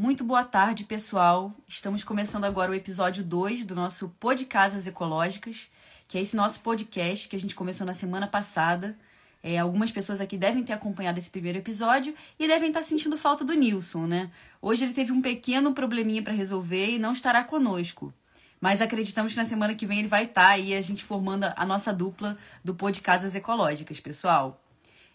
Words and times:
Muito 0.00 0.22
boa 0.22 0.44
tarde, 0.44 0.84
pessoal. 0.84 1.52
Estamos 1.66 2.04
começando 2.04 2.44
agora 2.44 2.70
o 2.70 2.74
episódio 2.74 3.24
2 3.24 3.64
do 3.64 3.74
nosso 3.74 4.08
Pô 4.20 4.32
de 4.32 4.44
Casas 4.44 4.86
Ecológicas, 4.86 5.68
que 6.06 6.16
é 6.16 6.20
esse 6.20 6.36
nosso 6.36 6.60
podcast 6.60 7.28
que 7.28 7.34
a 7.34 7.38
gente 7.38 7.52
começou 7.52 7.84
na 7.84 7.92
semana 7.94 8.28
passada. 8.28 8.96
É, 9.42 9.58
algumas 9.58 9.90
pessoas 9.90 10.20
aqui 10.20 10.38
devem 10.38 10.62
ter 10.62 10.72
acompanhado 10.72 11.18
esse 11.18 11.28
primeiro 11.28 11.58
episódio 11.58 12.14
e 12.38 12.46
devem 12.46 12.68
estar 12.68 12.84
sentindo 12.84 13.18
falta 13.18 13.44
do 13.44 13.52
Nilson, 13.54 14.06
né? 14.06 14.30
Hoje 14.62 14.84
ele 14.84 14.94
teve 14.94 15.10
um 15.10 15.20
pequeno 15.20 15.74
probleminha 15.74 16.22
para 16.22 16.32
resolver 16.32 16.90
e 16.90 16.96
não 16.96 17.10
estará 17.10 17.42
conosco. 17.42 18.14
Mas 18.60 18.80
acreditamos 18.80 19.32
que 19.32 19.40
na 19.40 19.46
semana 19.46 19.74
que 19.74 19.84
vem 19.84 19.98
ele 19.98 20.06
vai 20.06 20.26
estar 20.26 20.46
aí, 20.46 20.76
a 20.76 20.80
gente 20.80 21.02
formando 21.02 21.52
a 21.56 21.66
nossa 21.66 21.92
dupla 21.92 22.38
do 22.62 22.72
Pô 22.72 22.88
de 22.88 23.00
Casas 23.00 23.34
Ecológicas, 23.34 23.98
pessoal. 23.98 24.62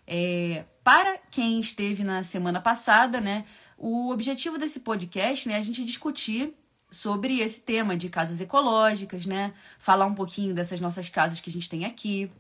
É, 0.05 0.65
para 0.83 1.17
quem 1.31 1.61
esteve 1.61 2.03
na 2.03 2.21
semana 2.21 2.59
passada, 2.59 3.21
né? 3.21 3.45
O 3.85 4.11
objetivo 4.11 4.57
desse 4.57 4.79
podcast 4.79 5.45
né, 5.45 5.55
é 5.55 5.57
a 5.57 5.61
gente 5.61 5.83
discutir 5.83 6.53
sobre 6.89 7.41
esse 7.41 7.59
tema 7.59 7.97
de 7.97 8.07
casas 8.07 8.39
ecológicas, 8.39 9.25
né? 9.25 9.53
Falar 9.77 10.05
um 10.05 10.13
pouquinho 10.13 10.53
dessas 10.55 10.79
nossas 10.79 11.09
casas 11.09 11.41
que 11.41 11.49
a 11.49 11.51
gente 11.51 11.69
tem 11.69 11.83
aqui. 11.83 12.31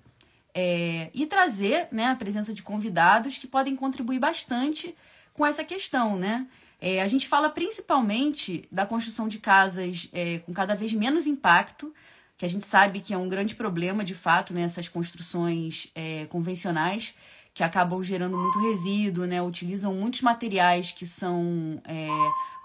É, 0.55 1.09
e 1.13 1.25
trazer 1.25 1.89
né, 1.91 2.05
a 2.05 2.15
presença 2.15 2.53
de 2.53 2.63
convidados 2.63 3.37
que 3.37 3.45
podem 3.45 3.75
contribuir 3.75 4.19
bastante 4.19 4.95
com 5.33 5.45
essa 5.45 5.65
questão, 5.65 6.17
né? 6.17 6.47
É, 6.79 7.01
a 7.01 7.07
gente 7.07 7.27
fala 7.27 7.49
principalmente 7.49 8.65
da 8.71 8.85
construção 8.85 9.27
de 9.27 9.37
casas 9.37 10.07
é, 10.13 10.39
com 10.45 10.53
cada 10.53 10.75
vez 10.75 10.93
menos 10.93 11.27
impacto, 11.27 11.93
que 12.37 12.45
a 12.45 12.49
gente 12.49 12.65
sabe 12.65 13.01
que 13.01 13.13
é 13.13 13.17
um 13.17 13.27
grande 13.27 13.53
problema, 13.53 14.01
de 14.01 14.13
fato, 14.13 14.53
né, 14.53 14.65
construções 14.93 15.91
é, 15.93 16.25
convencionais, 16.27 17.13
que 17.53 17.63
acabam 17.63 18.01
gerando 18.01 18.37
muito 18.37 18.59
resíduo, 18.59 19.25
né? 19.25 19.41
Utilizam 19.41 19.93
muitos 19.93 20.21
materiais 20.21 20.91
que 20.91 21.05
são 21.05 21.81
é, 21.85 22.07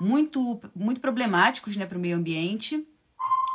muito, 0.01 0.61
muito 0.75 1.01
problemáticos 1.01 1.77
né, 1.77 1.85
para 1.85 1.99
o 1.99 2.01
meio 2.01 2.17
ambiente. 2.17 2.87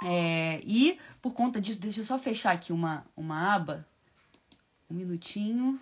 É, 0.06 0.60
e 0.64 1.00
por 1.22 1.34
conta 1.34 1.60
disso, 1.60 1.80
deixa 1.80 2.02
eu 2.02 2.04
só 2.04 2.20
fechar 2.20 2.52
aqui 2.52 2.72
uma, 2.72 3.06
uma 3.18 3.56
aba. 3.56 3.88
Um 4.90 4.94
minutinho. 4.94 5.80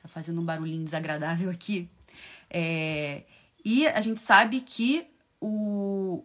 Tá 0.00 0.08
fazendo 0.08 0.40
um 0.40 0.44
barulhinho 0.44 0.84
desagradável 0.84 1.50
aqui. 1.50 1.90
É, 2.48 3.24
e 3.64 3.86
a 3.88 4.00
gente 4.00 4.20
sabe 4.20 4.60
que 4.60 5.08
o, 5.40 6.24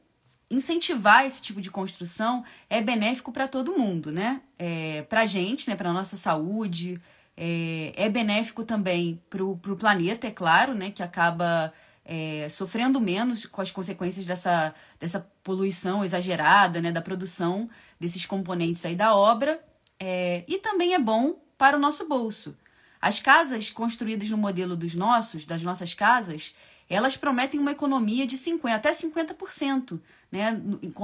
incentivar 0.54 1.26
esse 1.26 1.42
tipo 1.42 1.60
de 1.60 1.72
construção 1.72 2.44
é 2.70 2.82
benéfico 2.82 3.32
para 3.32 3.48
todo 3.48 3.78
mundo, 3.78 4.12
né? 4.12 4.42
É, 4.58 5.02
para 5.04 5.22
a 5.22 5.26
gente, 5.26 5.70
né? 5.70 5.76
Para 5.76 5.92
nossa 5.92 6.16
saúde, 6.16 7.02
é, 7.36 7.92
é 7.96 8.10
benéfico 8.10 8.64
também 8.64 9.22
para 9.30 9.44
o 9.44 9.58
planeta, 9.58 10.28
é 10.28 10.32
claro, 10.32 10.74
né? 10.74 10.92
Que 10.92 11.04
acaba 11.04 11.74
é, 12.06 12.48
sofrendo 12.50 13.00
menos 13.02 13.46
com 13.46 13.62
as 13.62 13.72
consequências 13.72 14.26
dessa, 14.26 14.74
dessa 15.00 15.20
poluição 15.44 16.04
exagerada, 16.04 16.82
né? 16.82 16.92
Da 16.92 17.02
produção 17.02 17.70
desses 18.00 18.26
componentes 18.26 18.86
aí 18.86 18.96
da 18.96 19.16
obra. 19.16 19.60
É, 20.00 20.44
e 20.48 20.58
também 20.58 20.94
é 20.94 21.00
bom 21.00 21.42
para 21.58 21.78
o 21.78 21.80
nosso 21.80 22.08
bolso. 22.08 22.56
As 23.02 23.20
casas 23.20 23.70
construídas 23.70 24.30
no 24.30 24.38
modelo 24.38 24.78
dos 24.78 24.96
nossos, 24.96 25.46
das 25.46 25.62
nossas 25.62 25.94
casas, 25.94 26.56
elas 26.90 27.18
prometem 27.18 27.60
uma 27.60 27.72
economia 27.72 28.26
de 28.26 28.38
50, 28.38 28.76
até 28.76 28.92
50%, 28.92 30.00
né? 30.34 30.60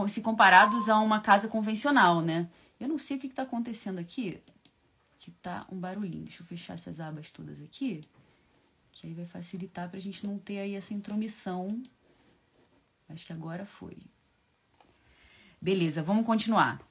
Se 0.07 0.21
comparados 0.21 0.89
a 0.89 0.99
uma 0.99 1.21
casa 1.21 1.47
convencional, 1.47 2.19
né? 2.19 2.49
Eu 2.79 2.87
não 2.87 2.97
sei 2.97 3.15
o 3.15 3.19
que 3.19 3.27
está 3.27 3.43
acontecendo 3.43 3.99
aqui, 3.99 4.41
que 5.19 5.29
tá 5.29 5.63
um 5.71 5.79
barulhinho. 5.79 6.23
Deixa 6.23 6.41
eu 6.41 6.47
fechar 6.47 6.73
essas 6.73 6.99
abas 6.99 7.29
todas 7.29 7.61
aqui, 7.61 8.01
que 8.91 9.05
aí 9.05 9.13
vai 9.13 9.27
facilitar 9.27 9.87
para 9.87 9.99
a 9.99 10.01
gente 10.01 10.25
não 10.25 10.39
ter 10.39 10.57
aí 10.57 10.73
essa 10.73 10.95
intromissão. 10.95 11.67
Acho 13.07 13.23
que 13.23 13.31
agora 13.31 13.67
foi. 13.67 13.97
Beleza, 15.61 16.01
vamos 16.01 16.25
continuar. 16.25 16.81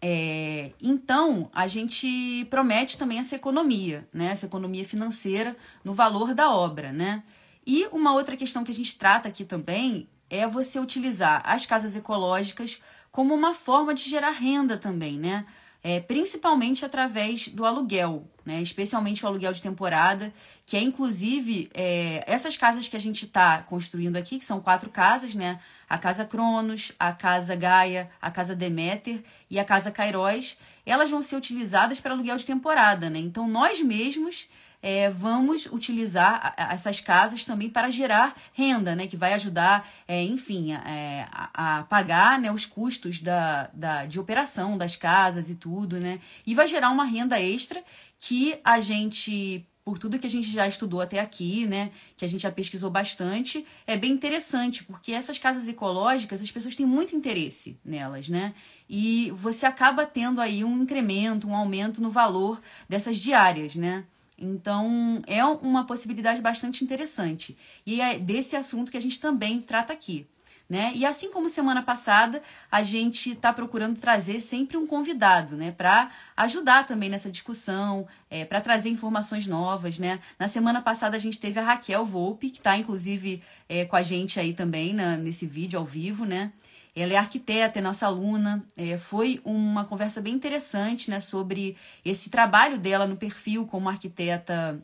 É, 0.00 0.72
então, 0.80 1.50
a 1.52 1.66
gente 1.66 2.46
promete 2.48 2.96
também 2.96 3.18
essa 3.18 3.34
economia, 3.34 4.08
né? 4.12 4.26
Essa 4.26 4.46
economia 4.46 4.84
financeira 4.84 5.56
no 5.82 5.92
valor 5.92 6.34
da 6.34 6.54
obra, 6.54 6.92
né? 6.92 7.24
E 7.66 7.84
uma 7.88 8.14
outra 8.14 8.36
questão 8.36 8.62
que 8.62 8.70
a 8.70 8.74
gente 8.74 8.96
trata 8.96 9.28
aqui 9.28 9.44
também 9.44 10.08
é 10.30 10.46
você 10.46 10.78
utilizar 10.78 11.42
as 11.44 11.66
casas 11.66 11.96
ecológicas 11.96 12.80
como 13.10 13.34
uma 13.34 13.54
forma 13.54 13.94
de 13.94 14.08
gerar 14.08 14.30
renda 14.30 14.76
também, 14.76 15.18
né? 15.18 15.46
É, 15.82 16.00
principalmente 16.00 16.84
através 16.84 17.48
do 17.48 17.64
aluguel, 17.64 18.28
né? 18.44 18.60
especialmente 18.60 19.24
o 19.24 19.28
aluguel 19.28 19.52
de 19.52 19.62
temporada, 19.62 20.32
que 20.66 20.76
é 20.76 20.80
inclusive 20.80 21.70
é, 21.72 22.24
essas 22.26 22.56
casas 22.56 22.88
que 22.88 22.96
a 22.96 23.00
gente 23.00 23.26
está 23.26 23.62
construindo 23.62 24.16
aqui, 24.16 24.40
que 24.40 24.44
são 24.44 24.60
quatro 24.60 24.90
casas, 24.90 25.36
né? 25.36 25.60
A 25.88 25.96
Casa 25.96 26.24
Cronos, 26.24 26.92
a 26.98 27.12
Casa 27.12 27.54
Gaia, 27.54 28.10
a 28.20 28.30
Casa 28.30 28.56
Deméter 28.56 29.22
e 29.48 29.58
a 29.58 29.64
Casa 29.64 29.90
Cairóis, 29.90 30.58
elas 30.84 31.10
vão 31.10 31.22
ser 31.22 31.36
utilizadas 31.36 32.00
para 32.00 32.12
aluguel 32.12 32.36
de 32.36 32.44
temporada, 32.44 33.08
né? 33.08 33.20
Então 33.20 33.48
nós 33.48 33.80
mesmos 33.80 34.48
é, 34.82 35.10
vamos 35.10 35.66
utilizar 35.66 36.54
essas 36.56 37.00
casas 37.00 37.44
também 37.44 37.68
para 37.68 37.90
gerar 37.90 38.36
renda, 38.52 38.94
né? 38.94 39.06
Que 39.06 39.16
vai 39.16 39.32
ajudar, 39.34 39.88
é, 40.06 40.22
enfim, 40.22 40.72
é, 40.72 41.26
a, 41.32 41.78
a, 41.78 41.82
pagar 41.84 42.38
né, 42.38 42.50
os 42.52 42.64
custos 42.64 43.20
da, 43.20 43.70
da, 43.74 44.06
de 44.06 44.20
operação 44.20 44.78
das 44.78 44.96
casas 44.96 45.50
e 45.50 45.54
tudo, 45.54 45.98
né? 45.98 46.20
E 46.46 46.54
vai 46.54 46.66
gerar 46.66 46.90
uma 46.90 47.04
renda 47.04 47.40
extra 47.40 47.82
que 48.18 48.58
a 48.64 48.78
gente 48.80 49.66
por 49.88 49.98
tudo 49.98 50.18
que 50.18 50.26
a 50.26 50.30
gente 50.30 50.50
já 50.50 50.68
estudou 50.68 51.00
até 51.00 51.18
aqui, 51.18 51.66
né, 51.66 51.90
que 52.14 52.22
a 52.22 52.28
gente 52.28 52.42
já 52.42 52.52
pesquisou 52.52 52.90
bastante, 52.90 53.64
é 53.86 53.96
bem 53.96 54.12
interessante, 54.12 54.84
porque 54.84 55.12
essas 55.12 55.38
casas 55.38 55.66
ecológicas, 55.66 56.42
as 56.42 56.50
pessoas 56.50 56.74
têm 56.74 56.84
muito 56.84 57.16
interesse 57.16 57.80
nelas, 57.82 58.28
né? 58.28 58.52
E 58.86 59.32
você 59.34 59.64
acaba 59.64 60.04
tendo 60.04 60.42
aí 60.42 60.62
um 60.62 60.82
incremento, 60.82 61.48
um 61.48 61.56
aumento 61.56 62.02
no 62.02 62.10
valor 62.10 62.60
dessas 62.86 63.16
diárias, 63.16 63.76
né? 63.76 64.04
Então, 64.38 65.20
é 65.26 65.44
uma 65.44 65.84
possibilidade 65.84 66.40
bastante 66.40 66.84
interessante. 66.84 67.56
E 67.84 68.00
é 68.00 68.18
desse 68.18 68.54
assunto 68.54 68.90
que 68.90 68.96
a 68.96 69.02
gente 69.02 69.18
também 69.18 69.60
trata 69.60 69.92
aqui. 69.92 70.26
Né? 70.68 70.92
E 70.94 71.06
assim 71.06 71.32
como 71.32 71.48
semana 71.48 71.82
passada, 71.82 72.42
a 72.70 72.82
gente 72.82 73.30
está 73.30 73.54
procurando 73.54 73.98
trazer 73.98 74.38
sempre 74.38 74.76
um 74.76 74.86
convidado, 74.86 75.56
né, 75.56 75.72
para 75.72 76.10
ajudar 76.36 76.84
também 76.84 77.08
nessa 77.08 77.30
discussão, 77.30 78.06
é, 78.28 78.44
para 78.44 78.60
trazer 78.60 78.90
informações 78.90 79.46
novas, 79.46 79.98
né? 79.98 80.20
Na 80.38 80.46
semana 80.46 80.82
passada 80.82 81.16
a 81.16 81.18
gente 81.18 81.38
teve 81.38 81.58
a 81.58 81.62
Raquel 81.62 82.04
Volpe, 82.04 82.50
que 82.50 82.58
está 82.58 82.76
inclusive 82.76 83.42
é, 83.66 83.86
com 83.86 83.96
a 83.96 84.02
gente 84.02 84.38
aí 84.38 84.52
também 84.52 84.92
na, 84.92 85.16
nesse 85.16 85.46
vídeo 85.46 85.78
ao 85.78 85.86
vivo, 85.86 86.26
né? 86.26 86.52
Ela 87.00 87.14
é 87.14 87.16
arquiteta, 87.16 87.78
é 87.78 87.82
nossa 87.82 88.06
aluna. 88.06 88.64
É, 88.76 88.98
foi 88.98 89.40
uma 89.44 89.84
conversa 89.84 90.20
bem 90.20 90.34
interessante 90.34 91.10
né, 91.10 91.20
sobre 91.20 91.76
esse 92.04 92.30
trabalho 92.30 92.78
dela 92.78 93.06
no 93.06 93.16
perfil 93.16 93.66
como 93.66 93.88
arquiteta 93.88 94.82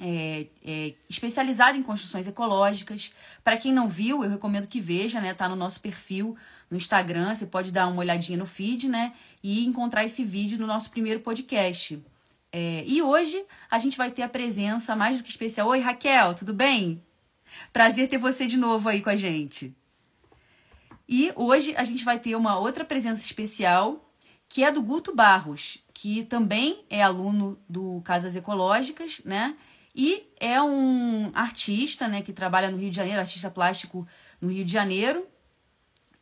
é, 0.00 0.46
é, 0.64 0.94
especializada 1.08 1.76
em 1.76 1.82
construções 1.82 2.26
ecológicas. 2.26 3.10
Para 3.42 3.56
quem 3.56 3.72
não 3.72 3.88
viu, 3.88 4.22
eu 4.22 4.30
recomendo 4.30 4.68
que 4.68 4.80
veja, 4.80 5.20
né? 5.20 5.32
Tá 5.34 5.48
no 5.48 5.56
nosso 5.56 5.80
perfil 5.80 6.36
no 6.70 6.76
Instagram. 6.76 7.34
Você 7.34 7.46
pode 7.46 7.72
dar 7.72 7.86
uma 7.86 8.00
olhadinha 8.00 8.38
no 8.38 8.46
feed, 8.46 8.88
né? 8.88 9.12
E 9.42 9.64
encontrar 9.66 10.04
esse 10.04 10.24
vídeo 10.24 10.58
no 10.58 10.66
nosso 10.66 10.90
primeiro 10.90 11.20
podcast. 11.20 12.02
É, 12.52 12.84
e 12.86 13.02
hoje 13.02 13.42
a 13.70 13.78
gente 13.78 13.96
vai 13.96 14.10
ter 14.10 14.22
a 14.22 14.28
presença 14.28 14.94
mais 14.94 15.16
do 15.16 15.22
que 15.22 15.30
especial. 15.30 15.68
Oi, 15.68 15.80
Raquel, 15.80 16.34
tudo 16.34 16.52
bem? 16.54 17.02
Prazer 17.72 18.08
ter 18.08 18.18
você 18.18 18.46
de 18.46 18.56
novo 18.56 18.88
aí 18.88 19.00
com 19.00 19.10
a 19.10 19.16
gente. 19.16 19.74
E 21.08 21.32
hoje 21.36 21.74
a 21.76 21.84
gente 21.84 22.04
vai 22.04 22.18
ter 22.18 22.34
uma 22.34 22.58
outra 22.58 22.84
presença 22.84 23.24
especial, 23.24 24.12
que 24.48 24.64
é 24.64 24.70
do 24.70 24.82
Guto 24.82 25.14
Barros, 25.14 25.78
que 25.94 26.24
também 26.24 26.84
é 26.90 27.02
aluno 27.02 27.58
do 27.68 28.00
Casas 28.04 28.34
Ecológicas, 28.34 29.20
né? 29.24 29.56
E 29.94 30.24
é 30.38 30.60
um 30.60 31.30
artista, 31.32 32.06
né, 32.06 32.20
que 32.20 32.32
trabalha 32.32 32.70
no 32.70 32.76
Rio 32.76 32.90
de 32.90 32.96
Janeiro, 32.96 33.20
artista 33.20 33.50
plástico 33.50 34.06
no 34.40 34.50
Rio 34.50 34.64
de 34.64 34.72
Janeiro. 34.72 35.26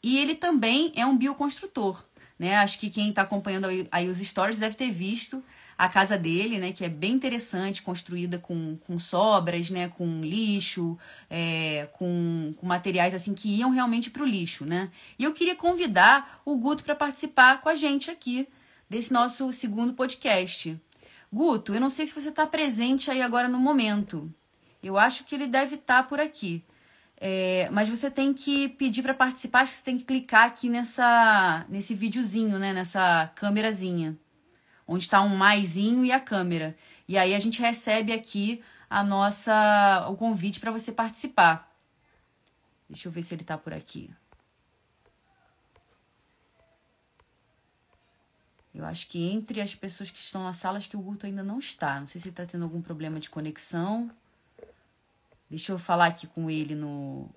E 0.03 0.19
ele 0.19 0.35
também 0.35 0.93
é 0.95 1.05
um 1.05 1.17
bioconstrutor, 1.17 2.05
né? 2.39 2.57
Acho 2.57 2.79
que 2.79 2.91
quem 2.91 3.09
está 3.09 3.23
acompanhando 3.23 3.67
aí 3.91 4.09
os 4.09 4.19
stories 4.19 4.59
deve 4.59 4.77
ter 4.77 4.91
visto 4.91 5.43
a 5.77 5.89
casa 5.89 6.17
dele, 6.17 6.59
né, 6.59 6.73
que 6.73 6.85
é 6.85 6.89
bem 6.89 7.13
interessante, 7.13 7.83
construída 7.83 8.39
com, 8.39 8.77
com 8.87 8.99
sobras, 8.99 9.71
né, 9.71 9.89
com 9.89 10.21
lixo, 10.21 10.97
é, 11.29 11.89
com, 11.93 12.55
com 12.57 12.67
materiais 12.67 13.15
assim 13.15 13.35
que 13.35 13.49
iam 13.49 13.71
realmente 13.71 14.11
para 14.11 14.23
o 14.23 14.27
lixo, 14.27 14.65
né? 14.65 14.91
E 15.19 15.25
eu 15.25 15.33
queria 15.33 15.57
convidar 15.57 16.41
o 16.45 16.57
Guto 16.57 16.85
para 16.85 16.95
participar 16.95 17.61
com 17.61 17.69
a 17.69 17.75
gente 17.75 18.11
aqui 18.11 18.49
desse 18.89 19.13
nosso 19.13 19.53
segundo 19.53 19.95
podcast. 19.95 20.81
Guto, 21.33 21.75
eu 21.75 21.81
não 21.81 21.91
sei 21.91 22.07
se 22.07 22.15
você 22.15 22.29
está 22.29 22.47
presente 22.47 23.11
aí 23.11 23.21
agora 23.21 23.49
no 23.49 23.59
momento. 23.59 24.33
Eu 24.83 24.97
acho 24.97 25.25
que 25.25 25.35
ele 25.35 25.47
deve 25.47 25.75
estar 25.75 26.03
tá 26.03 26.09
por 26.09 26.21
aqui. 26.21 26.63
É, 27.21 27.69
mas 27.73 27.89
você 27.89 28.11
tem 28.11 28.35
que 28.35 28.69
pedir 28.69 29.03
para 29.03 29.15
participar, 29.15 29.67
você 29.67 29.83
tem 29.83 29.97
que 29.97 30.05
clicar 30.05 30.47
aqui 30.47 30.69
nessa, 30.69 31.65
nesse 31.69 31.95
videozinho, 31.95 32.59
né? 32.59 32.73
Nessa 32.73 33.33
câmerazinha 33.35 34.17
onde 34.87 35.05
está 35.05 35.21
um 35.23 35.37
maisinho 35.37 36.05
e 36.05 36.13
a 36.13 36.21
câmera. 36.21 36.77
E 37.09 37.17
aí 37.19 37.35
a 37.35 37.39
gente 37.39 37.61
recebe 37.61 38.13
aqui 38.13 38.63
a 38.89 39.03
nossa 39.03 40.07
o 40.09 40.17
convite 40.17 40.61
para 40.61 40.71
você 40.71 40.93
participar. 40.93 41.71
Deixa 42.89 43.09
eu 43.09 43.13
ver 43.13 43.23
se 43.23 43.35
ele 43.35 43.43
está 43.43 43.57
por 43.57 43.73
aqui. 43.73 44.11
Eu 48.75 48.85
acho 48.85 49.07
que 49.07 49.31
entre 49.31 49.61
as 49.61 49.75
pessoas 49.75 50.11
que 50.11 50.19
estão 50.19 50.43
na 50.43 50.53
sala, 50.53 50.79
acho 50.79 50.91
que 50.91 50.97
o 50.97 51.01
Guto 51.01 51.27
ainda 51.27 51.45
não 51.45 51.61
está. 51.61 52.01
Não 52.01 52.09
sei 52.09 52.21
se 52.21 52.29
está 52.29 52.45
tendo 52.45 52.65
algum 52.65 52.83
problema 52.83 53.21
de 53.21 53.31
conexão. 53.31 54.11
Deixa 55.49 55.71
eu 55.71 55.79
falar 55.79 56.07
aqui 56.07 56.27
com 56.27 56.51
ele 56.51 56.75
no. 56.75 57.31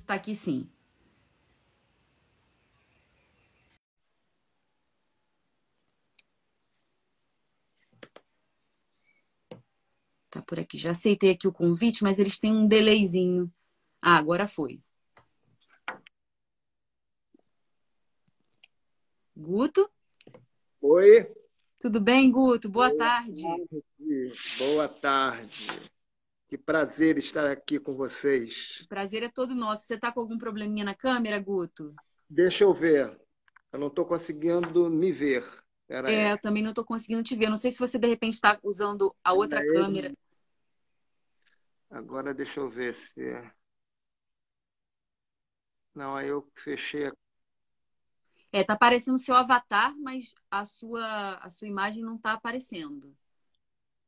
Está 0.00 0.14
aqui 0.14 0.34
sim. 0.34 0.68
Tá 10.32 10.40
por 10.40 10.58
aqui. 10.58 10.78
Já 10.78 10.92
aceitei 10.92 11.32
aqui 11.32 11.46
o 11.46 11.52
convite, 11.52 12.02
mas 12.02 12.18
eles 12.18 12.38
têm 12.38 12.56
um 12.56 12.66
delayzinho. 12.66 13.52
Ah, 14.00 14.16
agora 14.16 14.46
foi. 14.46 14.80
Guto? 19.36 19.90
Oi. 20.80 21.30
Tudo 21.78 22.00
bem, 22.00 22.30
Guto? 22.30 22.70
Boa, 22.70 22.88
Boa 22.88 22.98
tarde. 22.98 23.42
tarde. 23.42 24.32
Boa 24.58 24.88
tarde. 24.88 25.90
Que 26.48 26.56
prazer 26.56 27.18
estar 27.18 27.50
aqui 27.50 27.78
com 27.78 27.94
vocês. 27.94 28.80
O 28.84 28.88
prazer 28.88 29.22
é 29.22 29.28
todo 29.28 29.54
nosso. 29.54 29.84
Você 29.84 29.96
está 29.96 30.10
com 30.10 30.20
algum 30.20 30.38
probleminha 30.38 30.84
na 30.84 30.94
câmera, 30.94 31.38
Guto? 31.38 31.94
Deixa 32.26 32.64
eu 32.64 32.72
ver. 32.72 33.20
Eu 33.70 33.78
não 33.78 33.88
estou 33.88 34.06
conseguindo 34.06 34.88
me 34.88 35.12
ver. 35.12 35.44
Pera 35.92 36.10
é, 36.10 36.32
eu 36.32 36.38
também 36.38 36.62
não 36.62 36.70
estou 36.70 36.86
conseguindo 36.86 37.22
te 37.22 37.36
ver. 37.36 37.50
Não 37.50 37.56
sei 37.58 37.70
se 37.70 37.78
você 37.78 37.98
de 37.98 38.08
repente 38.08 38.32
está 38.32 38.58
usando 38.62 39.14
a 39.22 39.34
outra 39.34 39.62
câmera. 39.62 40.10
Agora 41.90 42.32
deixa 42.32 42.60
eu 42.60 42.70
ver 42.70 42.94
se. 42.94 43.52
Não, 45.94 46.16
aí 46.16 46.28
eu 46.28 46.50
fechei 46.54 47.08
a 47.08 47.12
é, 48.50 48.64
tá 48.64 48.72
aparecendo 48.74 49.18
seu 49.18 49.34
avatar, 49.34 49.94
mas 49.98 50.34
a 50.50 50.64
sua, 50.66 51.34
a 51.36 51.48
sua 51.48 51.68
imagem 51.68 52.02
não 52.02 52.16
está 52.16 52.32
aparecendo. 52.32 53.14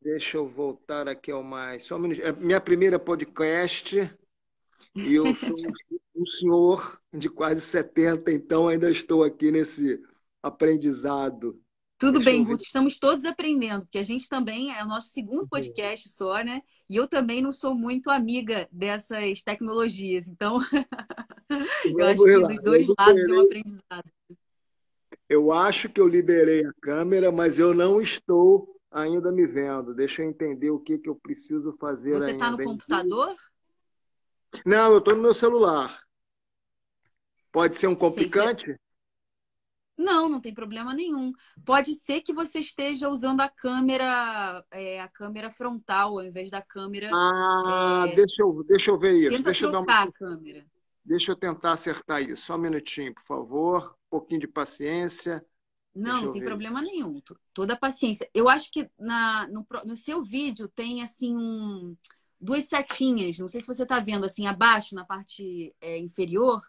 Deixa 0.00 0.38
eu 0.38 0.46
voltar 0.46 1.06
aqui 1.06 1.30
ao 1.30 1.42
mais. 1.42 1.84
Só 1.84 1.96
um 1.96 1.98
minuto. 1.98 2.22
É 2.22 2.32
minha 2.32 2.60
primeira 2.60 2.98
podcast 2.98 3.96
e 4.94 5.14
eu 5.14 5.34
sou 5.36 5.56
um 6.16 6.26
senhor 6.26 7.00
de 7.12 7.28
quase 7.28 7.60
70, 7.60 8.32
então 8.32 8.68
ainda 8.68 8.90
estou 8.90 9.22
aqui 9.22 9.50
nesse 9.50 10.02
aprendizado. 10.42 11.63
Tudo 12.04 12.18
Deixa 12.18 12.32
bem, 12.32 12.44
Guto, 12.44 12.62
estamos 12.62 12.98
todos 12.98 13.24
aprendendo, 13.24 13.86
porque 13.86 13.96
a 13.96 14.02
gente 14.02 14.28
também 14.28 14.76
é 14.76 14.84
o 14.84 14.86
nosso 14.86 15.08
segundo 15.08 15.48
podcast 15.48 16.06
só, 16.10 16.44
né? 16.44 16.60
E 16.86 16.96
eu 16.96 17.08
também 17.08 17.40
não 17.40 17.50
sou 17.50 17.74
muito 17.74 18.10
amiga 18.10 18.68
dessas 18.70 19.42
tecnologias, 19.42 20.28
então 20.28 20.58
eu 21.82 22.04
acho 22.04 22.22
que 22.22 22.40
dos 22.40 22.62
dois 22.62 22.86
lados 22.98 23.22
é 23.22 23.32
um 23.32 23.40
aprendizado. 23.40 24.12
Eu 25.26 25.50
acho 25.50 25.88
que 25.88 25.98
eu 25.98 26.06
liberei 26.06 26.66
a 26.66 26.72
câmera, 26.74 27.32
mas 27.32 27.58
eu 27.58 27.72
não 27.72 28.02
estou 28.02 28.78
ainda 28.90 29.32
me 29.32 29.46
vendo. 29.46 29.94
Deixa 29.94 30.22
eu 30.22 30.28
entender 30.28 30.68
o 30.68 30.78
que, 30.78 30.98
que 30.98 31.08
eu 31.08 31.16
preciso 31.16 31.74
fazer 31.80 32.18
Você 32.18 32.32
está 32.32 32.50
no 32.50 32.62
computador? 32.62 33.34
Não, 34.66 34.92
eu 34.92 34.98
estou 34.98 35.16
no 35.16 35.22
meu 35.22 35.34
celular. 35.34 35.98
Pode 37.50 37.78
ser 37.78 37.86
um 37.86 37.96
complicante? 37.96 38.78
Não, 39.96 40.28
não 40.28 40.40
tem 40.40 40.52
problema 40.52 40.92
nenhum. 40.92 41.32
Pode 41.64 41.94
ser 41.94 42.20
que 42.20 42.32
você 42.32 42.58
esteja 42.58 43.08
usando 43.08 43.40
a 43.40 43.48
câmera, 43.48 44.64
é, 44.70 45.00
a 45.00 45.08
câmera 45.08 45.50
frontal 45.50 46.18
ao 46.18 46.24
invés 46.24 46.50
da 46.50 46.60
câmera. 46.60 47.10
Ah, 47.12 48.06
é... 48.08 48.16
deixa, 48.16 48.42
eu, 48.42 48.64
deixa 48.66 48.90
eu 48.90 48.98
ver 48.98 49.12
isso. 49.12 49.30
Tenta 49.30 49.44
deixa 49.44 49.70
trocar 49.70 50.02
uma... 50.04 50.08
a 50.08 50.12
câmera. 50.12 50.66
Deixa 51.04 51.32
eu 51.32 51.36
tentar 51.36 51.72
acertar 51.72 52.22
isso. 52.22 52.46
Só 52.46 52.56
um 52.56 52.58
minutinho, 52.58 53.14
por 53.14 53.24
favor. 53.24 53.94
Um 54.06 54.18
pouquinho 54.18 54.40
de 54.40 54.48
paciência. 54.48 55.44
Não, 55.94 56.22
não 56.22 56.32
tem 56.32 56.40
ver. 56.40 56.48
problema 56.48 56.82
nenhum. 56.82 57.22
Toda 57.52 57.74
a 57.74 57.78
paciência. 57.78 58.28
Eu 58.34 58.48
acho 58.48 58.70
que 58.72 58.90
na, 58.98 59.46
no, 59.46 59.64
no 59.84 59.94
seu 59.94 60.24
vídeo 60.24 60.66
tem 60.66 61.02
assim 61.02 61.36
um, 61.36 61.96
duas 62.40 62.64
setinhas. 62.64 63.38
Não 63.38 63.46
sei 63.46 63.60
se 63.60 63.66
você 63.66 63.84
está 63.84 64.00
vendo 64.00 64.24
assim 64.24 64.46
abaixo 64.46 64.94
na 64.94 65.04
parte 65.04 65.74
é, 65.80 65.96
inferior. 65.98 66.62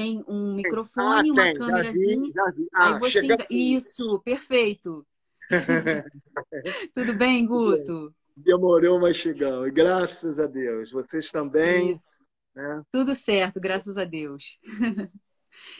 Tem 0.00 0.24
um 0.26 0.54
microfone, 0.54 1.28
ah, 1.28 1.32
uma 1.34 1.52
câmerazinha. 1.52 2.32
Já 2.32 2.50
vi. 2.52 2.68
Ah, 2.72 2.94
aí 2.94 2.98
você 2.98 3.20
isso, 3.50 4.18
perfeito. 4.20 5.06
Tudo 6.94 7.12
bem, 7.12 7.44
Guto? 7.44 8.14
Demorou, 8.34 8.98
mas 8.98 9.18
chegamos. 9.18 9.70
Graças 9.74 10.38
a 10.38 10.46
Deus. 10.46 10.90
Vocês 10.90 11.30
também. 11.30 11.92
Isso. 11.92 12.18
Né? 12.54 12.82
Tudo 12.90 13.14
certo, 13.14 13.60
graças 13.60 13.98
a 13.98 14.04
Deus. 14.04 14.58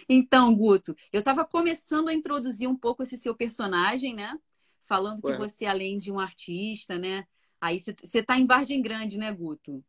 então, 0.06 0.55
Guto, 0.55 0.94
eu 1.11 1.20
estava 1.20 1.43
começando 1.43 2.11
a 2.11 2.12
introduzir 2.12 2.69
um 2.69 2.76
pouco 2.76 3.02
esse 3.02 3.16
seu 3.16 3.34
personagem, 3.34 4.14
né? 4.14 4.38
Falando 4.82 5.25
Ué. 5.25 5.32
que 5.32 5.38
você, 5.38 5.64
além 5.64 5.99
de 5.99 6.12
um 6.12 6.20
artista, 6.20 6.99
né? 6.99 7.25
Aí 7.58 7.78
você 7.78 8.19
está 8.19 8.38
em 8.38 8.46
Vargem 8.46 8.82
Grande, 8.82 9.16
né, 9.16 9.32
Guto? 9.32 9.82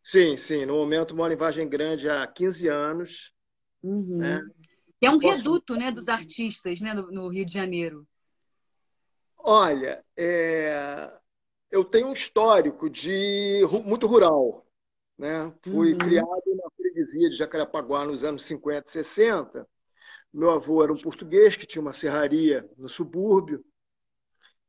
Sim, 0.00 0.36
sim. 0.36 0.64
No 0.66 0.74
momento 0.74 1.16
moro 1.16 1.32
em 1.32 1.36
Vargem 1.36 1.68
Grande 1.68 2.08
há 2.08 2.24
15 2.28 2.68
anos. 2.68 3.32
Uhum. 3.82 4.18
Né? 4.18 4.40
É 5.00 5.10
um 5.10 5.18
Posso... 5.18 5.36
reduto, 5.36 5.74
né, 5.74 5.90
dos 5.90 6.08
artistas, 6.08 6.80
né, 6.80 6.94
no, 6.94 7.10
no 7.10 7.28
Rio 7.28 7.44
de 7.44 7.52
Janeiro. 7.52 8.06
Olha, 9.36 10.04
é... 10.16 11.12
eu 11.70 11.84
tenho 11.84 12.08
um 12.08 12.12
histórico 12.12 12.88
de 12.88 13.60
muito 13.84 14.06
rural. 14.06 14.64
Né? 15.18 15.52
Fui 15.62 15.92
uhum. 15.92 15.98
criado 15.98 16.56
na 16.56 16.70
freguesia 16.76 17.30
de 17.30 17.36
Jacarepaguá 17.36 18.04
nos 18.04 18.24
anos 18.24 18.44
50 18.44 18.88
e 18.88 18.92
60. 18.92 19.68
Meu 20.32 20.50
avô 20.50 20.82
era 20.82 20.92
um 20.92 20.96
português 20.96 21.56
que 21.56 21.66
tinha 21.66 21.82
uma 21.82 21.92
serraria 21.92 22.68
no 22.78 22.88
subúrbio 22.88 23.64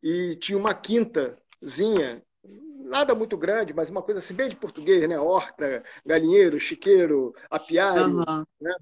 e 0.02 0.36
tinha 0.36 0.58
uma 0.58 0.74
quintazinha, 0.74 2.22
nada 2.44 3.16
muito 3.16 3.38
grande, 3.38 3.74
mas 3.74 3.90
uma 3.90 4.02
coisa 4.02 4.20
assim 4.20 4.34
bem 4.34 4.50
de 4.50 4.58
português, 4.58 5.08
né? 5.08 5.18
Horta, 5.18 5.84
galinheiro, 6.06 6.60
chiqueiro, 6.60 7.34
apiário, 7.50 8.18
uhum. 8.18 8.46
né? 8.60 8.76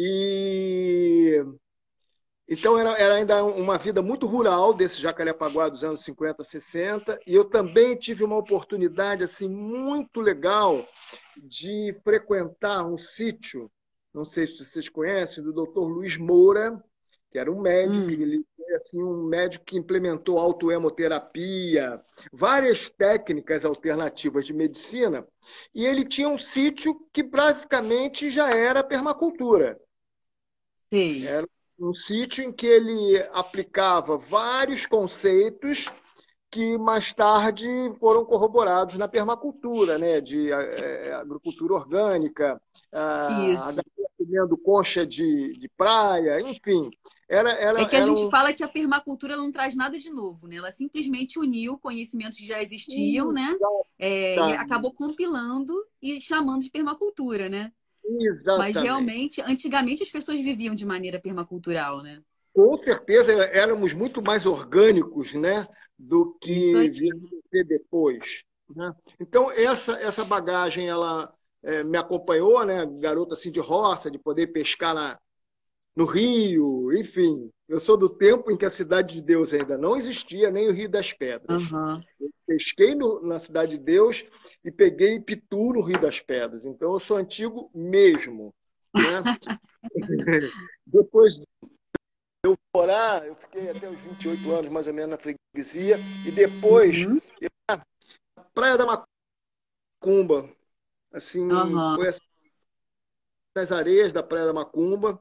E 0.00 1.44
então 2.48 2.78
era, 2.78 2.92
era, 2.92 3.16
ainda 3.16 3.44
uma 3.44 3.76
vida 3.76 4.00
muito 4.00 4.26
rural 4.26 4.72
desse 4.72 5.00
Jacarepaguá 5.00 5.68
dos 5.68 5.82
anos 5.82 6.04
50, 6.04 6.44
60, 6.44 7.18
e 7.26 7.34
eu 7.34 7.44
também 7.44 7.96
tive 7.96 8.22
uma 8.22 8.38
oportunidade 8.38 9.24
assim 9.24 9.48
muito 9.48 10.20
legal 10.20 10.86
de 11.36 11.94
frequentar 12.04 12.86
um 12.86 12.96
sítio, 12.96 13.68
não 14.14 14.24
sei 14.24 14.46
se 14.46 14.64
vocês 14.64 14.88
conhecem, 14.88 15.42
do 15.42 15.52
Dr. 15.52 15.80
Luiz 15.80 16.16
Moura, 16.16 16.80
que 17.32 17.38
era 17.38 17.50
um 17.52 17.60
médico, 17.60 18.06
hum. 18.06 18.10
ele 18.10 18.44
assim 18.76 19.02
um 19.02 19.24
médico 19.24 19.64
que 19.64 19.76
implementou 19.76 20.38
autoemoterapia, 20.38 22.00
várias 22.32 22.88
técnicas 22.88 23.64
alternativas 23.64 24.46
de 24.46 24.52
medicina, 24.54 25.26
e 25.74 25.84
ele 25.84 26.04
tinha 26.04 26.28
um 26.28 26.38
sítio 26.38 26.96
que 27.12 27.22
basicamente 27.22 28.30
já 28.30 28.54
era 28.54 28.84
permacultura. 28.84 29.78
Sim. 30.90 31.26
Era 31.26 31.46
um 31.78 31.94
sítio 31.94 32.42
em 32.42 32.52
que 32.52 32.66
ele 32.66 33.22
aplicava 33.32 34.16
vários 34.18 34.86
conceitos 34.86 35.86
que 36.50 36.78
mais 36.78 37.12
tarde 37.12 37.68
foram 38.00 38.24
corroborados 38.24 38.96
na 38.96 39.06
permacultura, 39.06 39.98
né, 39.98 40.20
de 40.20 40.50
é, 40.50 41.12
agricultura 41.12 41.74
orgânica, 41.74 42.60
comendo 44.16 44.56
concha 44.58 45.06
de, 45.06 45.58
de 45.58 45.68
praia, 45.76 46.40
enfim. 46.40 46.90
Era, 47.28 47.52
era, 47.52 47.82
é 47.82 47.84
que 47.84 47.94
a 47.94 48.00
gente 48.00 48.24
um... 48.24 48.30
fala 48.30 48.54
que 48.54 48.62
a 48.62 48.68
permacultura 48.68 49.36
não 49.36 49.52
traz 49.52 49.76
nada 49.76 49.98
de 49.98 50.08
novo, 50.08 50.46
né? 50.46 50.56
Ela 50.56 50.72
simplesmente 50.72 51.38
uniu 51.38 51.76
conhecimentos 51.76 52.38
que 52.38 52.46
já 52.46 52.62
existiam, 52.62 53.28
Sim, 53.28 53.34
né? 53.34 53.56
É, 53.98 54.36
e 54.36 54.52
acabou 54.54 54.92
compilando 54.94 55.74
e 56.00 56.22
chamando 56.22 56.62
de 56.62 56.70
permacultura, 56.70 57.50
né? 57.50 57.70
Exatamente. 58.20 58.74
Mas 58.74 58.82
realmente, 58.82 59.40
antigamente 59.42 60.02
as 60.02 60.08
pessoas 60.08 60.40
viviam 60.40 60.74
de 60.74 60.86
maneira 60.86 61.20
permacultural, 61.20 62.02
né? 62.02 62.20
Com 62.52 62.76
certeza 62.76 63.32
éramos 63.32 63.92
muito 63.92 64.22
mais 64.22 64.46
orgânicos, 64.46 65.34
né? 65.34 65.68
Do 65.98 66.36
que 66.40 66.60
ser 66.60 67.64
depois. 67.64 68.42
Né? 68.74 68.92
Então, 69.20 69.50
essa, 69.50 69.92
essa 69.92 70.24
bagagem, 70.24 70.88
ela 70.88 71.32
é, 71.62 71.82
me 71.84 71.98
acompanhou, 71.98 72.64
né? 72.64 72.86
Garota 72.98 73.34
assim 73.34 73.50
de 73.50 73.60
roça, 73.60 74.10
de 74.10 74.18
poder 74.18 74.48
pescar 74.48 74.94
na, 74.94 75.18
no 75.98 76.04
Rio, 76.04 76.96
enfim. 76.96 77.50
Eu 77.68 77.80
sou 77.80 77.96
do 77.96 78.08
tempo 78.08 78.52
em 78.52 78.56
que 78.56 78.64
a 78.64 78.70
Cidade 78.70 79.16
de 79.16 79.20
Deus 79.20 79.52
ainda 79.52 79.76
não 79.76 79.96
existia, 79.96 80.48
nem 80.48 80.68
o 80.68 80.72
Rio 80.72 80.88
das 80.88 81.12
Pedras. 81.12 81.60
Uhum. 81.72 82.00
Eu 82.20 82.30
pesquei 82.46 82.94
no, 82.94 83.20
na 83.20 83.40
Cidade 83.40 83.72
de 83.72 83.78
Deus 83.78 84.24
e 84.64 84.70
peguei 84.70 85.18
Pitu 85.18 85.72
no 85.72 85.80
Rio 85.80 86.00
das 86.00 86.20
Pedras. 86.20 86.64
Então 86.64 86.94
eu 86.94 87.00
sou 87.00 87.16
antigo 87.16 87.68
mesmo. 87.74 88.54
Né? 88.94 89.02
Depois 90.86 91.42
eu 92.46 92.56
morar, 92.72 93.26
eu 93.26 93.34
fiquei 93.34 93.68
até 93.68 93.88
os 93.88 93.98
28 93.98 94.52
anos 94.52 94.68
mais 94.68 94.86
ou 94.86 94.94
menos 94.94 95.10
na 95.10 95.18
freguesia 95.18 95.96
e 96.24 96.30
depois 96.30 97.04
uhum. 97.04 97.20
eu, 97.40 97.50
Praia 98.54 98.78
da 98.78 98.86
Macumba, 100.00 100.48
assim, 101.12 101.50
uhum. 101.50 101.96
foi 101.96 102.08
assim, 102.08 102.20
nas 103.56 103.72
areias 103.72 104.12
da 104.12 104.22
Praia 104.22 104.46
da 104.46 104.52
Macumba, 104.52 105.20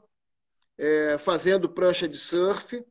é, 0.78 1.18
fazendo 1.18 1.70
prancha 1.70 2.08
de 2.08 2.18
surf, 2.18 2.84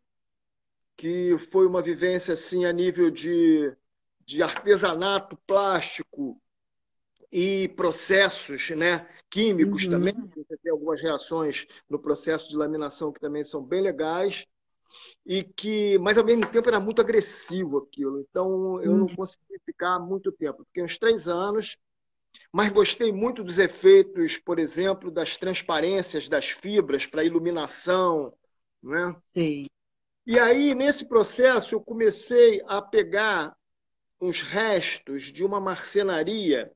que 0.97 1.37
foi 1.51 1.67
uma 1.67 1.83
vivência 1.83 2.35
assim 2.35 2.65
a 2.65 2.73
nível 2.73 3.11
de, 3.11 3.73
de 4.25 4.43
artesanato 4.43 5.37
plástico 5.47 6.41
e 7.31 7.69
processos, 7.77 8.71
né? 8.71 9.07
químicos 9.31 9.85
uhum. 9.85 9.91
também. 9.91 10.15
Você 10.15 10.57
tem 10.63 10.73
algumas 10.73 11.01
reações 11.01 11.67
no 11.89 11.99
processo 11.99 12.49
de 12.49 12.57
laminação 12.57 13.13
que 13.13 13.21
também 13.21 13.45
são 13.45 13.63
bem 13.63 13.83
legais. 13.83 14.47
E 15.25 15.43
que, 15.43 15.99
mas 15.99 16.17
ao 16.17 16.25
mesmo 16.25 16.47
tempo 16.47 16.69
era 16.69 16.81
muito 16.81 17.01
agressivo 17.01 17.79
aquilo. 17.79 18.21
Então 18.21 18.81
eu 18.81 18.93
uhum. 18.93 18.99
não 18.99 19.15
consegui 19.15 19.59
ficar 19.65 19.99
muito 19.99 20.33
tempo. 20.33 20.65
Fiquei 20.67 20.85
uns 20.85 20.99
três 20.99 21.29
anos, 21.29 21.77
mas 22.53 22.73
gostei 22.73 23.13
muito 23.13 23.43
dos 23.45 23.59
efeitos, 23.59 24.39
por 24.39 24.59
exemplo, 24.59 25.11
das 25.11 25.37
transparências 25.37 26.29
das 26.29 26.51
fibras 26.51 27.07
para 27.07 27.25
iluminação, 27.25 28.33
né? 28.83 29.15
Sim. 29.35 29.67
E 30.27 30.39
aí 30.39 30.75
nesse 30.75 31.07
processo 31.07 31.75
eu 31.75 31.81
comecei 31.81 32.63
a 32.67 32.83
pegar 32.83 33.57
uns 34.21 34.41
restos 34.41 35.25
de 35.33 35.45
uma 35.45 35.61
marcenaria 35.61 36.73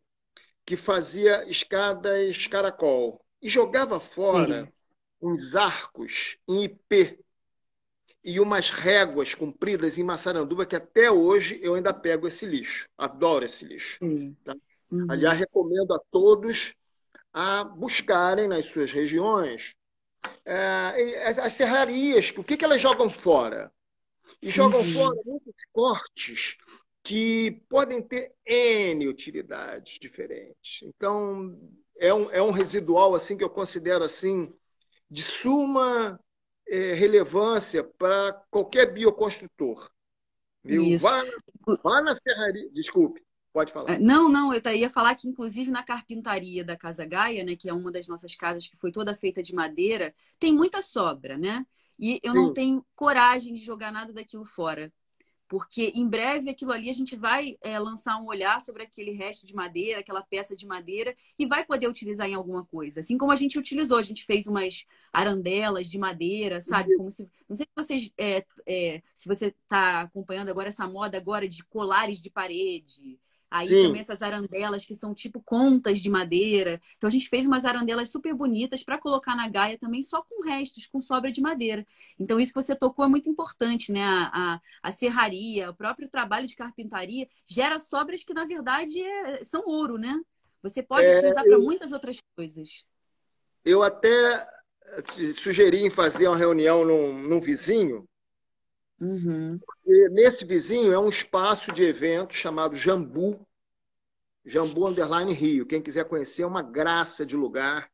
que 0.65 0.77
fazia 0.77 1.49
escadas 1.49 2.47
caracol 2.47 3.25
e 3.43 3.49
jogava 3.49 3.99
fora 3.99 4.65
Sim. 4.65 4.73
uns 5.23 5.57
arcos 5.57 6.37
em 6.47 6.65
IP 6.65 7.19
e 8.23 8.39
umas 8.39 8.71
réguas 8.71 9.35
compridas 9.35 9.99
em 9.99 10.05
Massaranduba 10.05 10.67
que 10.67 10.77
até 10.77 11.11
hoje 11.11 11.59
eu 11.63 11.75
ainda 11.75 11.93
pego 11.93 12.29
esse 12.29 12.45
lixo. 12.45 12.89
Adoro 12.97 13.45
esse 13.45 13.65
lixo. 13.65 13.99
Tá? 14.45 14.55
Uhum. 14.91 15.07
Aliás, 15.09 15.39
recomendo 15.39 15.95
a 15.95 16.01
todos 16.11 16.75
a 17.33 17.65
buscarem 17.65 18.49
nas 18.49 18.67
suas 18.67 18.91
regiões 18.91 19.75
é, 20.45 21.25
as, 21.27 21.39
as, 21.39 21.53
serrarias. 21.53 22.33
O 22.37 22.45
que, 22.45 22.57
que 22.57 22.65
elas 22.65 22.81
jogam 22.81 23.09
fora? 23.11 23.73
E 24.43 24.51
jogam 24.51 24.81
uhum. 24.81 24.93
fora 24.93 25.17
muitos 25.25 25.55
cortes 25.73 26.57
que 27.03 27.63
podem 27.69 28.03
ter 28.03 28.33
N 28.45 29.09
utilidades 29.09 29.99
diferentes. 29.99 30.81
Então, 30.83 31.59
é 31.99 32.13
um, 32.13 32.31
é 32.31 32.43
um 32.43 32.51
residual 32.51 33.15
assim 33.15 33.37
que 33.37 33.45
eu 33.45 33.51
considero 33.51 34.05
assim 34.05 34.53
de 35.11 35.23
suma 35.23 36.21
é, 36.69 36.95
relevância 36.95 37.83
para 37.83 38.33
qualquer 38.51 38.93
bioconstrutor. 38.93 39.91
Viu? 40.63 40.99
Vá, 40.99 41.23
vá 41.83 42.03
na 42.03 42.15
serraria. 42.15 42.71
Desculpe. 42.71 43.23
Pode 43.53 43.73
falar. 43.73 43.95
É, 43.95 43.99
não, 43.99 44.29
não, 44.29 44.55
eu 44.55 44.63
ia 44.73 44.91
falar 44.91 45.15
que, 45.15 45.29
inclusive, 45.29 45.71
na 45.71 45.83
carpintaria 45.83 46.65
da 46.65 46.77
Casa 46.77 47.05
Gaia, 47.05 47.43
né, 47.43 47.57
que 47.57 47.69
é 47.69 47.73
uma 47.73 47.91
das 47.91 48.07
nossas 48.07 48.35
casas 48.37 48.67
que 48.67 48.77
foi 48.77 48.93
toda 48.93 49.17
feita 49.17 49.43
de 49.43 49.55
madeira, 49.55 50.15
tem 50.39 50.53
muita 50.53 50.83
sobra, 50.83 51.37
né? 51.37 51.67
E 51.99 52.21
eu 52.23 52.33
Sim. 52.33 52.39
não 52.39 52.53
tenho 52.55 52.87
coragem 52.95 53.53
de 53.55 53.65
jogar 53.65 53.93
nada 53.93 54.13
daquilo 54.13 54.45
fora 54.45 54.93
porque 55.51 55.91
em 55.97 56.09
breve 56.09 56.49
aquilo 56.49 56.71
ali 56.71 56.89
a 56.89 56.95
gente 56.95 57.17
vai 57.17 57.59
é, 57.61 57.77
lançar 57.77 58.17
um 58.23 58.27
olhar 58.27 58.63
sobre 58.63 58.85
aquele 58.85 59.11
resto 59.11 59.45
de 59.45 59.53
madeira, 59.53 59.99
aquela 59.99 60.23
peça 60.23 60.55
de 60.55 60.65
madeira 60.65 61.13
e 61.37 61.45
vai 61.45 61.65
poder 61.65 61.89
utilizar 61.89 62.29
em 62.29 62.35
alguma 62.35 62.65
coisa. 62.65 63.01
Assim 63.01 63.19
como 63.19 63.33
a 63.33 63.37
gente 63.37 63.59
utilizou, 63.59 63.99
a 63.99 64.03
gente 64.03 64.25
fez 64.25 64.47
umas 64.47 64.87
arandelas 65.13 65.89
de 65.89 65.99
madeira, 65.99 66.61
sabe? 66.61 66.95
Como 66.97 67.11
se 67.11 67.29
não 67.49 67.57
sei 67.57 67.67
se 67.67 67.73
vocês 67.75 68.13
é, 68.17 68.47
é, 68.65 69.03
se 69.13 69.27
você 69.27 69.47
está 69.47 70.03
acompanhando 70.03 70.51
agora 70.51 70.69
essa 70.69 70.87
moda 70.87 71.19
agora 71.19 71.49
de 71.49 71.65
colares 71.65 72.21
de 72.21 72.31
parede. 72.31 73.19
Aí 73.51 73.69
Sim. 73.69 73.83
também 73.83 74.01
essas 74.01 74.23
arandelas 74.23 74.85
que 74.85 74.95
são 74.95 75.13
tipo 75.13 75.43
contas 75.43 75.99
de 75.99 76.09
madeira. 76.09 76.81
Então 76.97 77.09
a 77.09 77.11
gente 77.11 77.29
fez 77.29 77.47
umas 77.47 77.65
arandelas 77.65 78.11
super 78.11 78.33
bonitas 78.33 78.83
para 78.85 78.97
colocar 78.97 79.35
na 79.35 79.49
Gaia 79.49 79.77
também 79.77 80.03
só 80.03 80.23
com 80.23 80.43
restos, 80.45 80.87
com 80.87 81.01
sobra 81.01 81.33
de 81.33 81.41
madeira. 81.41 81.85
Então 82.19 82.39
isso 82.39 82.53
que 82.53 82.63
você 82.63 82.77
tocou 82.77 83.05
é 83.05 83.09
muito 83.09 83.29
importante, 83.29 83.91
né? 83.91 84.05
A, 84.05 84.31
a, 84.33 84.61
a 84.83 84.93
serraria, 84.93 85.71
o 85.71 85.75
próprio 85.75 86.09
trabalho 86.09 86.47
de 86.47 86.55
carpintaria 86.55 87.29
gera 87.47 87.81
sobras 87.81 88.23
que 88.23 88.33
na 88.33 88.45
verdade 88.45 89.03
é, 89.03 89.43
são 89.45 89.65
ouro, 89.67 89.99
né? 89.99 90.21
Você 90.63 90.83
pode 90.83 91.07
é, 91.07 91.17
utilizar 91.17 91.45
para 91.45 91.59
muitas 91.59 91.91
outras 91.91 92.19
coisas. 92.37 92.85
Eu 93.65 93.83
até 93.83 94.47
sugeri 95.43 95.85
em 95.85 95.91
fazer 95.91 96.29
uma 96.29 96.37
reunião 96.37 96.85
num, 96.85 97.23
num 97.23 97.41
vizinho 97.41 98.09
Uhum. 99.01 99.59
nesse 100.11 100.45
vizinho 100.45 100.93
é 100.93 100.99
um 100.99 101.09
espaço 101.09 101.73
de 101.73 101.83
evento 101.83 102.35
chamado 102.35 102.77
Jambu, 102.77 103.47
Jambu 104.45 104.87
Underline 104.87 105.33
Rio. 105.33 105.67
Quem 105.67 105.81
quiser 105.81 106.05
conhecer, 106.05 106.43
é 106.43 106.47
uma 106.47 106.63
graça 106.63 107.25
de 107.25 107.35
lugar. 107.35 107.91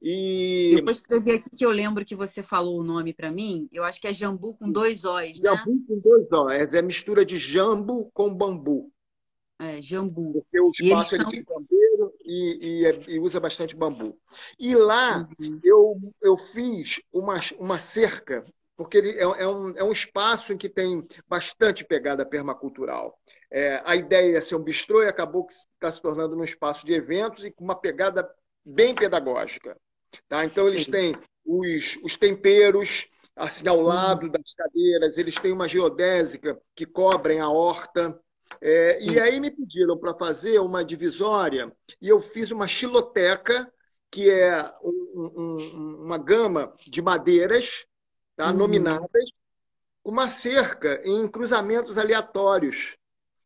E... 0.00 0.74
Eu 0.74 0.84
vou 0.84 0.92
escrever 0.92 1.38
aqui 1.38 1.50
que 1.50 1.64
eu 1.64 1.70
lembro 1.70 2.04
que 2.04 2.14
você 2.14 2.42
falou 2.42 2.78
o 2.78 2.84
nome 2.84 3.12
para 3.12 3.32
mim. 3.32 3.68
Eu 3.72 3.82
acho 3.82 4.00
que 4.00 4.06
é 4.06 4.12
jambu 4.12 4.54
com 4.54 4.70
dois 4.70 5.04
O's, 5.04 5.40
né? 5.40 5.56
Jambu 5.56 5.84
com 5.86 5.98
dois 5.98 6.30
O's. 6.30 6.52
É, 6.52 6.78
é 6.78 6.82
mistura 6.82 7.24
de 7.24 7.38
jambu 7.38 8.10
com 8.12 8.32
bambu. 8.32 8.92
É, 9.58 9.80
jambu. 9.80 10.32
Porque 10.32 10.60
o 10.60 10.70
espaço 10.70 11.14
é 11.14 11.18
de 11.18 11.42
bambeiro 11.42 12.14
e, 12.22 12.58
e, 12.60 12.86
é, 12.86 13.00
e, 13.08 13.18
usa 13.18 13.40
bastante 13.40 13.74
bambu. 13.74 14.16
E 14.58 14.74
lá 14.74 15.26
uhum. 15.40 15.60
eu, 15.64 15.96
eu 16.22 16.36
fiz 16.36 17.00
uma, 17.10 17.40
uma 17.58 17.78
cerca 17.78 18.44
porque 18.76 18.98
ele 18.98 19.10
é, 19.12 19.22
é, 19.22 19.48
um, 19.48 19.70
é 19.76 19.82
um 19.82 19.92
espaço 19.92 20.52
em 20.52 20.58
que 20.58 20.68
tem 20.68 21.06
bastante 21.26 21.84
pegada 21.84 22.26
permacultural. 22.26 23.18
É, 23.50 23.80
a 23.84 23.96
ideia 23.96 24.36
é 24.36 24.40
ser 24.40 24.54
um 24.54 24.62
bistrô 24.62 25.02
e 25.02 25.08
acabou 25.08 25.46
que 25.46 25.54
está 25.54 25.90
se 25.90 26.00
tornando 26.00 26.36
um 26.36 26.44
espaço 26.44 26.84
de 26.84 26.92
eventos 26.92 27.44
e 27.44 27.50
com 27.50 27.64
uma 27.64 27.74
pegada 27.74 28.28
bem 28.64 28.94
pedagógica. 28.94 29.76
Tá? 30.28 30.44
Então, 30.44 30.68
eles 30.68 30.86
têm 30.86 31.16
os, 31.44 31.98
os 32.02 32.16
temperos 32.16 33.08
assim 33.34 33.68
ao 33.68 33.80
lado 33.82 34.30
das 34.30 34.54
cadeiras, 34.54 35.18
eles 35.18 35.34
têm 35.36 35.52
uma 35.52 35.68
geodésica 35.68 36.58
que 36.74 36.86
cobrem 36.86 37.38
a 37.40 37.50
horta. 37.50 38.18
É, 38.60 39.02
e 39.02 39.20
aí 39.20 39.38
me 39.38 39.50
pediram 39.50 39.98
para 39.98 40.14
fazer 40.14 40.58
uma 40.58 40.84
divisória 40.84 41.70
e 42.00 42.08
eu 42.08 42.20
fiz 42.20 42.50
uma 42.50 42.66
xiloteca, 42.66 43.70
que 44.10 44.30
é 44.30 44.72
um, 44.82 45.32
um, 45.36 46.04
uma 46.04 46.16
gama 46.16 46.72
de 46.86 47.02
madeiras 47.02 47.84
tá? 48.36 48.50
Uhum. 48.50 48.56
nominadas, 48.56 49.24
uma 50.04 50.28
cerca 50.28 51.00
em 51.04 51.26
cruzamentos 51.26 51.98
aleatórios. 51.98 52.96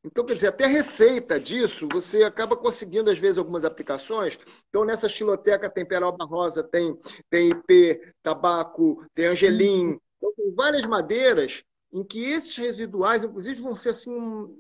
Então, 0.02 0.25
quer 0.25 0.35
dizer, 0.35 0.49
até 0.49 0.66
receita 0.66 1.38
disso, 1.38 1.87
você 1.90 2.23
acaba 2.23 2.56
conseguindo, 2.56 3.11
às 3.11 3.18
vezes, 3.18 3.38
algumas 3.38 3.64
aplicações. 3.64 4.38
Então, 4.68 4.85
nessa 4.85 5.06
estiloteca 5.06 5.68
tem 5.68 5.85
peroba 5.85 6.25
rosa, 6.25 6.62
tem, 6.62 6.99
tem 7.28 7.50
IP, 7.50 8.14
tabaco, 8.23 9.04
tem 9.14 9.26
angelim. 9.26 9.90
Uhum. 9.90 10.00
Então, 10.16 10.32
tem 10.35 10.54
várias 10.54 10.87
madeiras 10.87 11.62
em 11.92 12.02
que 12.02 12.25
esses 12.25 12.56
residuais, 12.56 13.25
inclusive, 13.25 13.61
vão 13.61 13.75
ser 13.75 13.90
assim, 13.90 14.14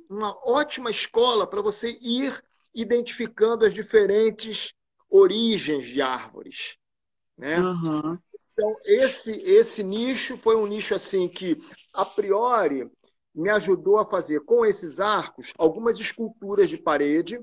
uma 0.08 0.36
ótima 0.46 0.90
escola 0.90 1.46
para 1.46 1.62
você 1.62 1.96
ir 2.02 2.38
identificando 2.74 3.64
as 3.64 3.72
diferentes 3.72 4.72
origens 5.08 5.86
de 5.86 6.02
árvores. 6.02 6.76
Né? 7.36 7.58
Uhum. 7.60 8.16
Então, 8.60 8.76
esse, 8.84 9.32
esse 9.40 9.82
nicho 9.82 10.36
foi 10.36 10.54
um 10.54 10.66
nicho 10.66 10.94
assim 10.94 11.26
que, 11.26 11.58
a 11.94 12.04
priori, 12.04 12.86
me 13.34 13.48
ajudou 13.48 13.98
a 13.98 14.04
fazer 14.04 14.40
com 14.40 14.66
esses 14.66 15.00
arcos 15.00 15.50
algumas 15.56 15.98
esculturas 15.98 16.68
de 16.68 16.76
parede, 16.76 17.40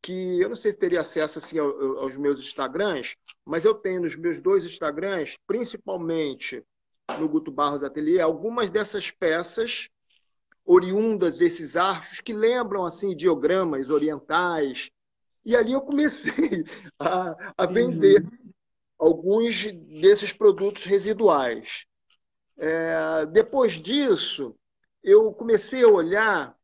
que 0.00 0.40
eu 0.40 0.48
não 0.48 0.54
sei 0.54 0.70
se 0.70 0.78
teria 0.78 1.00
acesso 1.00 1.40
assim, 1.40 1.58
aos 1.58 2.16
meus 2.16 2.38
Instagrams, 2.38 3.16
mas 3.44 3.64
eu 3.64 3.74
tenho 3.74 4.02
nos 4.02 4.14
meus 4.14 4.40
dois 4.40 4.64
Instagrams, 4.64 5.36
principalmente 5.44 6.62
no 7.18 7.28
Guto 7.28 7.50
Barros 7.50 7.82
Atelier, 7.82 8.22
algumas 8.22 8.70
dessas 8.70 9.10
peças 9.10 9.88
oriundas 10.64 11.36
desses 11.36 11.74
arcos 11.74 12.20
que 12.20 12.32
lembram 12.32 12.86
assim 12.86 13.16
diogramas 13.16 13.90
orientais. 13.90 14.88
E 15.44 15.56
ali 15.56 15.72
eu 15.72 15.80
comecei 15.80 16.62
a, 16.96 17.34
a 17.56 17.66
vender 17.66 18.22
uhum 18.22 18.47
alguns 18.98 19.72
desses 20.00 20.32
produtos 20.32 20.84
residuais. 20.84 21.86
É, 22.58 23.26
depois 23.26 23.74
disso, 23.74 24.56
eu 25.02 25.32
comecei 25.32 25.84
a 25.84 25.88
olhar 25.88 26.58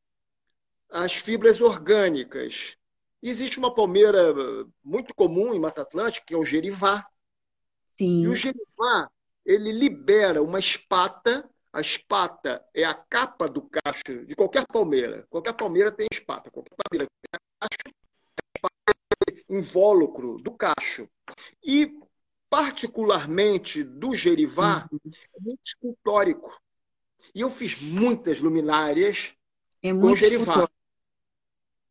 as 0.90 1.14
fibras 1.14 1.60
orgânicas. 1.60 2.76
Existe 3.22 3.58
uma 3.58 3.74
palmeira 3.74 4.34
muito 4.82 5.14
comum 5.14 5.54
em 5.54 5.60
Mata 5.60 5.82
Atlântica, 5.82 6.26
que 6.26 6.34
é 6.34 6.36
o 6.36 6.44
gerivá. 6.44 7.06
Sim. 7.96 8.22
E 8.22 8.28
o 8.28 8.34
gerivá, 8.34 9.08
ele 9.46 9.72
libera 9.72 10.42
uma 10.42 10.58
espata. 10.58 11.48
A 11.72 11.80
espata 11.80 12.64
é 12.72 12.84
a 12.84 12.94
capa 12.94 13.48
do 13.48 13.62
cacho 13.62 14.24
de 14.26 14.36
qualquer 14.36 14.64
palmeira. 14.66 15.26
Qualquer 15.28 15.54
palmeira 15.54 15.90
tem 15.90 16.06
espata. 16.12 16.50
Qualquer 16.50 16.74
palmeira 16.76 17.06
tem 17.08 17.40
cacho, 17.60 17.78
a 17.88 18.56
espata 18.56 18.98
é 19.28 19.56
invólucro 19.56 20.38
do 20.38 20.52
cacho. 20.52 21.08
E 21.64 21.98
particularmente 22.54 23.82
do 23.82 24.14
gerivá, 24.14 24.88
uhum. 24.92 25.00
muito 25.40 25.60
escultórico. 25.64 26.56
E 27.34 27.40
eu 27.40 27.50
fiz 27.50 27.80
muitas 27.80 28.40
luminárias 28.40 29.34
é 29.82 29.92
muito 29.92 30.10
com 30.10 30.16
gerivá. 30.16 30.70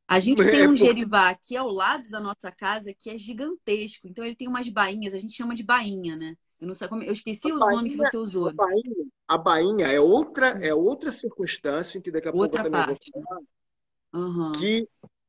A 0.07 0.19
gente 0.19 0.41
é, 0.41 0.49
tem 0.49 0.67
um 0.69 0.75
gerivá 0.75 1.27
aqui 1.27 1.57
ao 1.57 1.67
lado 1.69 2.09
da 2.09 2.21
nossa 2.21 2.49
casa 2.49 2.93
que 2.93 3.09
é 3.09 3.17
gigantesco. 3.17 4.07
Então 4.07 4.23
ele 4.23 4.37
tem 4.37 4.47
umas 4.47 4.69
bainhas, 4.69 5.13
a 5.13 5.19
gente 5.19 5.35
chama 5.35 5.53
de 5.53 5.63
bainha, 5.63 6.15
né? 6.15 6.37
Eu 6.61 6.67
não 6.67 6.73
sei 6.73 6.87
como, 6.87 7.03
eu 7.03 7.11
esqueci 7.11 7.51
a 7.51 7.55
o 7.55 7.59
bainha, 7.59 7.75
nome 7.75 7.89
que 7.89 7.97
você 7.97 8.15
usou. 8.15 8.47
A 8.47 8.53
bainha, 8.53 9.05
a 9.27 9.37
bainha, 9.37 9.87
é 9.87 9.99
outra 9.99 10.47
é 10.65 10.73
outra 10.73 11.11
circunstância 11.11 11.99
que 11.99 12.09
daqui 12.09 12.29
a 12.29 12.31
outra 12.31 12.63
pouco 12.63 12.67
eu 12.67 12.71
também 12.71 12.95
parte. 12.95 13.11
vou 13.13 13.21
falar. 13.21 13.41
Uhum. 14.13 14.51
Que 14.53 14.87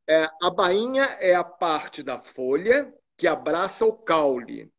é, 0.08 0.28
a 0.40 0.50
bainha 0.50 1.04
é 1.18 1.34
a 1.34 1.42
parte 1.42 2.04
da 2.04 2.20
folha 2.20 2.94
que 3.16 3.26
abraça 3.26 3.84
o 3.84 3.92
caule. 3.92 4.72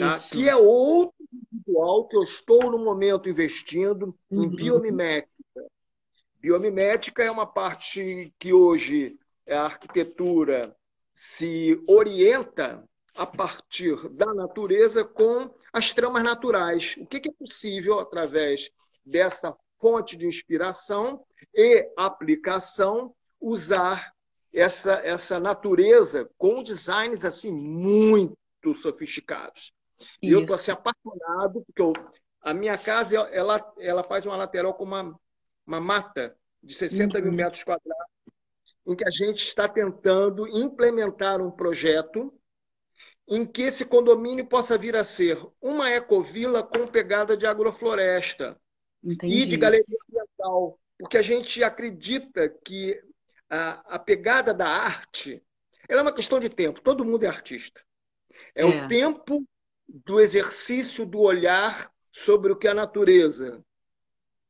Tá? 0.00 0.18
Que 0.18 0.48
é 0.48 0.56
outro 0.56 1.14
ritual 1.52 2.08
que 2.08 2.16
eu 2.16 2.22
estou 2.22 2.70
no 2.70 2.78
momento 2.78 3.28
investindo 3.28 4.14
uhum. 4.30 4.44
em 4.44 4.48
biomimética. 4.48 5.32
Biomimética 6.40 7.22
é 7.22 7.30
uma 7.30 7.46
parte 7.46 8.32
que 8.38 8.52
hoje 8.52 9.16
a 9.48 9.62
arquitetura 9.62 10.74
se 11.14 11.80
orienta 11.86 12.84
a 13.14 13.26
partir 13.26 14.08
da 14.10 14.32
natureza 14.34 15.04
com 15.04 15.50
as 15.72 15.92
tramas 15.92 16.22
naturais. 16.22 16.96
O 16.98 17.06
que 17.06 17.28
é 17.28 17.32
possível 17.32 17.98
através 17.98 18.70
dessa 19.04 19.56
fonte 19.80 20.16
de 20.16 20.26
inspiração 20.26 21.24
e 21.54 21.88
aplicação 21.96 23.14
usar 23.40 24.12
essa, 24.52 24.94
essa 25.04 25.38
natureza 25.38 26.28
com 26.36 26.62
designs 26.62 27.24
assim 27.24 27.52
muito 27.52 28.36
sofisticados. 28.74 29.72
E 30.22 30.30
eu 30.30 30.40
estou 30.40 30.56
assim, 30.56 30.70
apaixonado, 30.70 31.62
porque 31.66 31.82
eu, 31.82 31.92
a 32.40 32.54
minha 32.54 32.78
casa 32.78 33.16
ela, 33.16 33.74
ela 33.78 34.04
faz 34.04 34.24
uma 34.24 34.36
lateral 34.36 34.74
com 34.74 34.84
uma, 34.84 35.18
uma 35.66 35.80
mata 35.80 36.36
de 36.62 36.74
60 36.74 37.18
uhum. 37.18 37.24
mil 37.24 37.32
metros 37.32 37.62
quadrados, 37.62 38.06
em 38.86 38.96
que 38.96 39.06
a 39.06 39.10
gente 39.10 39.42
está 39.46 39.68
tentando 39.68 40.46
implementar 40.48 41.40
um 41.40 41.50
projeto 41.50 42.32
em 43.26 43.44
que 43.44 43.62
esse 43.62 43.84
condomínio 43.84 44.46
possa 44.46 44.78
vir 44.78 44.96
a 44.96 45.04
ser 45.04 45.38
uma 45.60 45.90
ecovila 45.90 46.62
com 46.62 46.86
pegada 46.86 47.36
de 47.36 47.46
agrofloresta 47.46 48.58
Entendi. 49.04 49.42
e 49.42 49.46
de 49.46 49.56
galeria 49.56 49.98
ambiental, 50.08 50.80
porque 50.98 51.18
a 51.18 51.22
gente 51.22 51.62
acredita 51.62 52.48
que 52.64 52.98
a, 53.50 53.96
a 53.96 53.98
pegada 53.98 54.54
da 54.54 54.66
arte 54.66 55.42
ela 55.88 56.00
é 56.00 56.02
uma 56.02 56.12
questão 56.12 56.38
de 56.38 56.50
tempo. 56.50 56.82
Todo 56.82 57.04
mundo 57.04 57.24
é 57.24 57.26
artista. 57.26 57.80
É, 58.54 58.62
é, 58.62 58.64
o 58.64 58.88
tempo 58.88 59.46
do 59.88 60.20
exercício 60.20 61.06
do 61.06 61.20
olhar 61.20 61.90
sobre 62.12 62.52
o 62.52 62.56
que 62.56 62.68
a 62.68 62.74
natureza 62.74 63.64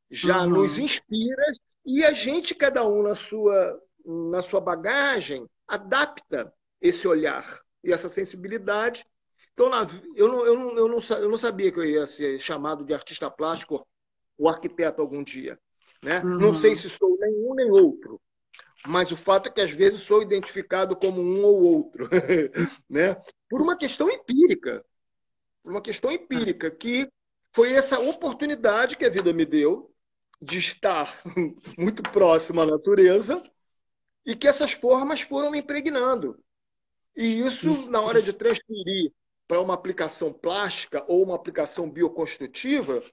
já 0.09 0.43
uhum. 0.43 0.49
nos 0.49 0.79
inspira 0.79 1.43
e 1.85 2.03
a 2.03 2.11
gente, 2.11 2.53
cada 2.53 2.85
um 2.85 3.03
na 3.03 3.15
sua, 3.15 3.81
na 4.05 4.41
sua 4.41 4.59
bagagem, 4.59 5.47
adapta 5.67 6.51
esse 6.81 7.07
olhar 7.07 7.61
e 7.83 7.91
essa 7.91 8.09
sensibilidade. 8.09 9.05
Então, 9.53 9.67
eu 10.15 10.27
não, 10.27 10.45
eu, 10.45 10.57
não, 10.57 10.77
eu, 10.77 10.87
não, 10.87 11.17
eu 11.17 11.29
não 11.29 11.37
sabia 11.37 11.71
que 11.71 11.79
eu 11.79 11.85
ia 11.85 12.07
ser 12.07 12.39
chamado 12.39 12.83
de 12.83 12.93
artista 12.93 13.29
plástico 13.29 13.87
ou 14.37 14.49
arquiteto 14.49 15.01
algum 15.01 15.23
dia. 15.23 15.59
Né? 16.01 16.21
Uhum. 16.21 16.37
Não 16.37 16.55
sei 16.55 16.75
se 16.75 16.89
sou 16.89 17.17
nenhum 17.19 17.53
nem 17.55 17.69
outro, 17.69 18.21
mas 18.87 19.11
o 19.11 19.17
fato 19.17 19.49
é 19.49 19.51
que 19.51 19.61
às 19.61 19.71
vezes 19.71 20.01
sou 20.01 20.21
identificado 20.21 20.95
como 20.95 21.21
um 21.21 21.43
ou 21.43 21.61
outro, 21.61 22.09
né? 22.89 23.21
por 23.49 23.61
uma 23.61 23.77
questão 23.77 24.09
empírica. 24.09 24.85
Por 25.63 25.71
uma 25.71 25.81
questão 25.81 26.11
empírica, 26.11 26.71
que 26.71 27.09
foi 27.53 27.73
essa 27.73 27.99
oportunidade 27.99 28.95
que 28.95 29.05
a 29.05 29.09
vida 29.09 29.33
me 29.33 29.45
deu 29.45 29.93
de 30.41 30.57
estar 30.57 31.21
muito 31.77 32.01
próximo 32.03 32.61
à 32.61 32.65
natureza 32.65 33.43
e 34.25 34.35
que 34.35 34.47
essas 34.47 34.71
formas 34.71 35.21
foram 35.21 35.51
me 35.51 35.59
impregnando. 35.59 36.39
E 37.15 37.41
isso, 37.41 37.69
isso. 37.69 37.91
na 37.91 37.99
hora 37.99 38.21
de 38.21 38.31
transferir 38.31 39.11
para 39.47 39.59
uma 39.59 39.73
aplicação 39.73 40.31
plástica 40.31 41.03
ou 41.07 41.23
uma 41.23 41.35
aplicação 41.35 41.89
bioconstrutiva, 41.89 43.03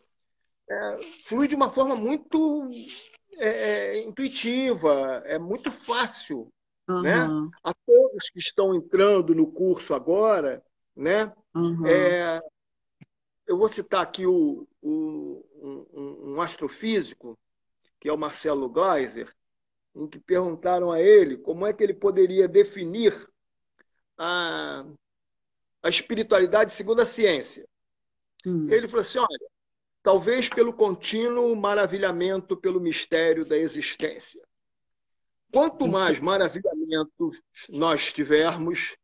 é, 0.69 0.99
flui 1.25 1.49
de 1.49 1.55
uma 1.55 1.73
forma 1.73 1.97
muito 1.97 2.71
é, 3.37 3.49
é, 3.49 4.03
intuitiva, 4.03 5.23
é 5.25 5.39
muito 5.39 5.71
fácil. 5.71 6.53
Uhum. 6.89 7.03
Né? 7.03 7.27
A 7.65 7.75
todos 7.87 8.31
que 8.31 8.39
estão 8.39 8.75
entrando 8.75 9.35
no 9.35 9.47
curso 9.51 9.95
agora, 9.95 10.63
né? 10.95 11.33
Uhum. 11.55 11.87
É, 11.87 12.41
eu 13.47 13.59
vou 13.59 13.69
citar 13.69 14.03
aqui 14.03 14.27
o, 14.27 14.67
o 14.81 15.45
um, 15.93 16.35
um, 16.35 16.41
astrofísico, 16.41 17.39
que 18.01 18.09
é 18.09 18.13
o 18.13 18.19
Marcelo 18.19 18.69
Gleiser, 18.69 19.33
em 19.95 20.07
que 20.07 20.19
perguntaram 20.19 20.93
a 20.93 21.01
ele 21.01 21.37
como 21.37 21.67
é 21.67 21.73
que 21.73 21.83
ele 21.83 21.95
poderia 21.95 22.47
definir 22.47 23.29
a, 24.17 24.85
a 25.83 25.89
espiritualidade 25.89 26.73
segundo 26.73 27.01
a 27.01 27.07
ciência. 27.07 27.67
Hum. 28.45 28.69
Ele 28.71 28.87
falou 28.87 29.03
assim: 29.03 29.19
olha, 29.19 29.49
talvez 30.07 30.49
pelo 30.49 30.73
contínuo 30.73 31.57
maravilhamento 31.57 32.57
pelo 32.57 32.79
mistério 32.79 33.45
da 33.45 33.59
existência. 33.59 34.41
Quanto 35.53 35.89
mais 35.89 36.21
maravilhamento 36.21 37.33
nós 37.69 38.13
tivermos, 38.13 38.95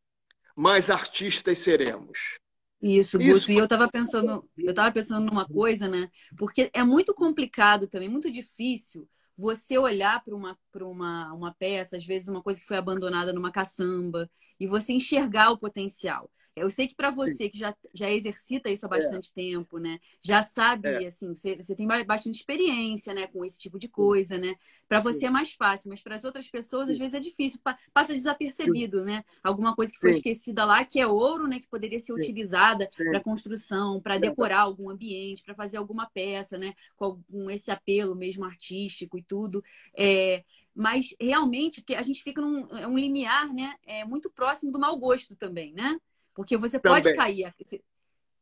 mais 0.54 0.88
artistas 0.88 1.58
seremos. 1.58 2.38
Isso, 2.80 3.18
Guto. 3.18 3.36
Isso. 3.36 3.50
E 3.50 3.56
eu 3.56 3.64
estava 3.64 3.88
pensando, 3.90 4.48
eu 4.56 4.70
estava 4.70 4.92
pensando 4.92 5.26
numa 5.26 5.44
coisa, 5.44 5.88
né? 5.88 6.08
Porque 6.38 6.70
é 6.72 6.84
muito 6.84 7.12
complicado 7.12 7.88
também, 7.88 8.08
muito 8.08 8.30
difícil 8.30 9.08
você 9.36 9.76
olhar 9.76 10.22
para 10.22 10.36
uma, 10.36 10.56
uma, 10.82 11.32
uma 11.32 11.52
peça, 11.52 11.96
às 11.96 12.06
vezes 12.06 12.28
uma 12.28 12.44
coisa 12.44 12.60
que 12.60 12.66
foi 12.66 12.76
abandonada 12.76 13.32
numa 13.32 13.50
caçamba, 13.50 14.30
e 14.60 14.68
você 14.68 14.92
enxergar 14.92 15.50
o 15.50 15.58
potencial. 15.58 16.30
Eu 16.54 16.68
sei 16.68 16.86
que 16.86 16.94
para 16.94 17.10
você 17.10 17.48
que 17.48 17.58
já, 17.58 17.74
já 17.94 18.10
exercita 18.10 18.70
isso 18.70 18.84
há 18.84 18.88
é. 18.88 18.98
bastante 18.98 19.30
é. 19.30 19.34
tempo, 19.34 19.78
né? 19.78 19.98
Já 20.20 20.42
sabe, 20.42 20.88
é. 20.88 21.06
assim, 21.06 21.34
você, 21.34 21.56
você 21.56 21.74
tem 21.74 21.86
bastante 21.86 22.36
experiência, 22.36 23.14
né, 23.14 23.26
com 23.26 23.42
esse 23.44 23.58
tipo 23.58 23.78
de 23.78 23.88
coisa, 23.88 24.36
né? 24.36 24.54
Para 24.86 25.00
você 25.00 25.26
é 25.26 25.30
mais 25.30 25.52
fácil, 25.52 25.88
mas 25.88 26.02
para 26.02 26.14
as 26.14 26.24
outras 26.24 26.46
pessoas 26.48 26.90
às 26.90 26.98
vezes 26.98 27.14
é 27.14 27.20
difícil, 27.20 27.58
passa 27.92 28.12
desapercebido, 28.12 29.02
né? 29.02 29.24
Alguma 29.42 29.74
coisa 29.74 29.90
que 29.90 29.98
foi 29.98 30.12
Sim. 30.12 30.18
esquecida 30.18 30.64
lá, 30.66 30.84
que 30.84 31.00
é 31.00 31.06
ouro, 31.06 31.46
né, 31.46 31.58
que 31.58 31.68
poderia 31.68 31.98
ser 31.98 32.12
Sim. 32.12 32.20
utilizada 32.20 32.90
para 32.94 33.20
construção, 33.20 34.00
para 34.00 34.18
decorar 34.18 34.60
algum 34.60 34.90
ambiente, 34.90 35.42
para 35.42 35.54
fazer 35.54 35.78
alguma 35.78 36.06
peça, 36.10 36.58
né, 36.58 36.74
com, 36.96 37.18
com 37.30 37.50
esse 37.50 37.70
apelo 37.70 38.14
mesmo 38.14 38.44
artístico 38.44 39.16
e 39.16 39.22
tudo. 39.22 39.64
É, 39.96 40.44
mas 40.74 41.14
realmente 41.18 41.80
porque 41.80 41.94
a 41.94 42.02
gente 42.02 42.22
fica 42.22 42.40
num 42.40 42.66
é 42.76 42.86
um 42.86 42.98
limiar, 42.98 43.52
né, 43.52 43.74
é 43.86 44.04
muito 44.04 44.30
próximo 44.30 44.70
do 44.70 44.78
mau 44.78 44.96
gosto 44.98 45.34
também, 45.34 45.72
né? 45.72 45.98
Porque 46.34 46.56
você 46.56 46.78
Também. 46.78 47.02
pode 47.02 47.16
cair. 47.16 47.54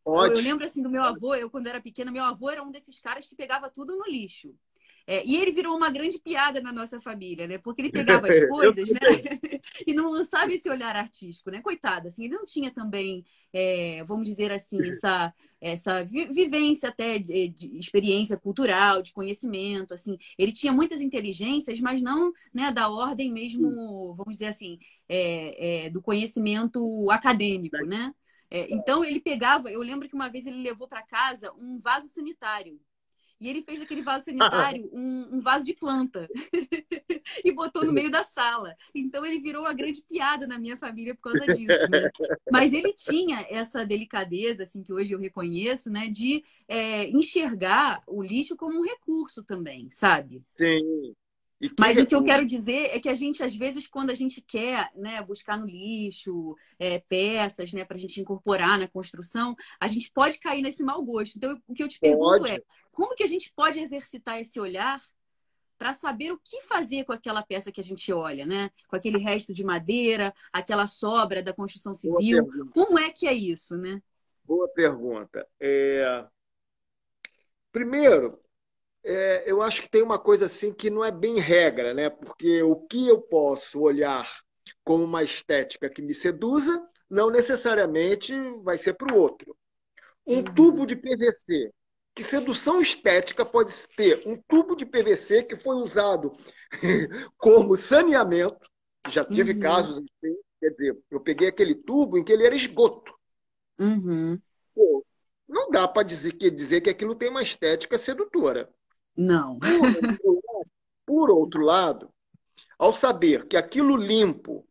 Pode. 0.04 0.32
Eu, 0.32 0.38
eu, 0.38 0.44
lembro 0.44 0.64
assim 0.64 0.82
do 0.82 0.90
meu 0.90 1.02
avô, 1.02 1.34
eu 1.34 1.50
quando 1.50 1.66
era 1.66 1.80
pequena, 1.80 2.10
meu 2.10 2.24
avô 2.24 2.50
era 2.50 2.62
um 2.62 2.70
desses 2.70 2.98
caras 2.98 3.26
que 3.26 3.36
pegava 3.36 3.68
tudo 3.70 3.96
no 3.96 4.06
lixo. 4.06 4.54
É, 5.06 5.24
e 5.26 5.36
ele 5.36 5.52
virou 5.52 5.76
uma 5.76 5.90
grande 5.90 6.18
piada 6.18 6.60
na 6.60 6.72
nossa 6.72 7.00
família, 7.00 7.46
né? 7.46 7.58
Porque 7.58 7.82
ele 7.82 7.90
pegava 7.90 8.28
as 8.28 8.40
coisas, 8.48 8.90
né? 8.90 9.00
e 9.86 9.92
não 9.92 10.10
lançava 10.10 10.52
esse 10.52 10.68
olhar 10.68 10.94
artístico, 10.96 11.50
né? 11.50 11.60
Coitado, 11.60 12.08
assim, 12.08 12.24
ele 12.24 12.34
não 12.34 12.44
tinha 12.44 12.70
também, 12.70 13.24
é, 13.52 14.04
vamos 14.04 14.28
dizer 14.28 14.52
assim, 14.52 14.80
essa, 14.88 15.34
essa 15.60 16.04
vivência 16.04 16.88
até 16.88 17.18
de, 17.18 17.48
de, 17.48 17.78
experiência 17.78 18.36
cultural, 18.36 19.02
de 19.02 19.12
conhecimento, 19.12 19.94
assim. 19.94 20.16
Ele 20.38 20.52
tinha 20.52 20.72
muitas 20.72 21.00
inteligências, 21.00 21.80
mas 21.80 22.02
não 22.02 22.32
né, 22.52 22.70
da 22.70 22.88
ordem 22.88 23.32
mesmo, 23.32 24.14
vamos 24.14 24.34
dizer 24.34 24.46
assim, 24.46 24.78
é, 25.08 25.86
é, 25.86 25.90
do 25.90 26.00
conhecimento 26.00 27.10
acadêmico, 27.10 27.76
né? 27.78 28.14
É, 28.50 28.66
então 28.72 29.04
ele 29.04 29.20
pegava, 29.20 29.70
eu 29.70 29.80
lembro 29.80 30.08
que 30.08 30.14
uma 30.14 30.28
vez 30.28 30.46
ele 30.46 30.62
levou 30.62 30.88
para 30.88 31.02
casa 31.02 31.52
um 31.52 31.78
vaso 31.78 32.08
sanitário 32.08 32.80
e 33.40 33.48
ele 33.48 33.62
fez 33.62 33.80
aquele 33.80 34.02
vaso 34.02 34.24
sanitário 34.26 34.88
um, 34.92 35.36
um 35.36 35.40
vaso 35.40 35.64
de 35.64 35.74
planta 35.74 36.28
e 37.44 37.52
botou 37.52 37.84
no 37.84 37.92
meio 37.92 38.10
da 38.10 38.22
sala. 38.22 38.76
Então 38.94 39.24
ele 39.24 39.40
virou 39.40 39.62
uma 39.62 39.72
grande 39.72 40.02
piada 40.02 40.46
na 40.46 40.58
minha 40.58 40.76
família 40.76 41.14
por 41.14 41.32
causa 41.32 41.52
disso. 41.52 41.88
Né? 41.88 42.10
Mas 42.52 42.72
ele 42.72 42.92
tinha 42.92 43.46
essa 43.48 43.84
delicadeza, 43.84 44.64
assim, 44.64 44.82
que 44.82 44.92
hoje 44.92 45.12
eu 45.12 45.18
reconheço, 45.18 45.90
né, 45.90 46.08
de 46.08 46.44
é, 46.68 47.08
enxergar 47.08 48.02
o 48.06 48.22
lixo 48.22 48.56
como 48.56 48.78
um 48.78 48.84
recurso 48.84 49.42
também, 49.42 49.88
sabe? 49.90 50.42
Sim. 50.52 51.14
Mas 51.78 51.98
o 51.98 52.06
que 52.06 52.14
eu 52.14 52.24
quero 52.24 52.46
dizer 52.46 52.90
é 52.90 52.98
que 52.98 53.08
a 53.08 53.14
gente, 53.14 53.42
às 53.42 53.54
vezes, 53.54 53.86
quando 53.86 54.10
a 54.10 54.14
gente 54.14 54.40
quer 54.40 54.90
né, 54.94 55.22
buscar 55.22 55.58
no 55.58 55.66
lixo 55.66 56.56
é, 56.78 56.98
peças 57.00 57.72
né, 57.72 57.84
para 57.84 57.96
a 57.96 58.00
gente 58.00 58.20
incorporar 58.20 58.78
na 58.78 58.88
construção, 58.88 59.54
a 59.78 59.86
gente 59.86 60.10
pode 60.10 60.38
cair 60.38 60.62
nesse 60.62 60.82
mau 60.82 61.02
gosto. 61.04 61.36
Então, 61.36 61.60
o 61.68 61.74
que 61.74 61.82
eu 61.82 61.88
te 61.88 62.00
pergunto 62.00 62.38
pode. 62.38 62.50
é 62.50 62.62
como 62.90 63.14
que 63.14 63.22
a 63.22 63.26
gente 63.26 63.52
pode 63.54 63.78
exercitar 63.78 64.40
esse 64.40 64.58
olhar 64.58 65.00
para 65.78 65.92
saber 65.92 66.30
o 66.32 66.38
que 66.38 66.60
fazer 66.62 67.04
com 67.04 67.12
aquela 67.12 67.42
peça 67.42 67.72
que 67.72 67.80
a 67.80 67.84
gente 67.84 68.12
olha, 68.12 68.44
né? 68.44 68.70
Com 68.86 68.96
aquele 68.96 69.16
resto 69.16 69.52
de 69.52 69.64
madeira, 69.64 70.34
aquela 70.52 70.86
sobra 70.86 71.42
da 71.42 71.54
construção 71.54 71.94
civil. 71.94 72.46
Como 72.70 72.98
é 72.98 73.10
que 73.10 73.26
é 73.26 73.32
isso, 73.32 73.78
né? 73.78 74.02
Boa 74.44 74.68
pergunta. 74.68 75.46
É... 75.58 76.26
Primeiro, 77.72 78.38
é, 79.02 79.44
eu 79.46 79.62
acho 79.62 79.82
que 79.82 79.90
tem 79.90 80.02
uma 80.02 80.18
coisa 80.18 80.46
assim 80.46 80.72
que 80.72 80.90
não 80.90 81.04
é 81.04 81.10
bem 81.10 81.38
regra, 81.38 81.94
né? 81.94 82.10
Porque 82.10 82.62
o 82.62 82.76
que 82.76 83.08
eu 83.08 83.20
posso 83.20 83.80
olhar 83.80 84.28
como 84.84 85.04
uma 85.04 85.22
estética 85.22 85.88
que 85.88 86.02
me 86.02 86.14
seduza, 86.14 86.82
não 87.08 87.30
necessariamente 87.30 88.34
vai 88.62 88.76
ser 88.76 88.94
para 88.94 89.14
o 89.14 89.18
outro. 89.18 89.56
Um 90.26 90.36
uhum. 90.36 90.54
tubo 90.54 90.86
de 90.86 90.96
PVC. 90.96 91.72
Que 92.14 92.22
sedução 92.22 92.80
estética 92.80 93.44
pode 93.44 93.72
ter? 93.96 94.22
Um 94.26 94.36
tubo 94.48 94.76
de 94.76 94.84
PVC 94.84 95.44
que 95.44 95.56
foi 95.56 95.76
usado 95.76 96.36
como 97.38 97.76
saneamento, 97.76 98.58
já 99.08 99.24
tive 99.24 99.52
uhum. 99.52 99.60
casos 99.60 99.98
assim, 99.98 100.36
quer 100.60 100.70
dizer, 100.70 100.98
eu 101.10 101.20
peguei 101.20 101.48
aquele 101.48 101.74
tubo 101.74 102.18
em 102.18 102.24
que 102.24 102.32
ele 102.32 102.44
era 102.44 102.54
esgoto. 102.54 103.12
Uhum. 103.78 104.38
Pô, 104.74 105.04
não 105.48 105.70
dá 105.70 105.88
para 105.88 106.02
dizer 106.02 106.32
que, 106.32 106.50
dizer 106.50 106.80
que 106.80 106.90
aquilo 106.90 107.14
tem 107.14 107.30
uma 107.30 107.42
estética 107.42 107.96
sedutora. 107.96 108.68
Não. 109.16 109.58
Por 111.04 111.30
outro, 111.30 111.62
lado, 111.62 112.10
ao 112.78 112.94
saber 112.94 113.46
que 113.46 113.56
aquilo 113.56 113.96
limpo 113.96 114.66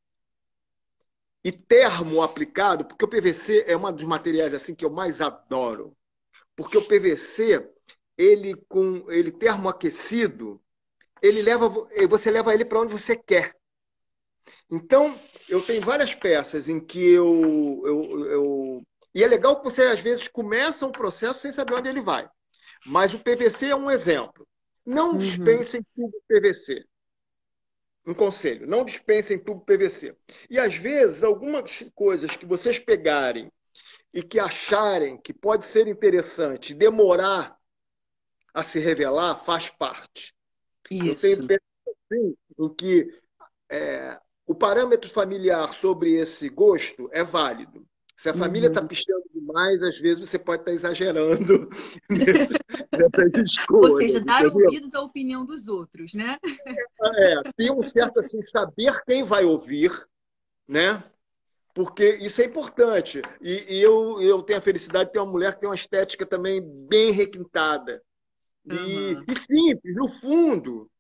e 1.44 1.52
termo 1.52 2.22
aplicado, 2.22 2.86
porque 2.86 3.06
o 3.06 3.08
PVC 3.08 3.64
é 3.68 3.78
um 3.78 3.92
dos 3.92 4.06
materiais 4.06 4.54
assim 4.54 4.76
que 4.76 4.84
eu 4.84 4.90
mais 4.90 5.22
adoro, 5.22 5.96
porque 6.56 6.78
o 6.78 6.86
PVC 6.86 7.70
ele 8.18 8.56
com 8.68 9.10
ele 9.10 9.32
termoaquecido, 9.32 10.62
ele 11.22 11.42
leva 11.42 11.70
você 12.10 12.30
leva 12.30 12.54
ele 12.54 12.66
para 12.66 12.82
onde 12.82 12.92
você 12.92 13.16
quer. 13.16 13.56
Então 14.70 15.18
eu 15.48 15.62
tenho 15.62 15.82
várias 15.82 16.14
peças 16.14 16.68
em 16.68 16.80
que 16.80 17.00
eu, 17.00 17.82
eu, 17.86 18.26
eu 18.28 18.84
e 19.14 19.24
é 19.24 19.28
legal 19.28 19.58
que 19.58 19.64
você 19.64 19.84
às 19.84 20.00
vezes 20.00 20.28
começa 20.28 20.86
um 20.86 20.92
processo 20.92 21.40
sem 21.40 21.52
saber 21.52 21.74
onde 21.74 21.90
ele 21.90 22.02
vai. 22.02 22.30
Mas 22.86 23.14
o 23.14 23.20
PVC 23.20 23.68
é 23.68 23.76
um 23.76 23.90
exemplo. 23.92 24.48
Não 24.86 25.12
uhum. 25.12 25.18
dispensem 25.18 25.86
tubo 25.96 26.22
PVC. 26.28 26.86
Um 28.06 28.14
conselho, 28.14 28.66
não 28.66 28.84
dispensem 28.84 29.38
tubo 29.38 29.62
PVC. 29.62 30.16
E 30.50 30.58
às 30.58 30.76
vezes, 30.76 31.24
algumas 31.24 31.86
coisas 31.94 32.36
que 32.36 32.46
vocês 32.46 32.80
pegarem 32.80 33.52
e 34.14 34.24
que 34.24 34.40
acharem 34.40 35.20
que 35.22 35.34
pode 35.34 35.66
ser 35.66 35.88
interessante, 35.88 36.74
demorar 36.74 37.56
a 38.54 38.64
se 38.64 38.80
revelar, 38.80 39.44
faz 39.44 39.70
parte. 39.70 40.34
Isso. 40.90 41.26
Eu 41.28 41.48
tenho 41.48 41.60
assim, 41.88 42.38
em 42.58 42.70
que 42.74 43.22
é, 43.70 44.20
o 44.46 44.56
parâmetro 44.56 45.10
familiar 45.10 45.76
sobre 45.76 46.16
esse 46.16 46.50
gosto 46.50 47.08
é 47.12 47.24
válido. 47.24 47.86
Se 48.20 48.28
a 48.28 48.34
família 48.34 48.68
está 48.68 48.82
uhum. 48.82 48.88
pichando 48.90 49.24
demais, 49.34 49.82
às 49.82 49.98
vezes 49.98 50.28
você 50.28 50.38
pode 50.38 50.64
estar 50.64 50.72
tá 50.72 50.76
exagerando 50.76 51.70
nessas 52.10 53.46
escolhas. 53.46 53.92
Ou 53.94 53.98
seja, 53.98 54.20
dar 54.20 54.46
entendeu? 54.46 54.66
ouvidos 54.66 54.94
à 54.94 55.02
opinião 55.02 55.46
dos 55.46 55.70
outros, 55.70 56.14
né? 56.14 56.36
É, 56.66 57.34
é, 57.34 57.42
tem 57.56 57.72
um 57.72 57.82
certo 57.82 58.20
assim, 58.20 58.42
saber 58.42 59.02
quem 59.06 59.24
vai 59.24 59.46
ouvir, 59.46 60.06
né? 60.68 61.02
Porque 61.74 62.16
isso 62.16 62.42
é 62.42 62.46
importante. 62.46 63.22
E, 63.40 63.78
e 63.78 63.82
eu, 63.82 64.22
eu 64.22 64.44
tenho 64.44 64.60
a 64.60 64.64
felicidade 64.64 65.06
de 65.06 65.14
ter 65.14 65.20
uma 65.20 65.32
mulher 65.32 65.54
que 65.54 65.62
tem 65.62 65.70
uma 65.70 65.76
estética 65.76 66.26
também 66.26 66.62
bem 66.62 67.12
requintada. 67.12 68.04
E, 68.66 68.74
uhum. 68.74 69.24
e 69.30 69.40
simples, 69.40 69.96
no 69.96 70.10
fundo, 70.10 70.92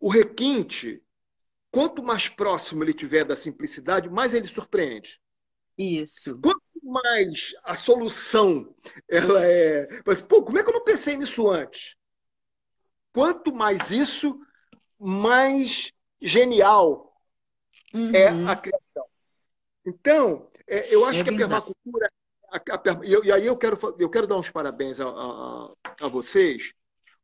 o 0.00 0.08
requinte, 0.08 1.02
quanto 1.72 2.04
mais 2.04 2.28
próximo 2.28 2.84
ele 2.84 2.94
tiver 2.94 3.24
da 3.24 3.34
simplicidade, 3.34 4.08
mais 4.08 4.32
ele 4.32 4.46
surpreende. 4.46 5.23
Isso. 5.76 6.38
Quanto 6.40 6.62
mais 6.82 7.54
a 7.64 7.74
solução 7.74 8.74
ela 9.08 9.44
é. 9.44 9.88
Mas, 10.06 10.22
pô, 10.22 10.42
como 10.42 10.58
é 10.58 10.62
que 10.62 10.68
eu 10.68 10.74
não 10.74 10.84
pensei 10.84 11.16
nisso 11.16 11.48
antes? 11.50 11.96
Quanto 13.12 13.52
mais 13.52 13.90
isso, 13.90 14.38
mais 14.98 15.92
genial 16.20 17.16
uhum. 17.92 18.14
é 18.14 18.28
a 18.28 18.56
criação. 18.56 19.06
Então, 19.86 20.50
é, 20.66 20.94
eu 20.94 21.04
acho 21.04 21.20
é 21.20 21.24
que 21.24 21.30
a 21.30 21.36
permacultura. 21.36 22.10
A, 22.50 22.56
a, 22.56 23.04
e, 23.04 23.32
aí 23.32 23.46
eu 23.46 23.56
quero, 23.56 23.78
eu 23.98 24.08
quero 24.08 24.26
dar 24.26 24.36
uns 24.36 24.50
parabéns 24.50 25.00
a, 25.00 25.08
a, 25.08 25.74
a 26.00 26.08
vocês, 26.08 26.72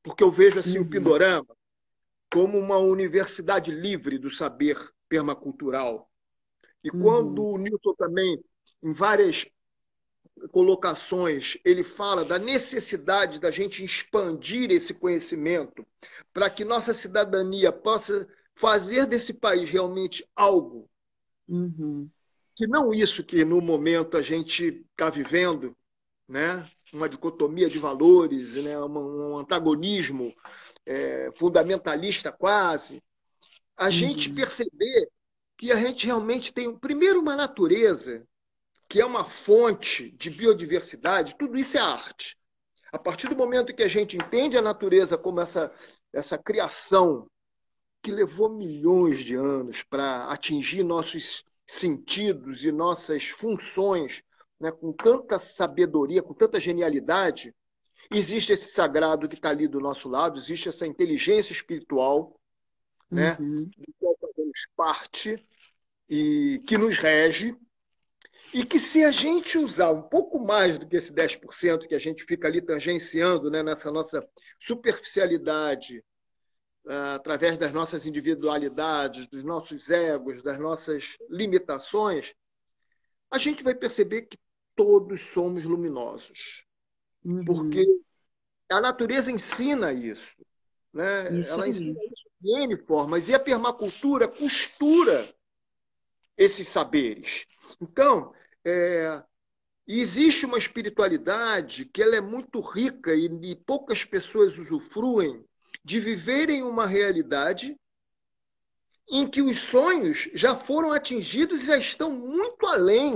porque 0.02 0.22
eu 0.22 0.30
vejo 0.30 0.58
assim, 0.58 0.78
uhum. 0.78 0.84
o 0.84 0.88
Pindorama 0.88 1.56
como 2.32 2.58
uma 2.58 2.78
universidade 2.78 3.70
livre 3.70 4.18
do 4.18 4.30
saber 4.30 4.78
permacultural 5.08 6.09
e 6.82 6.90
uhum. 6.90 7.00
quando 7.00 7.44
o 7.44 7.58
Newton 7.58 7.94
também, 7.94 8.42
em 8.82 8.92
várias 8.92 9.46
colocações, 10.50 11.58
ele 11.64 11.84
fala 11.84 12.24
da 12.24 12.38
necessidade 12.38 13.38
da 13.38 13.50
gente 13.50 13.84
expandir 13.84 14.70
esse 14.70 14.94
conhecimento 14.94 15.86
para 16.32 16.48
que 16.48 16.64
nossa 16.64 16.94
cidadania 16.94 17.70
possa 17.70 18.26
fazer 18.54 19.06
desse 19.06 19.34
país 19.34 19.68
realmente 19.68 20.26
algo. 20.34 20.88
Uhum. 21.48 22.08
Que 22.54 22.66
não 22.66 22.92
isso 22.92 23.24
que 23.24 23.44
no 23.44 23.60
momento 23.60 24.16
a 24.16 24.22
gente 24.22 24.84
está 24.92 25.10
vivendo, 25.10 25.76
né? 26.28 26.68
uma 26.92 27.08
dicotomia 27.08 27.68
de 27.68 27.78
valores, 27.78 28.54
né? 28.62 28.78
um 28.78 29.38
antagonismo 29.38 30.34
é, 30.86 31.30
fundamentalista 31.38 32.32
quase. 32.32 33.02
A 33.76 33.86
uhum. 33.86 33.90
gente 33.90 34.32
perceber 34.32 35.08
que 35.60 35.70
a 35.70 35.76
gente 35.76 36.06
realmente 36.06 36.54
tem, 36.54 36.74
primeiro, 36.74 37.20
uma 37.20 37.36
natureza 37.36 38.26
que 38.88 38.98
é 38.98 39.04
uma 39.04 39.26
fonte 39.26 40.10
de 40.12 40.30
biodiversidade, 40.30 41.36
tudo 41.38 41.58
isso 41.58 41.76
é 41.76 41.80
arte. 41.80 42.34
A 42.90 42.98
partir 42.98 43.28
do 43.28 43.36
momento 43.36 43.74
que 43.74 43.82
a 43.82 43.88
gente 43.88 44.16
entende 44.16 44.56
a 44.56 44.62
natureza 44.62 45.18
como 45.18 45.38
essa, 45.38 45.70
essa 46.14 46.38
criação 46.38 47.30
que 48.02 48.10
levou 48.10 48.48
milhões 48.48 49.18
de 49.18 49.34
anos 49.34 49.82
para 49.82 50.24
atingir 50.32 50.82
nossos 50.82 51.44
sentidos 51.66 52.64
e 52.64 52.72
nossas 52.72 53.24
funções 53.24 54.22
né, 54.58 54.72
com 54.72 54.94
tanta 54.94 55.38
sabedoria, 55.38 56.22
com 56.22 56.32
tanta 56.32 56.58
genialidade, 56.58 57.54
existe 58.10 58.54
esse 58.54 58.70
sagrado 58.70 59.28
que 59.28 59.34
está 59.34 59.50
ali 59.50 59.68
do 59.68 59.78
nosso 59.78 60.08
lado, 60.08 60.38
existe 60.38 60.70
essa 60.70 60.86
inteligência 60.86 61.52
espiritual, 61.52 62.39
né, 63.10 63.36
uhum. 63.40 63.64
do 63.64 63.94
qual 63.98 64.16
fazemos 64.20 64.58
parte, 64.76 65.44
e 66.08 66.60
que 66.66 66.76
nos 66.76 66.98
rege, 66.98 67.56
e 68.52 68.64
que 68.64 68.78
se 68.78 69.04
a 69.04 69.12
gente 69.12 69.56
usar 69.56 69.90
um 69.92 70.02
pouco 70.02 70.38
mais 70.38 70.76
do 70.76 70.86
que 70.86 70.96
esse 70.96 71.12
10% 71.12 71.86
que 71.86 71.94
a 71.94 71.98
gente 72.00 72.24
fica 72.24 72.48
ali 72.48 72.60
tangenciando 72.60 73.48
né, 73.48 73.62
nessa 73.62 73.92
nossa 73.92 74.26
superficialidade, 74.58 76.04
uh, 76.84 77.14
através 77.14 77.56
das 77.56 77.72
nossas 77.72 78.06
individualidades, 78.06 79.28
dos 79.28 79.44
nossos 79.44 79.88
egos, 79.88 80.42
das 80.42 80.58
nossas 80.58 81.16
limitações, 81.28 82.34
a 83.30 83.38
gente 83.38 83.62
vai 83.62 83.74
perceber 83.74 84.22
que 84.22 84.38
todos 84.74 85.20
somos 85.32 85.64
luminosos. 85.64 86.64
Uhum. 87.24 87.44
Porque 87.44 87.86
a 88.68 88.80
natureza 88.80 89.30
ensina 89.30 89.92
isso. 89.92 90.44
Né? 90.92 91.32
isso 91.32 91.52
Ela 91.52 91.68
ensina 91.68 92.02
isso 92.02 92.29
de 92.40 92.50
N 92.50 92.76
formas. 92.84 93.28
E 93.28 93.34
a 93.34 93.38
permacultura 93.38 94.26
costura 94.26 95.32
esses 96.36 96.68
saberes. 96.68 97.44
Então, 97.80 98.32
é, 98.64 99.22
existe 99.86 100.46
uma 100.46 100.58
espiritualidade 100.58 101.84
que 101.84 102.02
ela 102.02 102.16
é 102.16 102.20
muito 102.20 102.60
rica 102.60 103.14
e, 103.14 103.26
e 103.26 103.54
poucas 103.54 104.04
pessoas 104.04 104.56
usufruem 104.58 105.44
de 105.84 106.00
viverem 106.00 106.62
uma 106.62 106.86
realidade 106.86 107.76
em 109.10 109.28
que 109.28 109.42
os 109.42 109.60
sonhos 109.60 110.30
já 110.34 110.56
foram 110.56 110.92
atingidos 110.92 111.62
e 111.62 111.66
já 111.66 111.76
estão 111.76 112.10
muito 112.10 112.64
além 112.66 113.12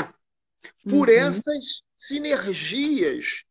por 0.83 1.09
uhum. 1.09 1.15
essas 1.15 1.83
sinergias 1.97 3.45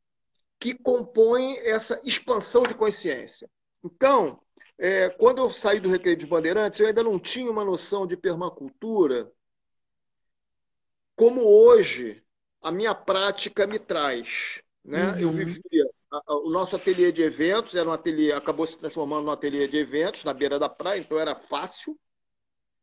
que 0.60 0.74
compõem 0.74 1.58
essa 1.60 2.02
expansão 2.04 2.64
de 2.64 2.74
consciência. 2.74 3.50
Então, 3.84 4.42
é, 4.78 5.10
quando 5.10 5.40
eu 5.40 5.52
saí 5.52 5.80
do 5.80 5.90
Recreio 5.90 6.18
de 6.18 6.26
Bandeirantes, 6.26 6.80
eu 6.80 6.88
ainda 6.88 7.04
não 7.04 7.20
tinha 7.20 7.50
uma 7.50 7.64
noção 7.64 8.08
de 8.08 8.18
permacultura 8.18 9.32
como 11.16 11.42
hoje 11.42 12.24
a 12.62 12.72
minha 12.72 12.96
prática 12.96 13.68
me 13.68 13.78
traz. 13.78 14.62
Né? 14.84 15.12
Uhum. 15.12 15.20
Eu 15.20 15.32
vivia. 15.32 15.90
O 16.28 16.50
nosso 16.50 16.76
ateliê 16.76 17.12
de 17.12 17.24
eventos 17.24 17.74
era 17.74 17.90
um 17.90 17.94
ateliê, 17.94 18.32
acabou 18.32 18.68
se 18.68 18.78
transformando 18.78 19.26
num 19.26 19.32
ateliê 19.32 19.68
de 19.68 19.78
eventos 19.78 20.24
na 20.24 20.34
beira 20.34 20.60
da 20.60 20.70
praia, 20.70 21.00
então 21.00 21.18
era 21.18 21.36
fácil. 21.36 21.98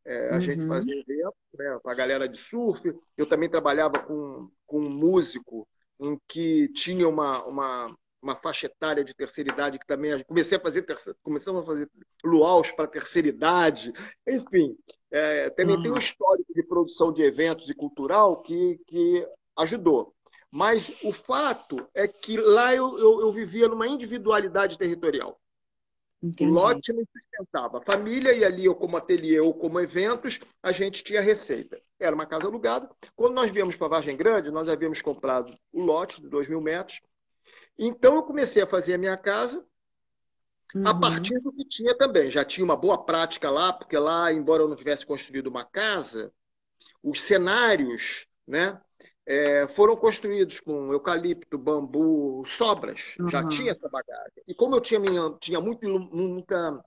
É, 0.03 0.31
a 0.31 0.33
uhum. 0.33 0.41
gente 0.41 0.67
fazia 0.67 0.99
eventos 0.99 1.39
né, 1.53 1.79
a 1.85 1.93
galera 1.93 2.27
de 2.27 2.37
surf. 2.37 2.93
Eu 3.15 3.25
também 3.25 3.49
trabalhava 3.49 3.99
com, 3.99 4.49
com 4.65 4.79
um 4.79 4.89
músico 4.89 5.67
em 5.99 6.19
que 6.27 6.67
tinha 6.69 7.07
uma, 7.07 7.45
uma, 7.45 7.95
uma 8.21 8.35
faixa 8.35 8.67
etária 8.67 9.03
de 9.03 9.13
terceira 9.13 9.51
idade 9.51 9.79
que 9.79 9.87
também 9.87 10.23
comecei 10.23 10.57
a 10.57 10.61
fazer 10.61 10.85
começamos 11.23 11.63
a 11.63 11.65
fazer 11.65 11.89
luaus 12.23 12.71
para 12.71 12.87
terceira 12.87 13.27
idade 13.27 13.91
enfim 14.27 14.77
é, 15.09 15.49
também 15.49 15.75
uhum. 15.75 15.83
tem 15.83 15.91
um 15.91 15.97
histórico 15.97 16.53
de 16.53 16.63
produção 16.63 17.11
de 17.11 17.21
eventos 17.21 17.69
e 17.69 17.73
cultural 17.73 18.41
que, 18.41 18.79
que 18.87 19.27
ajudou 19.57 20.13
Mas 20.51 20.91
o 21.03 21.13
fato 21.13 21.87
é 21.93 22.07
que 22.07 22.37
lá 22.37 22.75
eu, 22.75 22.97
eu, 22.99 23.21
eu 23.21 23.31
vivia 23.31 23.67
numa 23.67 23.87
individualidade 23.87 24.77
territorial. 24.77 25.39
Entendi. 26.21 26.51
O 26.51 26.53
lote 26.53 26.93
não 26.93 27.03
sustentava. 27.05 27.79
A 27.79 27.81
família 27.81 28.31
e 28.33 28.45
ali, 28.45 28.65
eu 28.65 28.75
como 28.75 28.95
ateliê 28.95 29.39
ou 29.39 29.53
como 29.53 29.79
eventos, 29.79 30.39
a 30.61 30.71
gente 30.71 31.03
tinha 31.03 31.19
receita. 31.19 31.81
Era 31.99 32.13
uma 32.15 32.27
casa 32.27 32.45
alugada. 32.45 32.89
Quando 33.15 33.33
nós 33.33 33.51
viemos 33.51 33.75
para 33.75 33.87
Vargem 33.87 34.15
Grande, 34.15 34.51
nós 34.51 34.69
havíamos 34.69 35.01
comprado 35.01 35.57
o 35.71 35.81
lote 35.81 36.21
de 36.21 36.29
2 36.29 36.47
mil 36.47 36.61
metros. 36.61 37.01
Então, 37.83 38.13
eu 38.15 38.21
comecei 38.21 38.61
a 38.61 38.67
fazer 38.67 38.93
a 38.93 38.97
minha 38.97 39.17
casa 39.17 39.65
uhum. 40.75 40.87
a 40.87 40.99
partir 40.99 41.39
do 41.39 41.51
que 41.51 41.67
tinha 41.67 41.97
também. 41.97 42.29
Já 42.29 42.45
tinha 42.45 42.63
uma 42.63 42.77
boa 42.77 43.03
prática 43.03 43.49
lá, 43.49 43.73
porque 43.73 43.97
lá, 43.97 44.31
embora 44.31 44.61
eu 44.61 44.67
não 44.67 44.75
tivesse 44.75 45.03
construído 45.03 45.47
uma 45.47 45.65
casa, 45.65 46.31
os 47.01 47.23
cenários 47.23 48.27
né, 48.47 48.79
é, 49.25 49.67
foram 49.69 49.95
construídos 49.95 50.59
com 50.59 50.93
eucalipto, 50.93 51.57
bambu, 51.57 52.43
sobras. 52.45 53.15
Uhum. 53.19 53.29
Já 53.29 53.49
tinha 53.49 53.71
essa 53.71 53.89
bagagem. 53.89 54.43
E 54.47 54.53
como 54.53 54.75
eu 54.75 54.81
tinha, 54.81 54.99
minha, 54.99 55.35
tinha 55.39 55.59
muito, 55.59 55.89
muita 55.89 56.85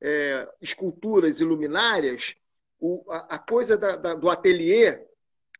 é, 0.00 0.48
esculturas 0.58 1.38
iluminárias, 1.38 2.34
o, 2.78 3.04
a, 3.10 3.34
a, 3.34 3.38
coisa 3.38 3.76
da, 3.76 3.94
da, 3.94 4.14
do 4.14 4.30
ateliê, 4.30 5.06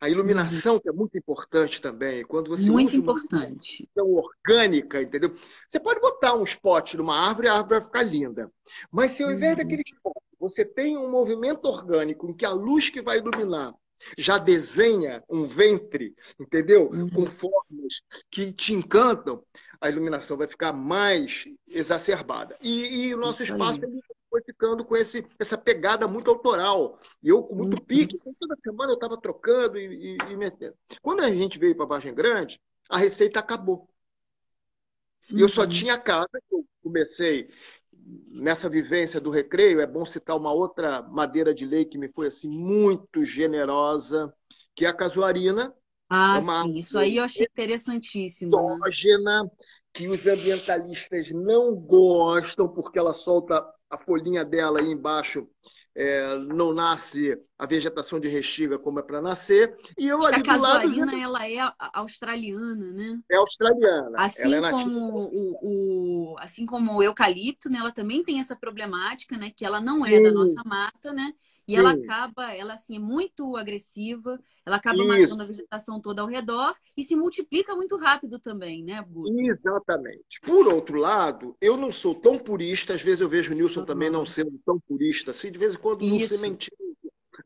a 0.01 0.09
iluminação, 0.09 0.75
uhum. 0.75 0.81
que 0.81 0.89
é 0.89 0.93
muito 0.93 1.19
importante 1.19 1.81
também. 1.81 2.25
Quando 2.25 2.49
você 2.49 2.71
muito 2.71 2.97
importante. 2.97 3.89
Orgânica, 3.97 5.03
entendeu? 5.03 5.35
Você 5.69 5.79
pode 5.79 6.01
botar 6.01 6.35
um 6.35 6.45
spot 6.45 6.95
numa 6.95 7.17
árvore, 7.17 7.49
a 7.49 7.55
árvore 7.55 7.81
vai 7.81 7.83
ficar 7.83 8.03
linda. 8.03 8.51
Mas 8.91 9.13
se 9.13 9.23
ao 9.23 9.31
invés 9.31 9.53
uhum. 9.53 9.63
daquele 9.63 9.83
spot, 9.87 10.17
você 10.39 10.65
tem 10.65 10.97
um 10.97 11.11
movimento 11.11 11.67
orgânico 11.67 12.29
em 12.29 12.33
que 12.33 12.47
a 12.47 12.51
luz 12.51 12.89
que 12.89 13.03
vai 13.03 13.19
iluminar 13.19 13.75
já 14.17 14.39
desenha 14.39 15.23
um 15.29 15.47
ventre, 15.47 16.15
entendeu? 16.41 16.89
Uhum. 16.91 17.11
Com 17.11 17.27
formas 17.27 18.01
que 18.31 18.51
te 18.53 18.73
encantam, 18.73 19.45
a 19.81 19.91
iluminação 19.91 20.37
vai 20.37 20.47
ficar 20.47 20.73
mais 20.73 21.45
exacerbada. 21.69 22.57
E, 22.63 23.09
e 23.09 23.15
o 23.15 23.19
nosso 23.19 23.43
Isso 23.43 23.53
espaço 23.53 23.81
foi 24.31 24.41
ficando 24.43 24.85
com 24.85 24.97
esse, 24.97 25.27
essa 25.39 25.59
pegada 25.59 26.07
muito 26.07 26.31
autoral. 26.31 26.99
E 27.23 27.29
eu 27.29 27.43
com 27.43 27.57
muito 27.57 27.79
uhum. 27.79 27.85
pique. 27.85 28.17
Então, 28.17 28.33
toda 28.39 28.57
semana 28.63 28.93
eu 28.93 28.95
estava 28.95 29.21
trocando 29.21 29.77
e, 29.77 30.15
e, 30.15 30.19
e 30.31 30.37
metendo. 30.37 30.75
Quando 31.03 31.21
a 31.21 31.31
gente 31.31 31.59
veio 31.59 31.77
para 31.77 31.85
Vargem 31.85 32.15
Grande, 32.15 32.61
a 32.89 32.97
receita 32.97 33.41
acabou. 33.41 33.91
E 35.29 35.41
eu 35.41 35.49
só 35.49 35.63
uhum. 35.63 35.69
tinha 35.69 35.99
casa, 35.99 36.29
eu 36.51 36.65
comecei 36.83 37.51
nessa 38.29 38.69
vivência 38.69 39.21
do 39.21 39.31
recreio, 39.31 39.81
é 39.81 39.87
bom 39.87 40.07
citar 40.07 40.37
uma 40.37 40.53
outra 40.53 41.03
madeira 41.03 41.55
de 41.55 41.67
lei 41.67 41.85
que 41.85 41.99
me 41.99 42.09
foi 42.09 42.29
assim 42.29 42.49
muito 42.49 43.25
generosa, 43.25 44.33
que 44.75 44.85
é 44.85 44.89
a 44.89 44.95
casuarina. 44.95 45.75
Ah, 46.09 46.39
é 46.39 46.43
sim, 46.43 46.79
isso 46.79 46.99
aí 46.99 47.19
eu 47.19 47.25
achei 47.25 47.47
interessantíssimo. 47.49 48.57
Endógena, 48.57 49.45
né? 49.45 49.51
que 49.93 50.09
os 50.09 50.27
ambientalistas 50.27 51.31
não 51.31 51.75
gostam, 51.75 52.69
porque 52.69 52.99
ela 52.99 53.13
solta 53.13 53.65
a 53.91 53.99
folhinha 53.99 54.45
dela 54.45 54.81
aí 54.81 54.91
embaixo 54.91 55.49
é, 55.95 56.39
não 56.39 56.73
nasce 56.73 57.37
a 57.59 57.67
vegetação 57.67 58.21
de 58.21 58.29
rexiga 58.29 58.79
como 58.79 59.01
é 59.01 59.03
para 59.03 59.21
nascer. 59.21 59.77
E 59.99 60.07
eu 60.07 60.25
ali 60.25 60.37
a 60.37 60.43
casuarina 60.43 61.07
lado, 61.07 61.19
ela 61.19 61.49
é 61.49 61.59
australiana, 61.93 62.93
né? 62.93 63.21
É 63.31 63.37
australiana. 63.37 64.13
Assim 64.17 64.55
é 64.55 64.71
como 64.71 65.29
o, 65.33 66.33
o, 66.33 66.37
assim 66.39 66.65
como 66.65 66.97
o 66.97 67.03
eucalipto, 67.03 67.69
né? 67.69 67.79
Ela 67.79 67.93
também 67.93 68.23
tem 68.23 68.39
essa 68.39 68.55
problemática, 68.55 69.37
né? 69.37 69.51
Que 69.55 69.65
ela 69.65 69.81
não 69.81 70.07
é 70.07 70.11
Sim. 70.11 70.23
da 70.23 70.33
nossa 70.33 70.63
mata, 70.65 71.13
né? 71.13 71.35
E 71.71 71.75
Sim. 71.75 71.79
ela 71.79 71.93
acaba, 71.93 72.53
ela 72.53 72.75
assim, 72.75 72.97
é 72.97 72.99
muito 72.99 73.57
agressiva, 73.57 74.41
ela 74.67 74.75
acaba 74.75 74.99
Isso. 74.99 75.07
matando 75.07 75.43
a 75.45 75.47
vegetação 75.47 76.01
toda 76.01 76.21
ao 76.21 76.27
redor 76.27 76.75
e 76.97 77.05
se 77.05 77.15
multiplica 77.15 77.77
muito 77.77 77.97
rápido 77.97 78.41
também, 78.41 78.83
né, 78.83 79.01
Guto? 79.09 79.33
Exatamente. 79.39 80.41
Por 80.43 80.67
outro 80.67 80.99
lado, 80.99 81.57
eu 81.61 81.77
não 81.77 81.93
sou 81.93 82.13
tão 82.13 82.37
purista, 82.41 82.95
às 82.95 83.03
vezes 83.03 83.21
eu 83.21 83.29
vejo 83.29 83.53
o 83.53 83.55
Nilson 83.55 83.81
uhum. 83.81 83.87
também 83.87 84.11
não 84.11 84.27
sendo 84.27 84.61
tão 84.67 84.81
purista, 84.81 85.31
assim, 85.31 85.53
de 85.53 85.59
vez 85.59 85.75
em 85.75 85.77
quando 85.77 86.05
não 86.05 86.19
se 86.19 86.39
mentir, 86.39 86.73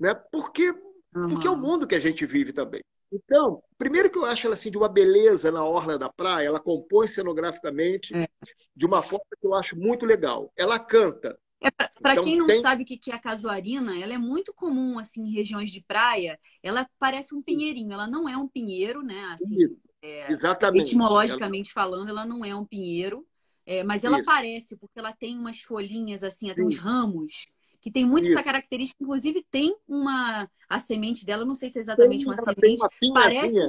né? 0.00 0.14
Porque, 0.32 0.70
uhum. 0.70 1.28
porque 1.28 1.46
é 1.46 1.50
o 1.50 1.56
mundo 1.56 1.86
que 1.86 1.94
a 1.94 2.00
gente 2.00 2.24
vive 2.24 2.54
também. 2.54 2.82
Então, 3.12 3.62
primeiro 3.76 4.08
que 4.10 4.16
eu 4.16 4.24
acho 4.24 4.46
ela 4.46 4.54
assim 4.54 4.70
de 4.70 4.78
uma 4.78 4.88
beleza 4.88 5.52
na 5.52 5.62
orla 5.62 5.98
da 5.98 6.10
praia, 6.10 6.46
ela 6.46 6.58
compõe 6.58 7.06
cenograficamente 7.06 8.14
é. 8.16 8.26
de 8.74 8.86
uma 8.86 9.02
forma 9.02 9.26
que 9.38 9.46
eu 9.46 9.54
acho 9.54 9.78
muito 9.78 10.06
legal. 10.06 10.50
Ela 10.56 10.78
canta, 10.78 11.38
é, 11.64 11.70
Para 12.00 12.12
então, 12.12 12.24
quem 12.24 12.36
não 12.36 12.46
tem... 12.46 12.60
sabe 12.60 12.82
o 12.82 12.86
que 12.86 13.10
é 13.10 13.14
a 13.14 13.18
casuarina, 13.18 13.98
ela 13.98 14.14
é 14.14 14.18
muito 14.18 14.52
comum 14.52 14.98
assim 14.98 15.22
em 15.22 15.32
regiões 15.32 15.70
de 15.70 15.80
praia. 15.82 16.38
Ela 16.62 16.88
parece 16.98 17.34
um 17.34 17.42
pinheirinho. 17.42 17.92
Ela 17.92 18.06
não 18.06 18.28
é 18.28 18.36
um 18.36 18.48
pinheiro, 18.48 19.02
né? 19.02 19.20
Assim, 19.32 19.56
é, 20.02 20.30
Exatamente. 20.30 20.88
Etimologicamente 20.88 21.70
ela... 21.74 21.86
falando, 21.86 22.08
ela 22.08 22.24
não 22.24 22.44
é 22.44 22.54
um 22.54 22.64
pinheiro. 22.64 23.26
É, 23.66 23.82
mas 23.82 24.04
ela 24.04 24.18
Isso. 24.18 24.26
parece, 24.26 24.76
porque 24.76 24.98
ela 24.98 25.12
tem 25.12 25.38
umas 25.38 25.60
folhinhas 25.60 26.22
assim, 26.22 26.50
até 26.50 26.62
uns 26.62 26.76
ramos, 26.76 27.46
que 27.80 27.90
tem 27.90 28.04
muito 28.04 28.26
Isso. 28.26 28.34
essa 28.34 28.44
característica. 28.44 29.02
Inclusive, 29.02 29.44
tem 29.50 29.74
uma. 29.88 30.48
A 30.68 30.78
semente 30.78 31.24
dela, 31.24 31.44
não 31.44 31.54
sei 31.54 31.70
se 31.70 31.78
é 31.78 31.82
exatamente 31.82 32.24
tem, 32.24 32.32
uma 32.32 32.42
semente. 32.42 32.82
Uma 33.02 33.14
parece 33.14 33.60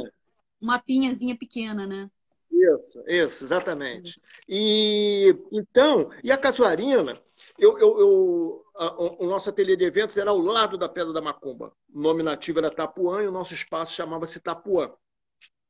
uma 0.62 0.80
pinhazinha 0.80 1.38
pequena, 1.38 1.86
né? 1.86 2.10
Isso, 2.52 3.04
isso, 3.08 3.44
exatamente. 3.44 4.16
E 4.48 5.36
então, 5.52 6.10
e 6.24 6.32
a 6.32 6.38
casuarina, 6.38 7.22
eu, 7.58 7.78
eu, 7.80 8.00
eu 8.00 8.66
a, 8.76 9.24
o 9.24 9.28
nosso 9.28 9.50
ateliê 9.50 9.76
de 9.76 9.86
eventos 9.86 10.18
era 10.18 10.30
ao 10.30 10.38
lado 10.38 10.78
da 10.78 10.90
Pedra 10.90 11.14
da 11.14 11.22
Macumba. 11.22 11.74
O 11.94 12.00
nome 12.00 12.24
nativo 12.24 12.60
era 12.60 12.72
Tapuã 12.74 13.24
e 13.24 13.28
o 13.28 13.32
nosso 13.32 13.54
espaço 13.54 13.94
chamava-se 13.94 14.40
Tapuã. 14.40 14.92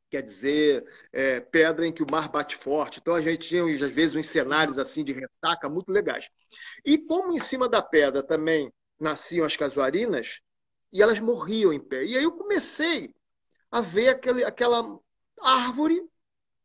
Quer 0.10 0.22
dizer, 0.22 0.86
é, 1.12 1.40
pedra 1.40 1.86
em 1.86 1.92
que 1.92 2.04
o 2.04 2.08
mar 2.10 2.30
bate 2.30 2.56
forte. 2.56 3.00
Então 3.00 3.16
a 3.16 3.22
gente 3.22 3.48
tinha, 3.48 3.64
às 3.64 3.92
vezes, 3.92 4.16
uns 4.16 4.28
cenários 4.28 4.78
assim 4.78 5.04
de 5.04 5.14
ressaca 5.14 5.68
muito 5.68 5.92
legais. 5.92 6.28
E 6.86 6.98
como 6.98 7.34
em 7.34 7.40
cima 7.40 7.68
da 7.68 7.82
pedra 7.82 8.24
também 8.24 8.72
nasciam 9.00 9.46
as 9.46 9.56
casuarinas, 9.56 10.40
e 10.92 11.02
elas 11.02 11.20
morriam 11.20 11.74
em 11.74 11.80
pé. 11.80 12.06
E 12.06 12.18
aí 12.18 12.24
eu 12.24 12.32
comecei 12.32 13.14
a 13.70 13.82
ver 13.82 14.10
aquele, 14.10 14.44
aquela 14.44 14.98
árvore 15.42 16.02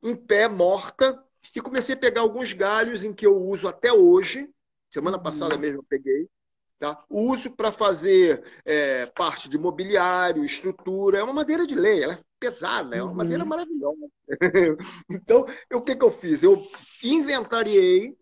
em 0.03 0.15
pé, 0.15 0.49
morta, 0.49 1.23
e 1.55 1.61
comecei 1.61 1.95
a 1.95 1.99
pegar 1.99 2.21
alguns 2.21 2.53
galhos 2.53 3.03
em 3.03 3.13
que 3.13 3.27
eu 3.27 3.37
uso 3.37 3.67
até 3.67 3.93
hoje, 3.93 4.49
Semana 4.91 5.17
uhum. 5.17 5.23
passada 5.23 5.57
mesmo 5.57 5.79
eu 5.79 5.85
peguei. 5.89 6.29
Tá? 6.79 7.05
Uso 7.11 7.51
para 7.51 7.71
fazer 7.71 8.43
é, 8.65 9.05
parte 9.07 9.51
de 9.51 9.59
mobiliário, 9.59 10.45
estrutura. 10.45 11.19
É 11.19 11.23
uma 11.23 11.33
madeira 11.33 11.67
de 11.67 11.75
lei, 11.75 12.03
ela 12.03 12.15
é 12.15 12.21
pesada, 12.39 12.97
é 12.97 13.03
uma 13.03 13.11
uhum. 13.11 13.17
madeira 13.19 13.45
maravilhosa. 13.45 14.09
então, 15.11 15.47
o 15.75 15.83
que, 15.83 15.95
que 15.95 16.05
eu 16.05 16.11
fiz? 16.11 16.43
Eu 16.43 16.67
inventariei 17.03 18.17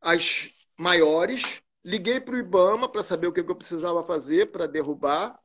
as 0.00 0.50
maiores, 0.76 1.62
liguei 1.84 2.20
para 2.20 2.34
o 2.34 2.38
Ibama 2.38 2.88
para 2.88 3.04
saber 3.04 3.28
o 3.28 3.32
que, 3.32 3.42
que 3.42 3.50
eu 3.50 3.56
precisava 3.56 4.02
fazer 4.02 4.50
para 4.50 4.66
derrubar 4.66 5.38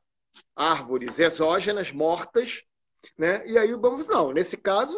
árvores 0.55 1.19
exógenas 1.19 1.91
mortas. 1.91 2.63
Né? 3.15 3.47
E 3.47 3.55
aí 3.55 3.71
o 3.71 3.77
Ibama 3.77 3.97
disse, 3.97 4.09
não, 4.09 4.33
nesse 4.33 4.57
caso, 4.57 4.97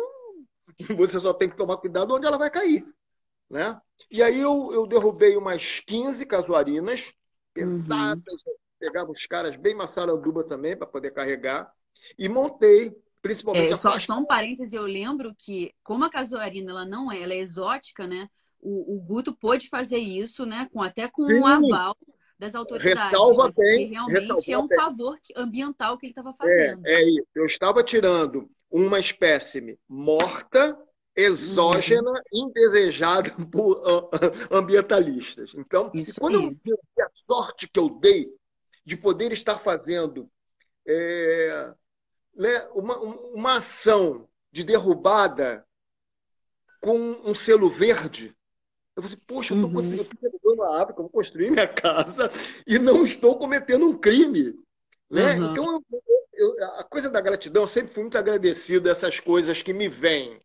você 0.96 1.20
só 1.20 1.34
tem 1.34 1.50
que 1.50 1.58
tomar 1.58 1.76
cuidado 1.78 2.16
onde 2.16 2.26
ela 2.26 2.38
vai 2.38 2.50
cair. 2.50 2.86
Né? 3.50 3.80
E 4.12 4.22
aí 4.22 4.40
eu, 4.40 4.72
eu 4.74 4.86
derrubei 4.86 5.36
umas 5.36 5.80
15 5.82 6.26
casuarinas 6.26 7.14
pesadas, 7.54 8.46
uhum. 8.46 8.54
pegava 8.80 9.12
os 9.12 9.26
caras 9.26 9.56
bem 9.56 9.76
maçaranduba 9.76 10.44
também 10.44 10.78
para 10.78 10.88
poder 10.88 11.12
carregar 11.12 11.72
e 12.18 12.30
montei 12.30 12.96
principalmente 13.22 13.74
é, 13.74 13.76
só, 13.76 14.00
só 14.00 14.18
um 14.18 14.26
parêntese, 14.26 14.76
eu 14.76 14.84
lembro 14.84 15.34
que 15.38 15.74
como 15.84 16.06
a 16.06 16.10
casuarina 16.10 16.72
ela 16.72 16.86
não 16.86 17.12
é, 17.12 17.22
ela 17.22 17.34
é 17.34 17.38
exótica, 17.38 18.08
né? 18.08 18.30
O, 18.62 18.96
o 18.96 19.02
Guto 19.02 19.34
pôde 19.34 19.68
fazer 19.70 19.98
isso, 19.98 20.46
né? 20.46 20.70
Com 20.72 20.82
até 20.82 21.08
com 21.08 21.24
um 21.24 21.46
aval 21.46 21.98
das 22.38 22.56
autoridades. 22.56 23.12
Ressalva 23.12 23.48
né? 23.48 23.54
bem, 23.58 23.88
realmente 23.88 24.52
é 24.52 24.58
um 24.58 24.68
bem. 24.68 24.78
favor 24.78 25.18
ambiental 25.36 25.98
que 25.98 26.06
ele 26.06 26.12
estava 26.12 26.34
fazendo. 26.34 26.86
É, 26.86 27.02
é 27.02 27.10
isso. 27.10 27.28
Eu 27.36 27.46
estava 27.46 27.84
tirando 27.84 28.50
uma 28.72 29.00
espécime 29.00 29.78
morta 29.88 30.78
exógena, 31.22 32.12
uhum. 32.12 32.48
indesejada 32.48 33.32
por 33.52 34.10
ambientalistas. 34.50 35.54
Então, 35.56 35.92
quando 36.20 36.42
eu 36.42 36.50
vi 36.64 36.74
a 37.02 37.10
sorte 37.14 37.68
que 37.68 37.80
eu 37.80 37.90
dei 37.90 38.34
de 38.86 38.98
poder 38.98 39.32
estar 39.32 39.60
fazendo 39.60 40.30
é, 40.88 41.74
né, 42.36 42.68
uma, 42.74 42.98
uma 42.98 43.58
ação 43.58 44.28
de 44.52 44.64
derrubada 44.64 45.66
com 46.82 46.98
um 47.24 47.36
selo 47.36 47.70
verde, 47.70 48.36
eu 48.96 49.04
falei, 49.04 49.18
poxa, 49.28 49.54
eu 49.54 49.66
estou 49.66 50.56
uhum. 50.56 50.64
a 50.64 50.82
África, 50.82 51.00
eu 51.00 51.04
vou 51.04 51.10
construir 51.10 51.52
minha 51.52 51.68
casa 51.68 52.32
e 52.68 52.78
não 52.78 53.04
estou 53.04 53.38
cometendo 53.38 53.86
um 53.86 53.98
crime. 53.98 54.56
Né? 55.10 55.36
Uhum. 55.36 55.52
Então, 55.52 55.84
eu, 55.92 56.02
eu, 56.34 56.66
a 56.76 56.84
coisa 56.84 57.10
da 57.10 57.22
gratidão, 57.22 57.64
eu 57.64 57.68
sempre 57.68 57.94
fui 57.94 58.04
muito 58.04 58.18
agradecido 58.18 58.90
a 58.90 58.92
essas 58.92 59.20
coisas 59.20 59.62
que 59.62 59.74
me 59.74 59.88
vêm. 59.88 60.42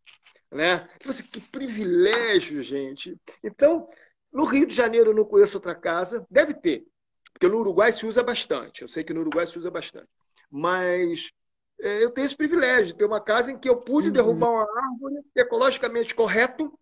Né? 0.55 0.89
Tipo 0.99 1.11
assim, 1.11 1.25
que 1.25 1.41
privilégio, 1.41 2.63
gente. 2.63 3.21
Então, 3.43 3.89
no 4.33 4.45
Rio 4.45 4.67
de 4.67 4.75
Janeiro 4.75 5.11
eu 5.11 5.15
não 5.15 5.25
conheço 5.25 5.57
outra 5.57 5.75
casa. 5.75 6.25
Deve 6.31 6.55
ter, 6.55 6.87
porque 7.33 7.49
no 7.49 7.59
Uruguai 7.59 7.93
se 7.93 8.07
usa 8.07 8.23
bastante. 8.23 8.83
Eu 8.83 8.89
sei 8.89 9.03
que 9.03 9.13
no 9.13 9.21
Uruguai 9.21 9.45
se 9.47 9.59
usa 9.59 9.69
bastante. 9.69 10.09
Mas 10.49 11.33
é, 11.81 12.05
eu 12.05 12.11
tenho 12.13 12.25
esse 12.25 12.37
privilégio 12.37 12.87
de 12.87 12.95
ter 12.97 13.05
uma 13.05 13.21
casa 13.21 13.51
em 13.51 13.59
que 13.59 13.69
eu 13.69 13.77
pude 13.79 14.07
uhum. 14.07 14.13
derrubar 14.13 14.51
uma 14.51 14.63
árvore 14.63 15.17
ecologicamente 15.35 16.15
correto, 16.15 16.73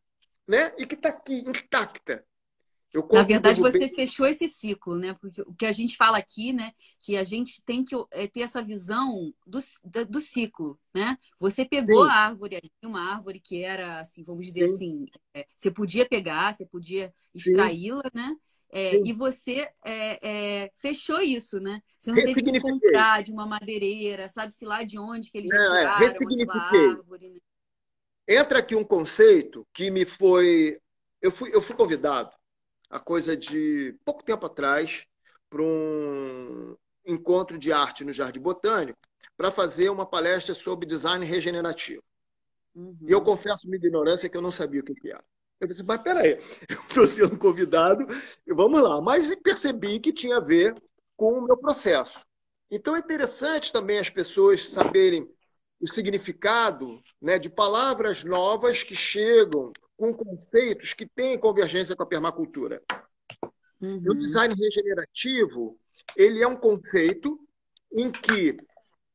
né? 0.47 0.75
E 0.77 0.85
que 0.85 0.95
está 0.95 1.09
aqui 1.09 1.39
intacta. 1.39 2.23
Na 3.11 3.23
verdade, 3.23 3.61
você 3.61 3.89
fechou 3.89 4.27
esse 4.27 4.49
ciclo, 4.49 4.99
né? 4.99 5.15
Porque 5.15 5.41
o 5.43 5.55
que 5.55 5.65
a 5.65 5.73
gente 5.73 5.97
fala 5.97 6.19
aqui, 6.19 6.53
né? 6.53 6.73
Que 6.99 7.17
a 7.17 7.25
gente 7.25 7.63
tem 7.65 7.83
que 7.83 7.95
é, 8.11 8.27
ter 8.27 8.41
essa 8.41 8.63
visão 8.63 9.33
do, 9.47 9.59
do 10.09 10.21
ciclo, 10.21 10.79
né? 10.95 11.17
Você 11.41 11.65
pegou 11.65 12.05
Sim. 12.05 12.11
a 12.11 12.15
árvore 12.15 12.57
ali, 12.57 12.71
uma 12.85 13.01
árvore 13.01 13.41
que 13.41 13.63
era, 13.63 14.01
assim, 14.01 14.23
vamos 14.23 14.45
dizer 14.45 14.69
Sim. 14.69 14.75
assim, 14.75 15.07
é, 15.33 15.47
você 15.57 15.71
podia 15.71 16.07
pegar, 16.07 16.53
você 16.53 16.67
podia 16.67 17.13
extraí-la, 17.35 18.11
né? 18.13 18.37
É, 18.75 18.97
e 19.05 19.13
você 19.13 19.69
é, 19.85 20.19
é, 20.65 20.71
fechou 20.77 21.21
isso, 21.21 21.61
né? 21.61 21.83
Você 21.99 22.11
não 22.11 22.25
teve 22.25 22.43
que 22.43 22.61
comprar 22.61 23.23
de 23.23 23.31
uma 23.31 23.47
madeireira, 23.47 24.31
sabe-se 24.31 24.65
lá 24.65 24.83
de 24.83 24.99
onde 24.99 25.31
que 25.31 25.37
eles 25.37 25.51
não, 25.51 25.77
é, 25.77 25.79
tiraram 25.79 26.91
árvore. 26.91 27.31
Né? 27.31 27.39
Entra 28.27 28.61
aqui 28.61 28.75
um 28.75 28.85
conceito 28.85 29.67
que 29.75 29.91
me 29.91 30.07
foi... 30.07 30.79
Eu 31.21 31.31
fui, 31.31 31.55
eu 31.55 31.61
fui 31.61 31.77
convidado, 31.77 32.33
a 32.93 33.01
coisa 33.01 33.35
de 33.35 33.97
pouco 34.05 34.23
tempo 34.23 34.45
atrás, 34.45 35.07
para 35.49 35.63
um 35.63 36.77
encontro 37.07 37.59
de 37.59 37.73
arte 37.73 38.05
no 38.05 38.13
Jardim 38.13 38.39
Botânico, 38.39 38.99
para 39.35 39.51
fazer 39.51 39.89
uma 39.89 40.05
palestra 40.05 40.55
sobre 40.55 40.87
design 40.87 41.25
regenerativo. 41.25 42.03
Uhum. 42.75 42.97
E 43.01 43.11
eu 43.11 43.23
confesso 43.23 43.67
minha 43.67 43.79
ignorância 43.79 44.29
que 44.29 44.37
eu 44.37 44.43
não 44.43 44.53
sabia 44.53 44.83
o 44.83 44.85
que, 44.85 44.95
que 44.95 45.11
era. 45.11 45.25
Eu 45.59 45.69
pensei, 45.69 45.85
mas 45.87 46.03
peraí, 46.03 46.39
eu 46.69 46.81
estou 46.83 47.07
sendo 47.07 47.39
convidado, 47.39 48.07
vamos 48.47 48.83
lá. 48.83 49.01
Mas 49.01 49.35
percebi 49.37 49.99
que 49.99 50.13
tinha 50.13 50.37
a 50.37 50.41
ver 50.41 50.75
com 51.17 51.39
o 51.39 51.43
meu 51.43 51.57
processo. 51.57 52.21
Então 52.71 52.95
é 52.95 52.99
interessante 52.99 53.73
também 53.73 53.99
as 53.99 54.11
pessoas 54.11 54.69
saberem 54.69 55.27
o 55.81 55.89
significado 55.89 57.03
né, 57.21 57.39
de 57.39 57.49
palavras 57.49 58.23
novas 58.23 58.83
que 58.83 58.95
chegam 58.95 59.73
com 60.03 60.13
conceitos 60.13 60.95
que 60.95 61.07
têm 61.07 61.39
convergência 61.39 61.95
com 61.95 62.03
a 62.03 62.07
permacultura. 62.07 62.83
Uhum. 63.81 64.03
O 64.05 64.15
design 64.15 64.53
regenerativo 64.53 65.79
ele 66.17 66.43
é 66.43 66.49
um 66.49 66.57
conceito 66.57 67.39
em 67.93 68.11
que 68.11 68.57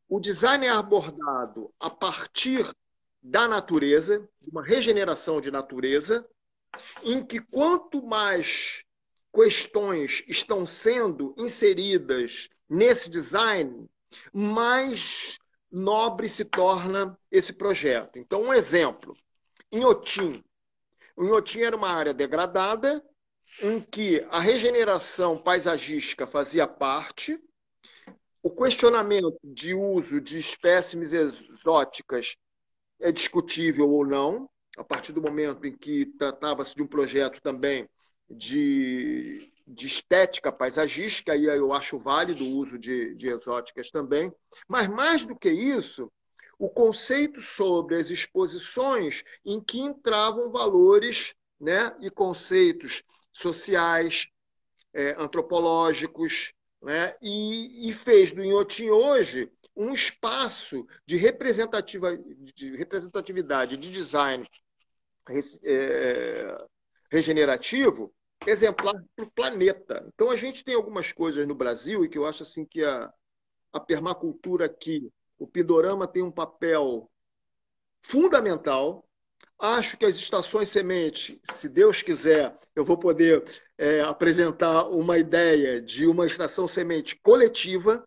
o 0.08 0.17
design 0.17 0.65
é 0.65 0.69
abordado 0.69 1.73
a 1.78 1.89
partir 1.89 2.73
da 3.21 3.50
natureza, 3.50 4.19
de 4.41 4.50
uma 4.50 4.63
regeneração 4.63 5.41
de 5.41 5.52
natureza, 5.52 6.26
em 7.04 7.21
que 7.21 7.41
quanto 7.41 8.02
mais 8.02 8.82
questões 9.34 10.23
estão 10.26 10.65
sendo 10.65 11.36
inseridas 11.38 12.47
nesse 12.69 13.10
design, 13.10 13.89
mais 14.32 15.38
nobre 15.69 16.30
se 16.30 16.45
torna 16.45 17.19
esse 17.30 17.52
projeto. 17.52 18.17
Então, 18.17 18.43
um 18.43 18.54
exemplo. 18.54 19.17
Em 19.69 19.84
Otim. 19.84 20.41
Em 21.17 21.32
Otim 21.32 21.62
era 21.62 21.75
uma 21.75 21.89
área 21.89 22.13
degradada, 22.13 23.03
em 23.62 23.82
que 23.82 24.25
a 24.30 24.39
regeneração 24.39 25.38
paisagística 25.38 26.27
fazia 26.27 26.67
parte, 26.67 27.39
o 28.43 28.51
questionamento 28.51 29.38
de 29.43 29.73
uso 29.73 30.21
de 30.21 30.38
espécimes 30.38 31.12
exóticas 31.12 32.36
é 32.99 33.12
discutível 33.12 33.89
ou 33.89 34.06
não, 34.06 34.49
a 34.77 34.84
partir 34.84 35.12
do 35.12 35.21
momento 35.21 35.65
em 35.65 35.75
que 35.75 36.06
tratava-se 36.17 36.75
de 36.75 36.84
um 36.84 36.88
projeto 36.88 37.41
também 37.41 37.89
de, 38.30 39.51
de 39.67 39.88
estética 39.88 40.51
paisagística, 40.51 41.34
aí 41.34 41.45
eu 41.45 41.73
acho 41.73 41.97
válido 41.97 42.43
o 42.43 42.58
uso 42.58 42.77
de, 42.77 43.15
de 43.15 43.27
exóticas 43.27 43.89
também. 43.89 44.32
Mas, 44.67 44.88
mais 44.88 45.25
do 45.25 45.36
que 45.36 45.49
isso, 45.49 46.12
o 46.58 46.70
conceito 46.70 47.41
sobre 47.41 47.96
as 47.96 48.10
exposições 48.10 49.24
em 49.46 49.62
que 49.62 49.80
entravam 49.80 50.52
valores 50.52 51.34
né, 51.60 51.96
e 52.00 52.10
conceitos 52.10 53.04
sociais, 53.32 54.28
é, 54.93 55.15
antropológicos, 55.20 56.54
né, 56.82 57.15
e, 57.22 57.89
e, 57.89 57.93
fez 57.93 58.32
do 58.32 58.43
Inhotim 58.43 58.89
hoje 58.89 59.52
um 59.76 59.93
espaço 59.93 60.88
de, 61.06 61.17
representativa, 61.17 62.17
de 62.56 62.76
representatividade 62.76 63.78
de 63.78 63.91
design 63.91 64.48
é, 65.63 66.58
regenerativo 67.12 68.13
exemplar 68.46 68.96
para 69.15 69.26
o 69.26 69.32
planeta. 69.32 70.08
Então 70.13 70.32
a 70.32 70.36
gente 70.36 70.63
tem 70.63 70.76
algumas 70.76 71.12
coisas 71.12 71.48
no 71.48 71.56
Brasil 71.56 72.04
e 72.04 72.10
que 72.10 72.17
eu 72.17 72.26
acho 72.26 72.43
assim 72.43 72.65
que 72.65 72.84
a, 72.84 73.12
a 73.74 73.80
permacultura 73.80 74.65
aqui, 74.65 75.12
o 75.38 75.47
Pidorama 75.47 76.08
tem 76.08 76.23
um 76.23 76.32
papel 76.32 77.10
fundamental. 78.02 79.08
Acho 79.60 79.97
que 79.97 80.06
as 80.06 80.15
estações 80.15 80.69
semente, 80.69 81.41
se 81.52 81.67
Deus 81.67 82.02
quiser, 82.02 82.58
eu 82.76 82.86
vou 82.86 82.97
poder 82.97 83.43
é, 83.78 84.02
apresentar 84.02 84.88
uma 84.89 85.17
ideia 85.17 85.82
de 85.82 86.06
uma 86.06 86.26
estação 86.26 86.67
semente 86.67 87.15
coletiva 87.15 88.06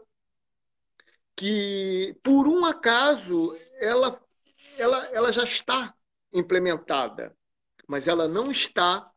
que, 1.36 2.16
por 2.22 2.46
um 2.46 2.64
acaso, 2.64 3.56
ela, 3.80 4.20
ela, 4.76 5.06
ela 5.06 5.32
já 5.32 5.44
está 5.44 5.94
implementada, 6.32 7.34
mas 7.88 8.06
ela 8.06 8.28
não 8.28 8.50
está 8.50 9.10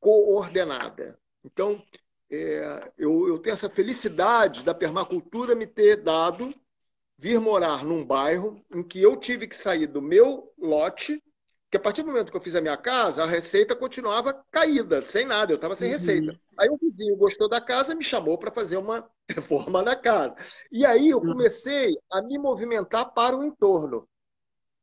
coordenada. 0.00 1.18
Então, 1.44 1.82
é, 2.30 2.92
eu, 2.98 3.28
eu 3.28 3.38
tenho 3.38 3.54
essa 3.54 3.70
felicidade 3.70 4.64
da 4.64 4.74
permacultura 4.74 5.54
me 5.54 5.66
ter 5.66 6.02
dado 6.02 6.52
vir 7.18 7.40
morar 7.40 7.84
num 7.84 8.04
bairro 8.04 8.62
em 8.72 8.82
que 8.82 9.00
eu 9.00 9.16
tive 9.16 9.46
que 9.46 9.56
sair 9.56 9.86
do 9.86 10.02
meu 10.02 10.52
lote, 10.58 11.22
que 11.70 11.76
a 11.76 11.80
partir 11.80 12.02
do 12.02 12.08
momento 12.08 12.30
que 12.30 12.36
eu 12.36 12.42
fiz 12.42 12.54
a 12.54 12.60
minha 12.60 12.76
casa, 12.76 13.24
a 13.24 13.26
receita 13.26 13.74
continuava 13.74 14.44
caída, 14.50 15.04
sem 15.04 15.26
nada, 15.26 15.52
eu 15.52 15.56
estava 15.56 15.74
sem 15.74 15.88
uhum. 15.88 15.94
receita. 15.94 16.40
Aí 16.58 16.68
o 16.68 16.78
vizinho 16.78 17.16
gostou 17.16 17.48
da 17.48 17.60
casa 17.60 17.94
me 17.94 18.04
chamou 18.04 18.38
para 18.38 18.52
fazer 18.52 18.76
uma 18.76 19.08
reforma 19.28 19.82
na 19.82 19.96
casa. 19.96 20.36
E 20.70 20.84
aí 20.84 21.10
eu 21.10 21.18
uhum. 21.18 21.32
comecei 21.32 21.96
a 22.10 22.22
me 22.22 22.38
movimentar 22.38 23.12
para 23.12 23.36
o 23.36 23.44
entorno 23.44 24.08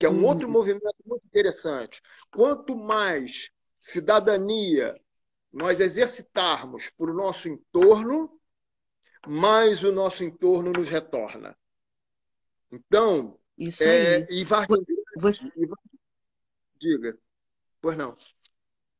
que 0.03 0.07
é 0.07 0.09
um 0.09 0.25
outro 0.25 0.47
uhum. 0.47 0.51
movimento 0.51 0.97
muito 1.05 1.25
interessante. 1.25 2.01
Quanto 2.29 2.75
mais 2.75 3.49
cidadania 3.79 4.99
nós 5.49 5.79
exercitarmos 5.79 6.89
para 6.97 7.09
o 7.09 7.13
nosso 7.13 7.47
entorno, 7.47 8.29
mais 9.25 9.81
o 9.81 9.93
nosso 9.93 10.21
entorno 10.21 10.73
nos 10.73 10.89
retorna. 10.89 11.55
Então, 12.73 13.37
isso 13.55 13.83
é, 13.83 14.25
e 14.31 14.43
vai, 14.43 14.65
você... 15.15 15.47
diga, 16.79 17.15
pois 17.79 17.95
não. 17.95 18.17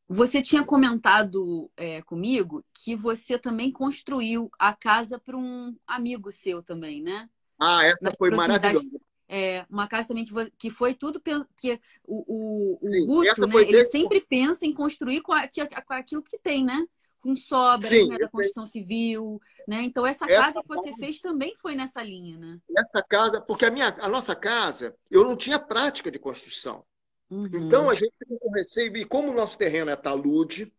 Você 0.08 0.44
tinha 0.44 0.64
comentado 0.64 1.72
é, 1.76 2.04
comigo 2.04 2.64
que 2.72 2.96
você 2.96 3.40
também 3.40 3.72
construiu 3.72 4.52
a 4.60 4.74
casa 4.74 5.18
para 5.18 5.36
um 5.36 5.76
amigo 5.88 6.32
seu 6.32 6.62
também, 6.62 7.02
né? 7.02 7.28
Ah, 7.60 7.84
essa 7.84 8.14
foi 8.16 8.30
maravilhosa 8.30 8.86
é, 9.28 9.66
uma 9.68 9.88
casa 9.88 10.10
também 10.10 10.26
que, 10.26 10.34
que 10.60 10.70
foi 10.70 10.94
tudo 10.94 11.20
que 11.58 11.80
o, 12.06 12.24
o, 12.28 12.80
o 12.80 12.88
Sim, 12.88 13.06
Guto, 13.08 13.48
né, 13.48 13.56
ele 13.64 13.86
sempre 13.86 14.22
pensa 14.22 14.64
em 14.64 14.72
construir 14.72 15.22
com, 15.22 15.34
a, 15.34 15.48
com 15.48 15.94
aquilo 15.94 16.22
que 16.22 16.38
tem, 16.38 16.64
né? 16.64 16.86
Com 17.24 17.38
sobras 17.38 17.90
Sim, 17.90 18.10
né, 18.10 18.18
da 18.18 18.28
construção 18.28 18.66
civil, 18.66 19.40
né? 19.66 19.82
Então 19.82 20.06
essa, 20.06 20.26
essa 20.30 20.42
casa 20.42 20.62
que 20.62 20.68
você 20.68 20.90
casa, 20.90 21.02
fez 21.02 21.22
também 21.22 21.56
foi 21.56 21.74
nessa 21.74 22.04
linha, 22.04 22.38
né? 22.38 22.60
Essa 22.78 23.02
casa, 23.02 23.40
porque 23.40 23.66
a 23.66 23.72
minha, 23.72 23.96
a 23.98 24.10
nossa 24.10 24.36
casa, 24.36 24.94
eu 25.10 25.24
não 25.24 25.38
tinha 25.38 25.58
prática 25.58 26.12
de 26.12 26.20
construção. 26.20 26.84
Uhum. 27.30 27.48
Então 27.54 27.90
a 27.90 27.94
gente 27.94 28.12
tem 28.28 28.38
com 28.38 28.52
receio 28.52 28.96
e 28.98 29.06
como 29.06 29.32
o 29.32 29.34
nosso 29.34 29.58
terreno 29.58 29.90
é 29.90 29.96
talude, 29.96 30.74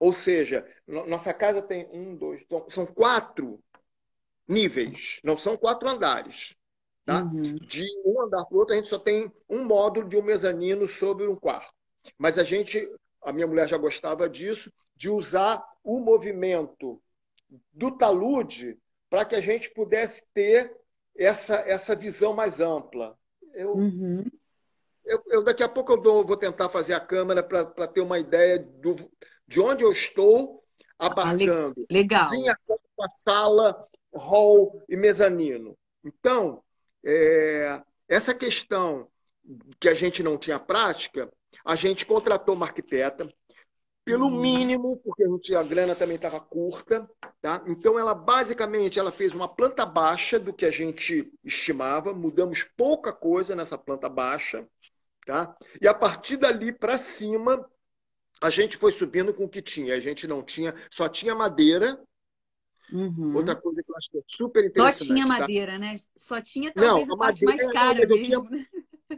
ou 0.00 0.14
seja, 0.14 0.66
nossa 0.86 1.34
casa 1.34 1.60
tem 1.60 1.86
um, 1.92 2.16
dois, 2.16 2.42
são, 2.48 2.70
são 2.70 2.86
quatro 2.86 3.62
níveis, 4.48 5.20
não 5.22 5.36
são 5.36 5.58
quatro 5.58 5.86
andares. 5.86 6.56
Tá? 7.04 7.22
Uhum. 7.22 7.54
De 7.56 7.86
um 8.04 8.22
andar 8.22 8.46
para 8.46 8.56
o 8.56 8.58
outro, 8.58 8.74
a 8.74 8.78
gente 8.78 8.88
só 8.88 8.98
tem 8.98 9.30
um 9.48 9.62
módulo 9.64 10.08
de 10.08 10.16
um 10.16 10.22
mezanino 10.22 10.88
sobre 10.88 11.26
um 11.26 11.36
quarto. 11.36 11.72
Mas 12.18 12.38
a 12.38 12.42
gente, 12.42 12.90
a 13.22 13.32
minha 13.32 13.46
mulher 13.46 13.68
já 13.68 13.76
gostava 13.76 14.28
disso, 14.28 14.72
de 14.96 15.08
usar 15.08 15.62
o 15.86 16.00
movimento 16.00 17.00
do 17.72 17.96
talude 17.96 18.76
para 19.08 19.24
que 19.24 19.36
a 19.36 19.40
gente 19.40 19.70
pudesse 19.70 20.20
ter 20.34 20.76
essa, 21.16 21.54
essa 21.54 21.94
visão 21.94 22.34
mais 22.34 22.60
ampla. 22.60 23.16
Eu, 23.54 23.74
uhum. 23.76 24.24
eu, 25.04 25.22
eu, 25.28 25.44
daqui 25.44 25.62
a 25.62 25.68
pouco 25.68 25.92
eu 25.92 26.02
dou, 26.02 26.26
vou 26.26 26.36
tentar 26.36 26.68
fazer 26.70 26.92
a 26.92 27.00
câmera 27.00 27.40
para 27.40 27.86
ter 27.86 28.00
uma 28.00 28.18
ideia 28.18 28.58
do, 28.58 28.96
de 29.46 29.60
onde 29.60 29.84
eu 29.84 29.92
estou 29.92 30.64
abarcando. 30.98 31.86
Ah, 31.88 31.94
legal. 31.94 32.28
Cozinha, 32.28 32.58
sala, 33.22 33.86
hall 34.12 34.82
e 34.88 34.96
mezanino. 34.96 35.78
Então, 36.04 36.64
é, 37.04 37.80
essa 38.08 38.34
questão 38.34 39.08
que 39.78 39.88
a 39.88 39.94
gente 39.94 40.20
não 40.20 40.36
tinha 40.36 40.58
prática, 40.58 41.32
a 41.64 41.76
gente 41.76 42.04
contratou 42.04 42.56
uma 42.56 42.66
arquiteta, 42.66 43.32
pelo 44.06 44.30
mínimo, 44.30 44.98
porque 44.98 45.24
a, 45.24 45.28
gente, 45.28 45.52
a 45.56 45.64
grana 45.64 45.92
também 45.96 46.14
estava 46.14 46.38
curta. 46.38 47.10
Tá? 47.42 47.64
Então, 47.66 47.98
ela 47.98 48.14
basicamente 48.14 49.00
ela 49.00 49.10
fez 49.10 49.34
uma 49.34 49.48
planta 49.48 49.84
baixa 49.84 50.38
do 50.38 50.52
que 50.52 50.64
a 50.64 50.70
gente 50.70 51.28
estimava, 51.44 52.14
mudamos 52.14 52.62
pouca 52.76 53.12
coisa 53.12 53.56
nessa 53.56 53.76
planta 53.76 54.08
baixa. 54.08 54.64
Tá? 55.26 55.56
E 55.80 55.88
a 55.88 55.92
partir 55.92 56.36
dali 56.36 56.72
para 56.72 56.96
cima, 56.98 57.68
a 58.40 58.48
gente 58.48 58.76
foi 58.76 58.92
subindo 58.92 59.34
com 59.34 59.44
o 59.44 59.48
que 59.48 59.60
tinha. 59.60 59.96
A 59.96 60.00
gente 60.00 60.28
não 60.28 60.40
tinha, 60.40 60.72
só 60.88 61.08
tinha 61.08 61.34
madeira. 61.34 62.00
Uhum. 62.92 63.34
Outra 63.34 63.56
coisa 63.56 63.82
que 63.82 63.90
eu 63.90 63.96
acho 63.96 64.08
que 64.08 64.18
é 64.18 64.22
super 64.28 64.64
interessante. 64.64 64.98
Só 65.04 65.14
tinha 65.14 65.26
tá? 65.26 65.40
madeira, 65.40 65.78
né? 65.80 65.96
Só 66.16 66.40
tinha 66.40 66.72
talvez 66.72 67.08
não, 67.08 67.14
a, 67.14 67.16
a 67.16 67.18
parte 67.18 67.44
mais 67.44 67.72
cara 67.72 68.06
mesmo. 68.06 68.48
Tinha... 68.48 68.66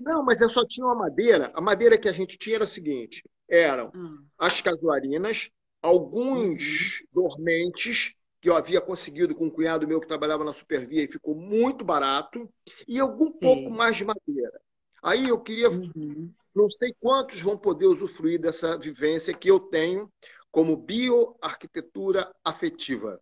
Não, 0.01 0.25
mas 0.25 0.41
eu 0.41 0.49
só 0.49 0.67
tinha 0.67 0.87
uma 0.87 0.95
madeira. 0.95 1.53
A 1.55 1.61
madeira 1.61 1.99
que 1.99 2.09
a 2.09 2.13
gente 2.13 2.39
tinha 2.39 2.57
era 2.57 2.65
o 2.65 2.67
seguinte: 2.67 3.23
eram 3.49 3.91
uhum. 3.95 4.25
as 4.39 4.61
casuarinas, 4.61 5.51
alguns 5.81 6.61
uhum. 6.61 7.07
dormentes 7.13 8.13
que 8.41 8.49
eu 8.49 8.57
havia 8.57 8.81
conseguido 8.81 9.35
com 9.35 9.47
um 9.47 9.51
cunhado 9.51 9.89
meu 9.89 10.01
que 10.01 10.07
trabalhava 10.07 10.45
na 10.45 10.53
Supervia 10.53 11.03
e 11.03 11.11
ficou 11.11 11.35
muito 11.35 11.85
barato, 11.85 12.49
e 12.87 13.01
algum 13.01 13.33
Sim. 13.33 13.39
pouco 13.41 13.71
mais 13.71 13.97
de 13.97 14.05
madeira. 14.05 14.61
Aí 15.03 15.29
eu 15.29 15.41
queria 15.41 15.71
uhum. 15.71 16.33
Não 16.59 16.69
sei 16.71 16.93
quantos 16.99 17.41
vão 17.41 17.57
poder 17.57 17.87
usufruir 17.87 18.41
dessa 18.41 18.77
vivência 18.77 19.33
que 19.33 19.49
eu 19.49 19.61
tenho 19.61 20.13
como 20.51 20.77
bioarquitetura 20.77 22.35
afetiva. 22.45 23.21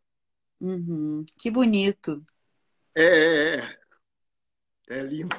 Uhum. 0.58 1.22
Que 1.38 1.50
bonito. 1.50 2.24
É, 2.94 3.02
é, 3.04 3.78
é, 4.88 4.98
é 4.98 5.02
lindo. 5.02 5.36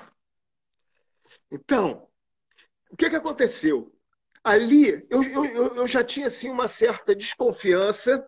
Então, 1.49 2.07
o 2.91 2.95
que, 2.95 3.09
que 3.09 3.15
aconteceu? 3.15 3.91
Ali, 4.47 5.05
eu, 5.09 5.21
eu, 5.23 5.75
eu 5.75 5.87
já 5.89 6.01
tinha 6.01 6.27
assim, 6.27 6.49
uma 6.49 6.69
certa 6.69 7.13
desconfiança 7.13 8.25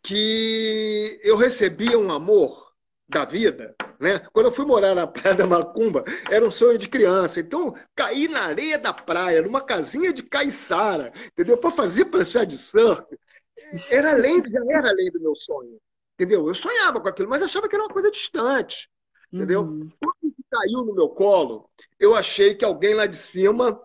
que 0.00 1.20
eu 1.24 1.36
recebia 1.36 1.98
um 1.98 2.12
amor 2.12 2.72
da 3.08 3.24
vida, 3.24 3.74
né? 3.98 4.20
Quando 4.32 4.46
eu 4.46 4.52
fui 4.52 4.64
morar 4.64 4.94
na 4.94 5.08
Praia 5.08 5.34
da 5.34 5.44
Macumba, 5.44 6.04
era 6.30 6.46
um 6.46 6.52
sonho 6.52 6.78
de 6.78 6.88
criança. 6.88 7.40
Então, 7.40 7.74
cair 7.96 8.30
na 8.30 8.42
areia 8.42 8.78
da 8.78 8.94
praia, 8.94 9.42
numa 9.42 9.60
casinha 9.60 10.12
de 10.12 10.22
caiçara, 10.22 11.12
entendeu? 11.32 11.58
Para 11.58 11.72
fazer 11.72 12.04
pranchar 12.04 12.46
de 12.46 12.56
surf, 12.56 13.04
era 13.90 14.12
além, 14.12 14.40
já 14.48 14.60
era 14.70 14.88
além 14.88 15.10
do 15.10 15.20
meu 15.20 15.34
sonho, 15.34 15.80
entendeu? 16.14 16.46
Eu 16.46 16.54
sonhava 16.54 17.00
com 17.00 17.08
aquilo, 17.08 17.28
mas 17.28 17.42
achava 17.42 17.68
que 17.68 17.74
era 17.74 17.82
uma 17.82 17.92
coisa 17.92 18.08
distante, 18.08 18.88
entendeu? 19.32 19.62
Uhum. 19.62 19.90
Caiu 20.50 20.84
no 20.84 20.94
meu 20.94 21.08
colo, 21.08 21.70
eu 21.98 22.14
achei 22.14 22.54
que 22.54 22.64
alguém 22.64 22.94
lá 22.94 23.06
de 23.06 23.16
cima 23.16 23.80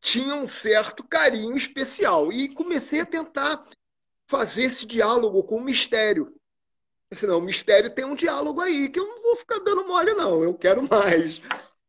tinha 0.00 0.34
um 0.34 0.48
certo 0.48 1.04
carinho 1.04 1.56
especial 1.56 2.32
e 2.32 2.52
comecei 2.52 3.00
a 3.00 3.06
tentar 3.06 3.64
fazer 4.26 4.64
esse 4.64 4.86
diálogo 4.86 5.42
com 5.44 5.56
o 5.56 5.64
mistério 5.64 6.34
Senão, 7.12 7.38
o 7.38 7.42
mistério 7.42 7.92
tem 7.92 8.04
um 8.04 8.14
diálogo 8.14 8.60
aí, 8.60 8.88
que 8.88 9.00
eu 9.00 9.06
não 9.06 9.20
vou 9.20 9.36
ficar 9.36 9.58
dando 9.58 9.86
mole, 9.86 10.14
não, 10.14 10.44
eu 10.44 10.54
quero 10.54 10.88
mais. 10.88 11.42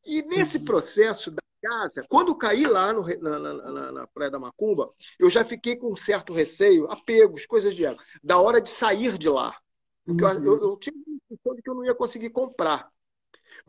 E 0.03 0.24
nesse 0.24 0.57
uhum. 0.57 0.65
processo 0.65 1.30
da 1.30 1.41
casa, 1.61 2.03
quando 2.09 2.36
caí 2.36 2.65
lá 2.65 2.91
no, 2.91 3.05
na, 3.19 3.39
na, 3.39 3.91
na, 3.91 4.07
Praia 4.07 4.32
da 4.32 4.39
Macumba, 4.39 4.91
eu 5.19 5.30
já 5.30 5.45
fiquei 5.45 5.76
com 5.76 5.93
um 5.93 5.95
certo 5.95 6.34
receio, 6.34 6.89
apegos, 6.89 7.45
coisas 7.45 7.76
de 7.76 7.84
da 8.24 8.39
hora 8.39 8.59
de 8.59 8.72
sair 8.72 9.15
de 9.15 9.30
lá. 9.30 9.55
Porque 10.03 10.24
uhum. 10.24 10.43
eu, 10.43 10.59
eu, 10.59 10.78
tinha 10.78 10.95
a 10.95 11.11
impressão 11.11 11.55
de 11.55 11.61
que 11.61 11.69
eu 11.69 11.76
não 11.76 11.86
ia 11.86 11.93
conseguir 11.93 12.32
comprar. 12.32 12.89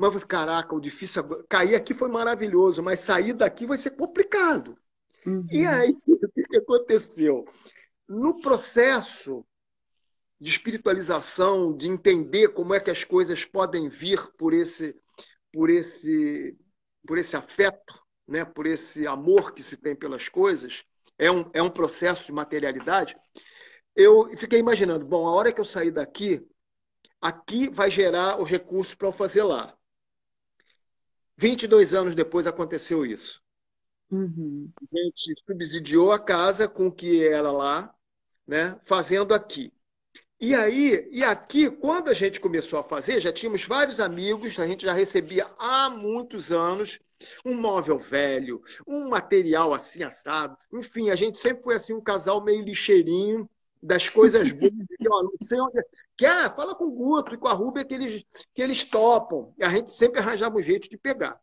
Mas 0.03 0.14
eu 0.14 0.18
falei, 0.18 0.26
caraca, 0.26 0.74
o 0.74 0.80
difícil. 0.80 1.22
Cair 1.48 1.76
aqui 1.76 1.94
foi 1.94 2.09
maravilhoso, 2.09 2.82
mas 2.82 2.98
sair 2.98 3.32
daqui 3.32 3.66
vai 3.66 3.78
ser 3.78 3.90
complicado. 3.90 4.76
Uhum. 5.24 5.46
E 5.48 5.64
aí, 5.64 5.96
o 6.05 6.48
que 6.48 6.57
aconteceu? 6.57 7.44
No 8.09 8.40
processo 8.40 9.46
de 10.40 10.50
espiritualização, 10.50 11.76
de 11.76 11.86
entender 11.86 12.48
como 12.48 12.74
é 12.74 12.80
que 12.80 12.90
as 12.90 13.05
coisas 13.05 13.44
podem 13.44 13.88
vir 13.88 14.20
por 14.36 14.53
esse, 14.53 14.92
por 15.53 15.70
esse, 15.70 16.59
por 17.07 17.16
esse 17.16 17.36
afeto, 17.36 17.94
né? 18.26 18.44
por 18.44 18.66
esse 18.66 19.07
amor 19.07 19.55
que 19.55 19.62
se 19.62 19.76
tem 19.76 19.94
pelas 19.94 20.28
coisas, 20.28 20.82
é 21.16 21.30
um, 21.30 21.48
é 21.55 21.62
um 21.62 21.70
processo 21.70 22.26
de 22.26 22.32
materialidade. 22.32 23.16
Eu 23.94 24.36
fiquei 24.36 24.59
imaginando, 24.59 25.07
bom, 25.07 25.28
a 25.28 25.32
hora 25.32 25.53
que 25.53 25.61
eu 25.61 25.64
sair 25.64 25.92
daqui, 25.92 26.44
aqui 27.20 27.68
vai 27.68 27.88
gerar 27.88 28.40
o 28.40 28.42
recurso 28.42 28.98
para 28.98 29.07
eu 29.07 29.12
fazer 29.12 29.44
lá. 29.44 29.78
22 31.37 31.95
anos 31.95 32.14
depois 32.14 32.47
aconteceu 32.47 33.05
isso. 33.05 33.41
Uhum. 34.11 34.70
A 34.80 34.97
gente 34.97 35.35
subsidiou 35.47 36.12
a 36.12 36.18
casa 36.18 36.68
com 36.68 36.89
o 36.89 36.93
que 36.93 37.26
era 37.26 37.51
lá, 37.51 37.95
né, 38.47 38.78
fazendo 38.85 39.33
aqui. 39.33 39.72
E 40.39 40.55
aí, 40.55 41.09
e 41.12 41.22
aqui, 41.22 41.70
quando 41.70 42.09
a 42.09 42.14
gente 42.14 42.41
começou 42.41 42.78
a 42.78 42.85
fazer, 42.85 43.20
já 43.20 43.33
tínhamos 43.33 43.64
vários 43.64 44.01
amigos, 44.01 44.59
a 44.59 44.66
gente 44.66 44.85
já 44.85 44.93
recebia 44.93 45.49
há 45.57 45.89
muitos 45.89 46.51
anos 46.51 46.99
um 47.45 47.55
móvel 47.55 47.99
velho, 47.99 48.61
um 48.87 49.09
material 49.09 49.72
assim 49.72 50.03
assado. 50.03 50.57
Enfim, 50.72 51.11
a 51.11 51.14
gente 51.14 51.39
sempre 51.39 51.62
foi 51.62 51.76
assim 51.76 51.95
um 51.95 52.01
casal 52.01 52.43
meio 52.43 52.64
lixeirinho 52.64 53.49
das 53.83 54.09
coisas 54.09 54.51
boas, 54.53 54.72
que, 54.97 55.09
ó, 55.09 55.22
não 55.22 55.33
sei 55.43 55.61
onde. 55.61 55.78
É. 55.78 55.83
Quer? 56.16 56.55
Fala 56.55 56.74
com 56.74 56.85
o 56.85 56.93
Guto 56.93 57.35
e 57.35 57.39
com 57.39 57.49
a 57.49 57.53
Rúbia 57.53 57.85
que 57.85 57.95
eles, 57.95 58.24
que 58.55 58.62
eles 58.62 58.85
topam. 58.85 59.53
E 59.59 59.64
a 59.64 59.68
gente 59.68 59.91
sempre 59.91 60.20
arranjava 60.20 60.57
um 60.57 60.62
jeito 60.62 60.89
de 60.89 60.97
pegar. 60.97 61.39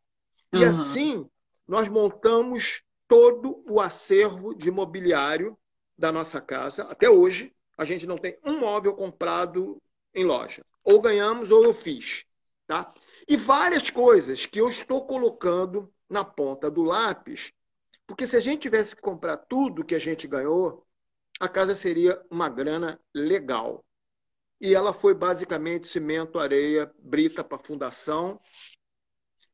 E 0.53 0.63
uhum. 0.63 0.69
assim, 0.69 1.29
nós 1.67 1.89
montamos 1.89 2.81
todo 3.07 3.63
o 3.67 3.81
acervo 3.81 4.55
de 4.55 4.71
mobiliário 4.71 5.57
da 5.97 6.11
nossa 6.11 6.39
casa, 6.39 6.83
até 6.83 7.09
hoje 7.09 7.53
a 7.77 7.83
gente 7.83 8.07
não 8.07 8.17
tem 8.17 8.37
um 8.45 8.59
móvel 8.59 8.93
comprado 8.93 9.81
em 10.13 10.23
loja. 10.23 10.65
Ou 10.83 11.01
ganhamos 11.01 11.51
ou 11.51 11.63
eu 11.63 11.73
fiz. 11.73 12.23
Tá? 12.65 12.93
E 13.27 13.35
várias 13.35 13.89
coisas 13.89 14.45
que 14.45 14.61
eu 14.61 14.69
estou 14.69 15.05
colocando 15.05 15.91
na 16.09 16.23
ponta 16.23 16.69
do 16.69 16.83
lápis, 16.83 17.51
porque 18.05 18.25
se 18.25 18.35
a 18.35 18.39
gente 18.39 18.61
tivesse 18.61 18.95
que 18.95 19.01
comprar 19.01 19.37
tudo 19.37 19.83
que 19.83 19.95
a 19.95 19.99
gente 19.99 20.27
ganhou, 20.27 20.85
a 21.39 21.47
casa 21.47 21.73
seria 21.73 22.21
uma 22.29 22.49
grana 22.49 22.99
legal. 23.13 23.85
E 24.59 24.75
ela 24.75 24.93
foi 24.93 25.13
basicamente 25.13 25.87
cimento, 25.87 26.37
areia, 26.37 26.91
brita 26.99 27.43
para 27.43 27.57
fundação 27.57 28.39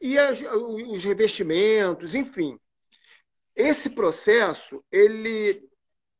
e 0.01 0.17
as, 0.17 0.41
os 0.41 1.03
revestimentos, 1.03 2.15
enfim. 2.15 2.59
Esse 3.55 3.89
processo, 3.89 4.83
ele, 4.91 5.67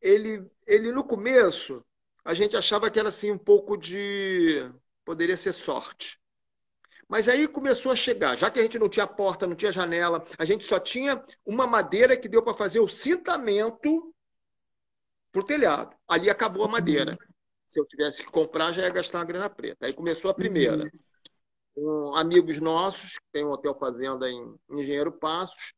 ele, 0.02 0.50
ele 0.66 0.92
no 0.92 1.04
começo, 1.04 1.86
a 2.24 2.34
gente 2.34 2.56
achava 2.56 2.90
que 2.90 3.00
era 3.00 3.10
assim 3.10 3.32
um 3.32 3.38
pouco 3.38 3.78
de. 3.78 4.72
poderia 5.04 5.38
ser 5.38 5.54
sorte. 5.54 6.20
Mas 7.08 7.30
aí 7.30 7.48
começou 7.48 7.92
a 7.92 7.96
chegar, 7.96 8.36
já 8.36 8.50
que 8.50 8.60
a 8.60 8.64
gente 8.64 8.80
não 8.80 8.90
tinha 8.90 9.06
porta, 9.06 9.46
não 9.46 9.56
tinha 9.56 9.72
janela, 9.72 10.26
a 10.40 10.46
gente 10.46 10.66
só 10.66 10.80
tinha 10.80 11.24
uma 11.46 11.68
madeira 11.68 12.18
que 12.18 12.28
deu 12.28 12.42
para 12.42 12.56
fazer 12.56 12.80
o 12.80 12.88
cintamento 12.88 14.15
para 15.36 15.44
o 15.44 15.46
telhado. 15.46 15.96
Ali 16.08 16.30
acabou 16.30 16.64
a 16.64 16.68
madeira. 16.68 17.12
Uhum. 17.12 17.18
Se 17.68 17.80
eu 17.80 17.86
tivesse 17.86 18.24
que 18.24 18.32
comprar, 18.32 18.72
já 18.72 18.84
ia 18.84 18.90
gastar 18.90 19.20
uma 19.20 19.26
grana 19.26 19.50
preta. 19.50 19.86
Aí 19.86 19.94
começou 19.94 20.32
a 20.32 20.34
primeira. 20.34 20.84
Uhum. 21.76 22.12
Um, 22.12 22.16
amigos 22.16 22.62
nossos, 22.62 23.18
que 23.18 23.26
tem 23.34 23.44
um 23.44 23.52
hotel 23.52 23.76
fazenda 23.76 24.30
em 24.30 24.56
Engenheiro 24.70 25.12
Passos, 25.12 25.74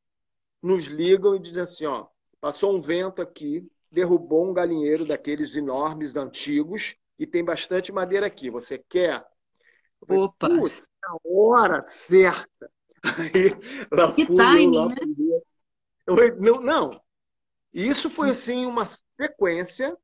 nos 0.62 0.86
ligam 0.86 1.36
e 1.36 1.40
dizem 1.40 1.64
assim: 1.64 1.86
ó, 1.88 2.06
passou 2.40 2.76
um 2.76 2.80
vento 2.80 3.20
aqui, 3.20 3.68
derrubou 3.92 4.48
um 4.48 4.54
galinheiro 4.54 5.06
daqueles 5.06 5.56
enormes, 5.56 6.16
antigos, 6.16 6.96
e 7.18 7.26
tem 7.26 7.44
bastante 7.44 7.92
madeira 7.92 8.28
aqui. 8.28 8.52
Você 8.52 8.78
quer? 8.78 9.26
Falei, 10.06 10.22
Opa! 10.22 10.50
Putz, 10.50 10.88
a 11.04 11.18
hora 11.26 11.82
certa. 11.82 12.72
Aí, 13.02 13.56
lá 13.92 14.14
que 14.14 14.28
timing, 14.28 14.78
lá 14.78 14.90
né? 14.90 14.96
Eu, 16.06 16.40
não, 16.40 16.62
não. 16.62 17.07
Isso 17.80 18.10
foi, 18.10 18.32
assim, 18.32 18.66
uma 18.66 18.86
sequência, 18.86 19.96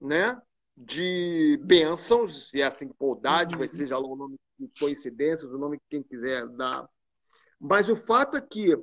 né? 0.00 0.40
de 0.78 1.58
bênçãos, 1.64 2.48
se 2.48 2.60
é 2.60 2.66
assim 2.66 2.88
por 2.88 3.16
dádiva, 3.16 3.62
uhum. 3.62 3.68
seja 3.68 3.98
lá 3.98 4.06
o 4.06 4.14
nome 4.14 4.38
de 4.58 4.68
coincidências, 4.78 5.50
o 5.50 5.58
nome 5.58 5.78
que 5.78 5.84
quem 5.90 6.02
quiser 6.02 6.46
dar. 6.48 6.88
Mas 7.58 7.88
o 7.88 7.96
fato 7.96 8.36
é 8.36 8.40
que 8.40 8.76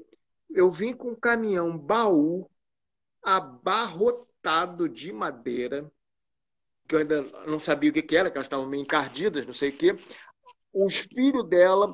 eu 0.49 0.71
vim 0.71 0.93
com 0.93 1.11
um 1.11 1.15
caminhão 1.15 1.77
baú 1.77 2.49
abarrotado 3.23 4.89
de 4.89 5.13
madeira, 5.13 5.89
que 6.87 6.95
eu 6.95 6.99
ainda 6.99 7.21
não 7.47 7.59
sabia 7.59 7.89
o 7.89 7.93
que, 7.93 8.15
era, 8.15 8.29
que 8.29 8.37
elas 8.37 8.45
estavam 8.45 8.67
meio 8.67 8.83
encardidas, 8.83 9.47
não 9.47 9.53
sei 9.53 9.69
o 9.69 9.77
quê. 9.77 9.97
Os 10.73 10.97
filhos 10.99 11.47
dela 11.47 11.93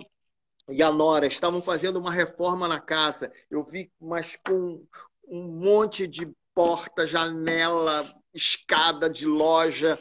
e 0.68 0.82
a 0.82 0.91
Nora 0.91 1.28
estavam 1.28 1.62
fazendo 1.62 1.99
uma 1.99 2.12
reforma 2.12 2.68
na 2.68 2.82
casa. 2.82 3.32
Eu 3.49 3.64
vi, 3.64 3.91
mas 4.02 4.36
com 4.43 4.84
um 5.28 5.43
monte 5.43 6.08
de 6.08 6.26
porta, 6.54 7.08
janela, 7.08 8.06
escada 8.34 9.10
de 9.10 9.26
loja, 9.26 9.99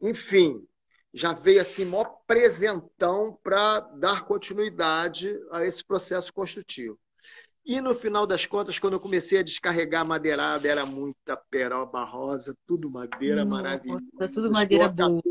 enfim, 0.00 0.66
já 1.12 1.32
veio 1.32 1.60
assim 1.60 1.84
maior 1.84 2.18
presentão 2.26 3.38
para 3.42 3.80
dar 3.80 4.24
continuidade 4.24 5.38
a 5.50 5.64
esse 5.64 5.84
processo 5.84 6.32
construtivo. 6.32 6.98
E 7.64 7.80
no 7.80 7.94
final 7.94 8.26
das 8.26 8.44
contas, 8.44 8.78
quando 8.78 8.94
eu 8.94 9.00
comecei 9.00 9.38
a 9.38 9.42
descarregar 9.42 10.04
madeirada, 10.04 10.66
era 10.66 10.84
muita 10.84 11.36
peroba 11.36 12.02
rosa, 12.02 12.56
tudo 12.66 12.90
madeira 12.90 13.44
maravilhosa. 13.44 14.02
Tudo 14.32 14.50
madeira 14.50 14.88
boa. 14.88 15.22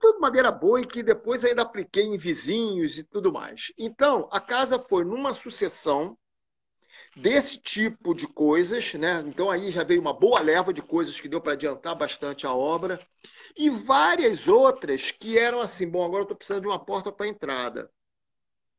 Tudo 0.00 0.20
madeira 0.20 0.52
boa 0.52 0.80
e 0.80 0.86
que 0.86 1.02
depois 1.02 1.44
ainda 1.44 1.62
apliquei 1.62 2.04
em 2.04 2.16
vizinhos 2.16 2.96
e 2.96 3.02
tudo 3.02 3.32
mais. 3.32 3.72
Então, 3.76 4.28
a 4.30 4.40
casa 4.40 4.78
foi 4.78 5.04
numa 5.04 5.34
sucessão 5.34 6.16
desse 7.16 7.58
tipo 7.58 8.14
de 8.14 8.26
coisas, 8.26 8.94
né? 8.94 9.22
Então 9.26 9.50
aí 9.50 9.70
já 9.70 9.84
veio 9.84 10.00
uma 10.00 10.12
boa 10.12 10.40
leva 10.40 10.72
de 10.72 10.82
coisas 10.82 11.20
que 11.20 11.28
deu 11.28 11.40
para 11.40 11.52
adiantar 11.52 11.94
bastante 11.94 12.46
a 12.46 12.54
obra 12.54 12.98
e 13.56 13.68
várias 13.68 14.48
outras 14.48 15.10
que 15.10 15.38
eram 15.38 15.60
assim, 15.60 15.88
bom, 15.88 16.04
agora 16.04 16.20
eu 16.20 16.24
estou 16.24 16.36
precisando 16.36 16.62
de 16.62 16.68
uma 16.68 16.82
porta 16.82 17.12
para 17.12 17.28
entrada. 17.28 17.90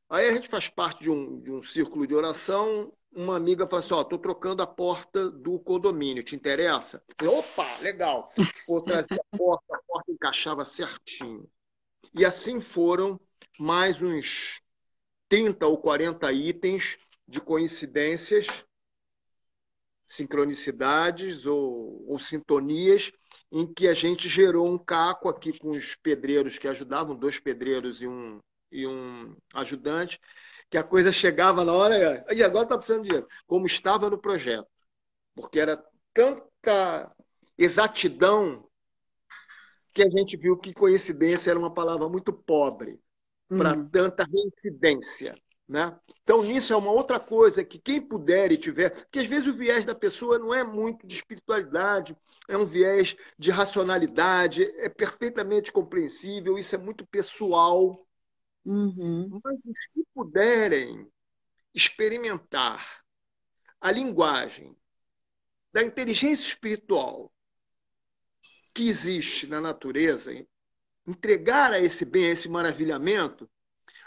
Aí 0.09 0.27
a 0.27 0.33
gente 0.33 0.49
faz 0.49 0.67
parte 0.67 1.01
de 1.01 1.09
um, 1.09 1.41
de 1.41 1.51
um 1.51 1.63
círculo 1.63 2.05
de 2.05 2.13
oração. 2.13 2.93
Uma 3.11 3.35
amiga 3.35 3.65
falou 3.65 3.83
assim: 3.83 3.93
Ó, 3.93 4.01
estou 4.01 4.19
trocando 4.19 4.61
a 4.61 4.67
porta 4.67 5.29
do 5.29 5.59
condomínio, 5.59 6.23
te 6.23 6.35
interessa? 6.35 7.03
Eu, 7.21 7.37
Opa, 7.37 7.77
legal. 7.79 8.31
Vou 8.67 8.81
trazer 8.81 9.19
a 9.19 9.37
porta, 9.37 9.75
a 9.75 9.79
porta 9.87 10.11
encaixava 10.11 10.65
certinho. 10.65 11.49
E 12.13 12.23
assim 12.23 12.61
foram 12.61 13.19
mais 13.59 14.01
uns 14.01 14.61
30 15.29 15.65
ou 15.65 15.77
40 15.77 16.31
itens 16.31 16.97
de 17.33 17.41
coincidências, 17.41 18.45
sincronicidades 20.07 21.47
ou, 21.47 22.05
ou 22.07 22.19
sintonias 22.19 23.11
em 23.51 23.65
que 23.65 23.87
a 23.87 23.93
gente 23.95 24.29
gerou 24.29 24.71
um 24.71 24.77
caco 24.77 25.27
aqui 25.27 25.57
com 25.57 25.71
os 25.71 25.95
pedreiros 25.95 26.59
que 26.59 26.67
ajudavam, 26.67 27.15
dois 27.15 27.39
pedreiros 27.39 28.03
e 28.03 28.07
um, 28.07 28.39
e 28.71 28.85
um 28.85 29.35
ajudante, 29.55 30.19
que 30.69 30.77
a 30.77 30.83
coisa 30.83 31.11
chegava 31.11 31.65
na 31.65 31.73
hora, 31.73 32.23
e 32.31 32.43
agora 32.43 32.65
está 32.65 32.77
precisando 32.77 33.01
de 33.01 33.09
dinheiro, 33.09 33.27
como 33.47 33.65
estava 33.65 34.09
no 34.11 34.19
projeto. 34.19 34.67
Porque 35.33 35.59
era 35.59 35.83
tanta 36.13 37.11
exatidão 37.57 38.69
que 39.91 40.03
a 40.03 40.09
gente 40.09 40.37
viu 40.37 40.55
que 40.57 40.71
coincidência 40.71 41.49
era 41.49 41.59
uma 41.59 41.73
palavra 41.73 42.07
muito 42.07 42.31
pobre 42.31 42.99
para 43.49 43.75
uhum. 43.75 43.89
tanta 43.89 44.23
reincidência. 44.23 45.35
Né? 45.67 45.97
Então, 46.23 46.43
nisso 46.43 46.73
é 46.73 46.75
uma 46.75 46.91
outra 46.91 47.19
coisa 47.19 47.63
que 47.63 47.79
quem 47.79 48.01
puder 48.01 48.51
e 48.51 48.57
tiver, 48.57 48.89
porque 48.89 49.19
às 49.19 49.27
vezes 49.27 49.47
o 49.47 49.53
viés 49.53 49.85
da 49.85 49.95
pessoa 49.95 50.37
não 50.37 50.53
é 50.53 50.63
muito 50.63 51.07
de 51.07 51.15
espiritualidade, 51.15 52.15
é 52.47 52.57
um 52.57 52.65
viés 52.65 53.15
de 53.39 53.49
racionalidade, 53.49 54.63
é 54.77 54.89
perfeitamente 54.89 55.71
compreensível, 55.71 56.57
isso 56.57 56.75
é 56.75 56.77
muito 56.77 57.05
pessoal. 57.07 58.05
Uhum. 58.65 59.39
Mas 59.43 59.59
os 59.65 59.87
que 59.93 60.05
puderem 60.13 61.07
experimentar 61.73 63.01
a 63.79 63.91
linguagem 63.91 64.75
da 65.71 65.81
inteligência 65.81 66.47
espiritual 66.47 67.33
que 68.73 68.87
existe 68.87 69.47
na 69.47 69.59
natureza, 69.59 70.31
entregar 71.05 71.73
a 71.73 71.79
esse 71.79 72.05
bem, 72.05 72.27
a 72.27 72.31
esse 72.31 72.47
maravilhamento, 72.49 73.49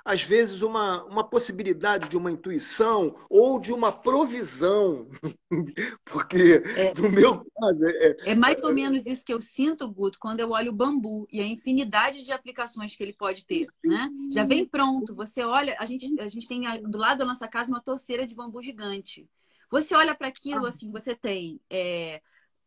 às 0.07 0.23
vezes, 0.23 0.63
uma, 0.63 1.03
uma 1.07 1.25
possibilidade 1.25 2.09
de 2.09 2.17
uma 2.17 2.31
intuição 2.31 3.17
ou 3.29 3.59
de 3.59 3.73
uma 3.73 3.91
provisão. 3.91 5.09
Porque, 6.07 6.63
é, 6.77 6.95
no 6.95 7.11
meu 7.11 7.45
caso. 7.45 7.85
É, 7.85 7.91
é, 7.91 8.17
é 8.27 8.35
mais 8.37 8.63
ou 8.63 8.73
menos 8.73 9.05
isso 9.05 9.25
que 9.25 9.33
eu 9.33 9.41
sinto, 9.41 9.93
Guto, 9.93 10.17
quando 10.21 10.39
eu 10.39 10.53
olho 10.53 10.71
o 10.71 10.75
bambu 10.75 11.27
e 11.29 11.41
a 11.41 11.45
infinidade 11.45 12.23
de 12.23 12.31
aplicações 12.31 12.95
que 12.95 13.03
ele 13.03 13.15
pode 13.15 13.45
ter. 13.45 13.67
Né? 13.85 14.09
Já 14.33 14.45
vem 14.45 14.65
pronto. 14.65 15.13
Você 15.17 15.43
olha, 15.43 15.77
a 15.77 15.85
gente, 15.85 16.21
a 16.21 16.29
gente 16.29 16.47
tem 16.47 16.63
do 16.89 16.99
lado 16.99 17.19
da 17.19 17.25
nossa 17.25 17.49
casa 17.49 17.69
uma 17.69 17.83
torceira 17.83 18.25
de 18.25 18.35
bambu 18.37 18.63
gigante. 18.63 19.29
Você 19.73 19.93
olha 19.93 20.15
para 20.15 20.29
aquilo, 20.29 20.67
ah. 20.67 20.69
assim, 20.69 20.89
você 20.89 21.17
tem 21.17 21.61
é, 21.69 22.23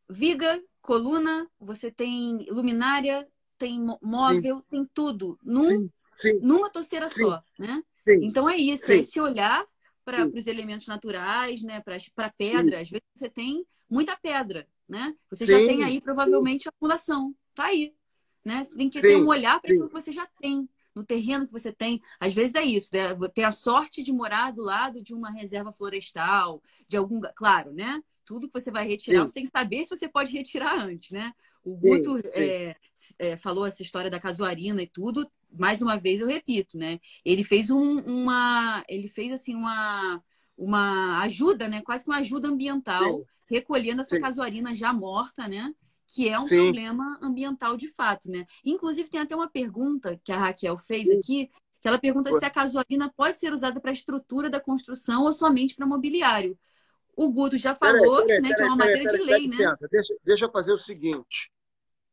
viga, 0.09 0.61
coluna, 0.81 1.49
você 1.57 1.89
tem 1.89 2.45
luminária, 2.51 3.25
tem 3.57 3.79
móvel, 4.01 4.57
Sim. 4.57 4.63
tem 4.69 4.89
tudo. 4.93 5.39
Num 5.41 5.69
Sim 5.69 5.89
Sim. 6.19 6.39
numa 6.41 6.69
torceira 6.69 7.07
Sim. 7.07 7.23
só, 7.23 7.43
né? 7.57 7.81
Sim. 8.03 8.19
Então 8.23 8.49
é 8.49 8.57
isso, 8.57 8.91
é 8.91 8.97
esse 8.97 9.19
olhar 9.19 9.65
para 10.03 10.27
os 10.27 10.47
elementos 10.47 10.85
naturais, 10.85 11.61
né? 11.61 11.81
Para 11.81 11.97
a 12.25 12.29
pedra. 12.31 12.81
Às 12.81 12.89
vezes 12.89 13.05
você 13.15 13.29
tem 13.29 13.65
muita 13.89 14.17
pedra, 14.17 14.67
né? 14.87 15.15
Você 15.29 15.45
já 15.45 15.57
tem 15.57 15.83
aí 15.83 16.01
provavelmente 16.01 16.67
a 16.67 16.69
acumulação. 16.69 17.33
Tá 17.55 17.65
aí. 17.65 17.93
Né? 18.43 18.63
Você 18.63 18.75
tem 18.75 18.89
que 18.89 19.01
ter 19.01 19.15
um 19.15 19.27
olhar 19.27 19.59
para 19.59 19.71
aquilo 19.71 19.87
que 19.87 19.93
você 19.93 20.11
já 20.11 20.25
tem, 20.25 20.67
no 20.95 21.03
terreno 21.03 21.45
que 21.45 21.51
você 21.51 21.71
tem. 21.71 22.01
Às 22.19 22.33
vezes 22.33 22.55
é 22.55 22.63
isso, 22.63 22.89
né? 22.93 23.15
ter 23.33 23.43
a 23.43 23.51
sorte 23.51 24.01
de 24.01 24.11
morar 24.11 24.51
do 24.51 24.63
lado 24.63 25.01
de 25.01 25.13
uma 25.13 25.29
reserva 25.29 25.71
florestal, 25.71 26.61
de 26.87 26.97
algum. 26.97 27.21
Claro, 27.35 27.71
né? 27.71 28.01
Tudo 28.29 28.47
que 28.47 28.61
você 28.61 28.69
vai 28.69 28.87
retirar, 28.87 29.27
você 29.27 29.33
tem 29.33 29.43
que 29.43 29.49
saber 29.49 29.83
se 29.83 29.89
você 29.89 30.07
pode 30.07 30.31
retirar 30.31 30.79
antes, 30.79 31.09
né? 31.09 31.33
O 31.63 31.75
Guto 31.75 32.19
é, 32.25 32.75
é, 33.17 33.37
falou 33.37 33.65
essa 33.65 33.81
história 33.81 34.07
da 34.07 34.19
casuarina 34.19 34.83
e 34.83 34.87
tudo 34.87 35.27
mais 35.51 35.81
uma 35.81 35.97
vez 35.97 36.21
eu 36.21 36.27
repito, 36.27 36.77
né? 36.77 36.99
Ele 37.25 37.43
fez 37.43 37.71
um, 37.71 38.01
uma, 38.01 38.83
ele 38.87 39.07
fez 39.07 39.31
assim 39.31 39.55
uma, 39.55 40.21
uma 40.55 41.21
ajuda, 41.21 41.67
né? 41.67 41.81
Quase 41.81 42.03
que 42.03 42.09
uma 42.11 42.19
ajuda 42.19 42.47
ambiental, 42.49 43.17
Sim. 43.17 43.25
recolhendo 43.49 44.01
essa 44.01 44.15
Sim. 44.15 44.21
casuarina 44.21 44.75
já 44.75 44.93
morta, 44.93 45.47
né? 45.47 45.73
Que 46.05 46.29
é 46.29 46.39
um 46.39 46.45
Sim. 46.45 46.57
problema 46.57 47.17
ambiental 47.19 47.75
de 47.75 47.87
fato, 47.87 48.29
né? 48.29 48.45
Inclusive 48.63 49.09
tem 49.09 49.21
até 49.21 49.35
uma 49.35 49.49
pergunta 49.49 50.21
que 50.23 50.31
a 50.31 50.37
Raquel 50.37 50.77
fez 50.77 51.09
aqui, 51.09 51.49
que 51.81 51.87
ela 51.87 51.97
pergunta 51.97 52.31
se 52.37 52.45
a 52.45 52.49
casuarina 52.51 53.11
pode 53.17 53.39
ser 53.39 53.51
usada 53.51 53.79
para 53.79 53.89
a 53.89 53.93
estrutura 53.93 54.51
da 54.51 54.59
construção 54.59 55.23
ou 55.23 55.33
somente 55.33 55.73
para 55.73 55.87
mobiliário. 55.87 56.55
O 57.19 57.29
Guto 57.29 57.57
já 57.57 57.75
falou, 57.75 58.25
peraí, 58.25 58.41
peraí, 58.41 58.41
né, 58.41 58.49
peraí, 58.49 58.55
que 58.55 58.61
é 58.61 58.65
uma 58.65 58.75
madeira 58.75 59.11
de 59.11 59.23
lei, 59.23 59.47
né? 59.47 59.75
Deixa, 59.91 60.15
deixa 60.23 60.45
eu 60.45 60.51
fazer 60.51 60.71
o 60.71 60.77
seguinte. 60.77 61.51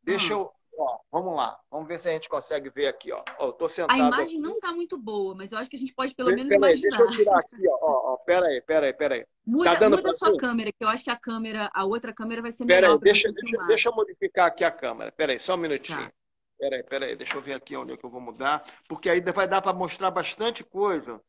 Deixa 0.03 0.35
hum. 0.35 0.41
eu 0.41 0.57
Ó, 0.79 0.99
vamos 1.11 1.35
lá, 1.35 1.59
vamos 1.71 1.89
ver 1.89 1.99
se 1.99 2.09
a 2.09 2.13
gente 2.13 2.29
consegue 2.29 2.69
ver 2.69 2.87
aqui. 2.87 3.11
Ó. 3.11 3.25
ó 3.39 3.51
tô 3.51 3.67
sentado 3.67 3.93
a 3.93 3.99
imagem 3.99 4.39
aqui. 4.39 4.39
não 4.39 4.57
está 4.57 4.73
muito 4.73 4.99
boa, 4.99 5.35
mas 5.35 5.51
eu 5.51 5.59
acho 5.59 5.71
que 5.71 5.77
a 5.77 5.79
gente 5.79 5.95
pode 5.95 6.15
pelo 6.15 6.31
menos 6.31 6.53
imaginar. 6.53 6.99
Deixa 6.99 7.15
eu 7.15 7.25
tirar 7.25 7.39
aqui, 7.39 7.69
ó. 7.69 7.79
ó, 7.81 8.13
ó 8.13 8.17
pera 8.19 8.47
aí, 8.47 8.61
pera 8.61 8.87
aí, 8.87 8.93
pera 8.93 9.15
aí. 9.15 9.27
Muda, 9.47 9.79
tá 9.79 9.89
muda 9.89 10.11
a 10.11 10.13
sua 10.13 10.37
câmera, 10.37 10.71
que 10.71 10.85
eu 10.85 10.89
acho 10.89 11.03
que 11.03 11.11
a 11.11 11.17
câmera, 11.17 11.71
a 11.73 11.85
outra 11.87 12.13
câmera 12.13 12.43
vai 12.43 12.53
ser 12.53 12.67
pera 12.67 12.89
melhor. 12.89 12.95
Aí, 12.97 13.01
deixa, 13.01 13.33
deixa, 13.33 13.67
deixa, 13.67 13.89
eu 13.89 13.95
modificar 13.95 14.49
aqui 14.49 14.65
a 14.65 14.71
câmera. 14.71 15.11
Pera 15.13 15.33
aí, 15.33 15.39
só 15.39 15.55
um 15.55 15.59
minutinho. 15.59 15.99
Tá. 15.99 16.13
Pera 16.59 16.77
aí, 16.77 16.83
pera 16.83 17.07
aí, 17.07 17.17
deixa 17.17 17.37
eu 17.37 17.43
ver 17.43 17.55
aqui 17.55 17.75
onde 17.75 17.93
é 17.93 17.97
que 17.97 18.05
eu 18.05 18.11
vou 18.11 18.21
mudar, 18.21 18.65
porque 18.87 19.09
aí 19.09 19.21
vai 19.21 19.49
dar 19.49 19.63
para 19.63 19.73
mostrar 19.73 20.11
bastante 20.11 20.63
coisa. 20.63 21.21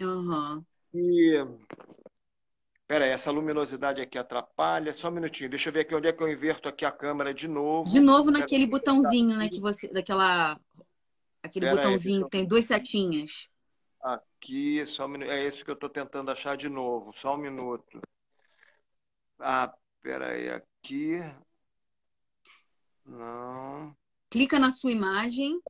Uhum. 0.00 0.64
E 0.94 1.46
Pera 2.88 3.04
aí, 3.04 3.10
essa 3.10 3.30
luminosidade 3.30 4.00
aqui 4.00 4.16
atrapalha. 4.16 4.94
Só 4.94 5.08
um 5.08 5.10
minutinho. 5.10 5.50
Deixa 5.50 5.68
eu 5.68 5.72
ver 5.74 5.80
aqui 5.80 5.94
onde 5.94 6.08
é 6.08 6.12
que 6.12 6.22
eu 6.22 6.32
inverto 6.32 6.70
aqui 6.70 6.86
a 6.86 6.90
câmera 6.90 7.34
de 7.34 7.46
novo. 7.46 7.90
De 7.90 8.00
novo 8.00 8.30
naquele 8.30 8.66
Pera 8.66 8.78
botãozinho, 8.78 9.36
né? 9.36 9.46
Que 9.50 9.60
você, 9.60 9.88
daquela, 9.88 10.58
aquele 11.42 11.66
Pera 11.66 11.76
botãozinho 11.76 12.24
que 12.24 12.30
tem 12.30 12.46
duas 12.46 12.64
setinhas. 12.64 13.46
Aqui, 14.02 14.86
só 14.86 15.04
um 15.04 15.08
minuto. 15.08 15.30
É 15.30 15.46
isso 15.46 15.62
que 15.62 15.70
eu 15.70 15.74
estou 15.74 15.90
tentando 15.90 16.30
achar 16.30 16.56
de 16.56 16.70
novo. 16.70 17.12
Só 17.20 17.34
um 17.34 17.38
minuto. 17.38 18.00
Ah, 19.38 19.70
pera 20.02 20.30
aí, 20.30 20.48
aqui. 20.48 21.18
Não. 23.04 23.94
Clica 24.30 24.58
na 24.58 24.70
sua 24.70 24.92
imagem 24.92 25.60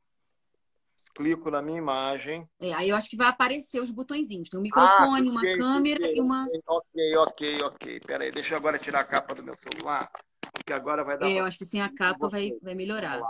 clico 1.19 1.51
na 1.51 1.61
minha 1.61 1.79
imagem. 1.79 2.49
É, 2.61 2.73
aí 2.73 2.91
eu 2.91 2.97
acho 2.97 3.11
que 3.11 3.17
vai 3.17 3.27
aparecer 3.27 3.83
os 3.83 3.91
botõezinhos. 3.91 4.49
Tem 4.49 4.59
um 4.59 4.63
microfone, 4.63 5.29
ah, 5.29 5.33
uma 5.33 5.43
câmera 5.43 6.07
e 6.13 6.21
uma. 6.21 6.47
Ok, 6.65 7.17
ok, 7.17 7.63
ok. 7.65 8.01
Pera 8.07 8.23
aí, 8.23 8.31
deixa 8.31 8.55
eu 8.55 8.59
agora 8.59 8.79
tirar 8.79 9.01
a 9.01 9.05
capa 9.05 9.35
do 9.35 9.43
meu 9.43 9.57
celular, 9.59 10.09
porque 10.53 10.73
agora 10.73 11.03
vai 11.03 11.19
dar. 11.19 11.29
É, 11.29 11.41
eu 11.41 11.45
acho 11.45 11.59
que 11.59 11.65
sem 11.65 11.83
a 11.83 11.93
capa 11.93 12.29
vai, 12.29 12.53
vai 12.63 12.77
melhorar. 12.77 13.21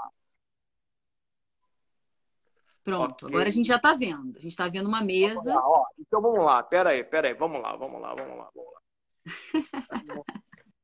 Pronto, 2.85 3.25
okay. 3.25 3.35
agora 3.35 3.49
a 3.49 3.53
gente 3.53 3.67
já 3.67 3.77
está 3.77 3.95
vendo. 3.95 4.37
A 4.37 4.41
gente 4.41 4.49
está 4.49 4.69
vendo 4.69 4.87
uma 4.87 5.01
mesa. 5.01 5.55
Vamos 5.55 5.79
lá, 5.79 5.85
então 5.99 6.21
vamos 6.21 6.45
lá, 6.45 6.63
pera 6.63 6.91
aí, 6.91 7.03
pera 7.03 7.29
aí, 7.29 7.35
vamos 7.35 7.63
lá, 7.63 7.75
vamos 7.75 8.03
lá, 8.03 8.15
vamos 8.15 8.37
lá, 8.37 8.51
vamos 8.55 8.73
lá. 8.73 8.81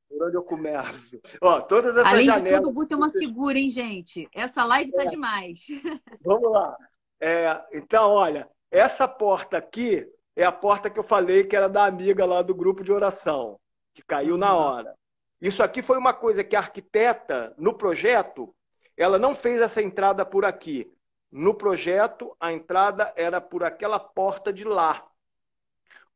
Por 0.08 0.28
onde 0.28 0.36
eu 0.36 0.44
começo? 0.44 1.20
Ó, 1.40 1.60
todas 1.60 1.96
essas 1.96 2.12
Além 2.12 2.26
janelas... 2.26 2.50
de 2.50 2.56
tudo, 2.56 2.70
o 2.70 2.72
Guto 2.72 2.94
é 2.94 2.96
uma 2.96 3.10
figura, 3.10 3.58
hein, 3.58 3.68
gente? 3.68 4.28
Essa 4.32 4.64
live 4.64 4.92
tá 4.92 5.02
é. 5.02 5.06
demais. 5.06 5.66
Vamos 6.24 6.52
lá. 6.52 6.76
É, 7.20 7.60
então, 7.72 8.10
olha, 8.10 8.48
essa 8.70 9.06
porta 9.06 9.56
aqui 9.56 10.06
é 10.36 10.44
a 10.44 10.52
porta 10.52 10.90
que 10.90 10.98
eu 10.98 11.04
falei 11.04 11.44
que 11.44 11.56
era 11.56 11.68
da 11.68 11.84
amiga 11.84 12.24
lá 12.24 12.42
do 12.42 12.54
grupo 12.54 12.82
de 12.82 12.92
oração, 12.92 13.58
que 13.94 14.02
caiu 14.02 14.36
na 14.36 14.52
uhum. 14.52 14.60
hora. 14.60 14.94
Isso 15.40 15.62
aqui 15.62 15.82
foi 15.82 15.98
uma 15.98 16.12
coisa 16.12 16.42
que 16.42 16.56
a 16.56 16.60
arquiteta, 16.60 17.54
no 17.58 17.74
projeto, 17.74 18.54
ela 18.96 19.18
não 19.18 19.34
fez 19.34 19.60
essa 19.60 19.82
entrada 19.82 20.24
por 20.24 20.44
aqui. 20.44 20.90
No 21.30 21.54
projeto, 21.54 22.34
a 22.38 22.52
entrada 22.52 23.12
era 23.16 23.40
por 23.40 23.64
aquela 23.64 23.98
porta 23.98 24.52
de 24.52 24.64
lá. 24.64 25.06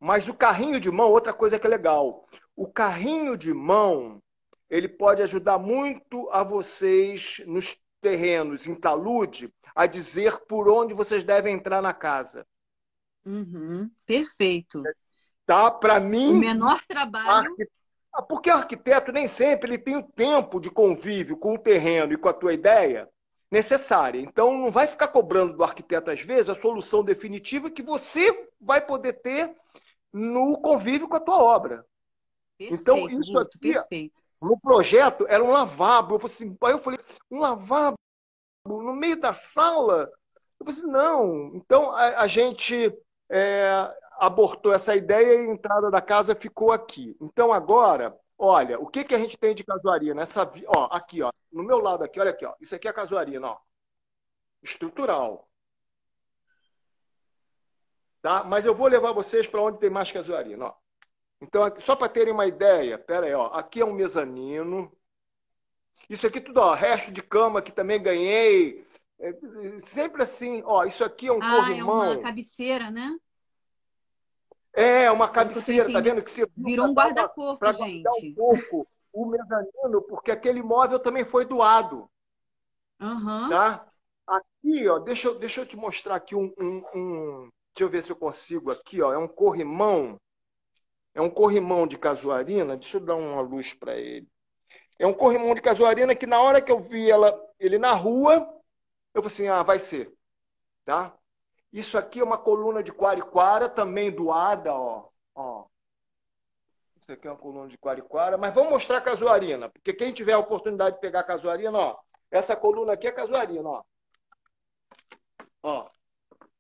Mas 0.01 0.29
o 0.29 0.35
carrinho 0.35 0.79
de 0.79 0.91
mão, 0.91 1.11
outra 1.11 1.33
coisa 1.33 1.59
que 1.59 1.67
é 1.67 1.71
legal. 1.71 2.27
O 2.55 2.69
carrinho 2.69 3.37
de 3.37 3.53
mão, 3.53 4.23
ele 4.71 4.89
pode 4.89 5.23
ajudar 5.23 5.59
muito 5.59 6.29
a 6.31 6.43
vocês 6.43 7.43
nos 7.47 7.77
terrenos 8.01 8.67
em 8.67 8.75
talude 8.75 9.53
a 9.79 9.87
dizer 9.87 10.37
por 10.49 10.69
onde 10.69 10.93
vocês 10.93 11.23
devem 11.23 11.55
entrar 11.55 11.81
na 11.81 11.95
casa. 11.95 12.45
Uhum, 13.25 13.89
perfeito. 14.05 14.83
Tá? 15.47 15.71
Para 15.71 16.01
mim. 16.01 16.33
O 16.33 16.37
menor 16.37 16.85
trabalho. 16.85 17.55
Ah, 18.13 18.21
porque 18.21 18.51
o 18.51 18.55
arquiteto 18.55 19.13
nem 19.13 19.29
sempre 19.29 19.71
ele 19.71 19.79
tem 19.79 19.97
o 19.97 20.03
tempo 20.03 20.59
de 20.59 20.69
convívio 20.69 21.37
com 21.37 21.55
o 21.55 21.59
terreno 21.59 22.13
e 22.13 22.17
com 22.17 22.29
a 22.29 22.33
tua 22.33 22.53
ideia 22.53 23.09
necessária. 23.49 24.21
Então, 24.21 24.59
não 24.59 24.73
vai 24.73 24.89
ficar 24.89 25.07
cobrando 25.09 25.57
do 25.57 25.63
arquiteto, 25.63 26.11
às 26.11 26.23
vezes, 26.23 26.49
a 26.49 26.61
solução 26.61 27.05
definitiva 27.05 27.71
que 27.71 27.81
você 27.81 28.49
vai 28.61 28.85
poder 28.85 29.13
ter 29.21 29.55
no 30.13 30.61
convívio 30.61 31.07
com 31.07 31.15
a 31.15 31.21
tua 31.21 31.41
obra. 31.41 31.87
Perfeito, 32.59 32.81
então, 32.81 33.09
isso 33.09 33.39
aqui, 33.39 33.75
perfeito. 33.75 34.21
no 34.43 34.59
projeto, 34.59 35.25
era 35.29 35.45
um 35.45 35.53
lavabo. 35.53 36.17
Eu 36.17 36.19
falei, 36.19 36.35
assim, 36.35 36.57
aí 36.65 36.73
eu 36.73 36.83
falei, 36.83 36.99
um 37.31 37.39
lavabo 37.39 37.97
no 38.69 38.95
meio 38.95 39.21
da 39.21 39.35
sala? 39.35 40.11
Eu 40.61 40.69
assim, 40.69 40.87
não. 40.87 41.55
Então, 41.55 41.91
a, 41.93 42.21
a 42.23 42.27
gente 42.27 42.93
é, 43.31 43.91
abortou 44.19 44.73
essa 44.73 44.97
ideia 44.97 45.35
e 45.35 45.49
a 45.49 45.53
entrada 45.53 45.91
da 45.91 46.01
casa 46.01 46.35
ficou 46.35 46.73
aqui. 46.73 47.17
Então, 47.21 47.53
agora, 47.53 48.17
olha, 48.37 48.79
o 48.81 48.87
que, 48.87 49.05
que 49.05 49.15
a 49.15 49.19
gente 49.19 49.39
tem 49.39 49.55
de 49.55 49.65
casuaria? 49.65 50.15
Nessa, 50.15 50.51
ó, 50.67 50.89
aqui, 50.91 51.23
ó, 51.23 51.31
no 51.53 51.63
meu 51.63 51.79
lado 51.79 52.05
aqui, 52.05 52.21
olha 52.21 52.31
aqui, 52.31 52.45
ó. 52.45 52.55
Isso 52.61 52.75
aqui 52.75 52.89
é 52.89 52.93
casuarina, 52.93 53.49
ó. 53.49 53.59
Estrutural. 54.63 55.49
Tá? 58.21 58.43
Mas 58.45 58.65
eu 58.67 58.75
vou 58.75 58.89
levar 58.89 59.13
vocês 59.13 59.47
para 59.47 59.63
onde 59.63 59.79
tem 59.79 59.91
mais 59.91 60.11
casuarina, 60.11 60.67
ó. 60.67 60.75
Então, 61.41 61.63
só 61.79 61.95
para 61.95 62.09
terem 62.09 62.33
uma 62.35 62.47
ideia, 62.47 62.99
pera 62.99 63.27
aí, 63.27 63.35
ó, 63.35 63.47
aqui 63.47 63.81
é 63.81 63.85
um 63.85 63.93
mezanino. 63.93 64.93
Isso 66.09 66.27
aqui 66.27 66.41
tudo, 66.41 66.59
ó, 66.61 66.75
resto 66.75 67.13
de 67.13 67.23
cama 67.23 67.63
que 67.63 67.73
também 67.73 68.03
ganhei. 68.03 68.87
É, 69.19 69.33
sempre 69.81 70.23
assim, 70.23 70.63
ó, 70.65 70.85
isso 70.85 71.05
aqui 71.05 71.27
é 71.27 71.33
um 71.33 71.43
ah, 71.43 71.57
corrimão. 71.57 72.05
é 72.05 72.11
uma 72.11 72.23
cabeceira, 72.23 72.91
né? 72.91 73.19
É, 74.73 75.11
uma 75.11 75.29
cabeceira, 75.29 75.93
tá 75.93 76.01
vendo? 76.01 76.23
Que 76.23 76.31
se 76.31 76.47
Virou 76.57 76.87
um 76.87 76.95
guarda-corpo, 76.95 77.73
gente. 77.73 78.07
um 78.07 78.35
pouco 78.35 78.87
o 79.13 79.27
mezanino, 79.27 80.03
porque 80.09 80.31
aquele 80.31 80.63
móvel 80.63 81.01
também 81.01 81.25
foi 81.25 81.45
doado. 81.45 82.09
Uhum. 83.01 83.49
Tá? 83.49 83.87
Aqui, 84.27 84.89
ó, 84.89 84.99
deixa, 84.99 85.29
eu, 85.29 85.39
deixa 85.39 85.63
eu 85.63 85.67
te 85.67 85.77
mostrar 85.77 86.17
aqui 86.17 86.35
um, 86.35 86.53
um, 86.59 86.85
um, 86.95 87.49
Deixa 87.75 87.85
eu 87.85 87.89
ver 87.89 88.03
se 88.03 88.11
eu 88.11 88.17
consigo 88.17 88.71
aqui, 88.73 89.01
ó. 89.01 89.13
É 89.13 89.19
um 89.19 89.29
corrimão. 89.29 90.21
É 91.15 91.21
um 91.21 91.31
corrimão 91.31 91.87
de 91.87 91.97
casuarina. 91.97 92.77
Deixa 92.77 92.97
eu 92.97 93.05
dar 93.05 93.15
uma 93.15 93.41
luz 93.41 93.73
para 93.75 93.97
ele. 93.97 94.29
É 94.99 95.07
um 95.07 95.15
corrimão 95.15 95.55
de 95.55 95.61
casuarina 95.61 96.15
que 96.15 96.27
na 96.27 96.41
hora 96.41 96.61
que 96.61 96.73
eu 96.73 96.81
vi 96.81 97.11
ela, 97.11 97.39
ele 97.59 97.79
na 97.79 97.93
rua, 97.93 98.35
eu 99.15 99.23
falei 99.23 99.35
assim, 99.35 99.49
ah, 99.49 99.63
vai 99.63 99.79
ser. 99.79 100.13
Tá? 100.85 101.17
Isso 101.73 101.97
aqui 101.97 102.21
é 102.21 102.25
uma 102.25 102.39
coluna 102.39 102.83
de 102.83 102.93
quariquara, 102.93 103.69
também 103.69 104.11
doada, 104.11 104.75
ó. 104.75 105.09
ó. 105.35 105.67
Isso 107.01 107.13
aqui 107.13 107.29
é 107.29 107.31
uma 107.31 107.37
coluna 107.37 107.69
de 107.69 107.79
quariquara, 107.79 108.37
mas 108.37 108.55
vamos 108.55 108.71
mostrar 108.71 108.99
a 108.99 109.03
casuarina, 109.03 109.69
porque 109.69 109.93
quem 109.93 110.13
tiver 110.13 110.33
a 110.33 110.39
oportunidade 110.39 110.97
de 110.97 111.01
pegar 111.01 111.21
a 111.21 111.25
casuarina, 111.25 111.79
ó, 111.79 111.99
essa 112.31 112.57
coluna 112.57 112.93
aqui 112.95 113.07
é 113.07 113.13
casuarina, 113.13 113.69
ó. 113.69 113.85
Ó. 115.63 115.91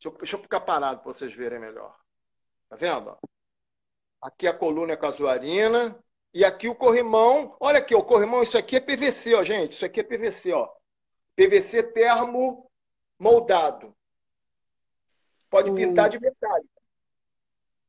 Deixa 0.01 0.09
eu, 0.09 0.19
deixa 0.19 0.37
eu 0.37 0.41
ficar 0.43 0.61
parado 0.61 1.01
para 1.01 1.13
vocês 1.13 1.35
verem 1.35 1.59
melhor. 1.59 1.99
Tá 2.69 2.77
vendo? 2.77 3.19
Aqui 4.23 4.47
a 4.47 4.55
coluna 4.57 4.93
é 4.93 4.97
casuarina. 4.97 5.99
E 6.33 6.45
aqui 6.45 6.69
o 6.69 6.75
corrimão. 6.75 7.57
Olha 7.59 7.79
aqui, 7.79 7.95
o 7.95 8.05
corrimão, 8.05 8.43
isso 8.43 8.57
aqui 8.57 8.77
é 8.77 8.81
PVC, 8.81 9.35
ó, 9.35 9.43
gente. 9.43 9.73
Isso 9.73 9.85
aqui 9.85 10.01
é 10.01 10.03
PVC, 10.03 10.53
ó. 10.53 10.69
PVC 11.35 11.83
termo 11.83 12.71
moldado. 13.19 13.95
Pode 15.51 15.73
pintar 15.73 16.09
de 16.09 16.21
metálico. 16.21 16.69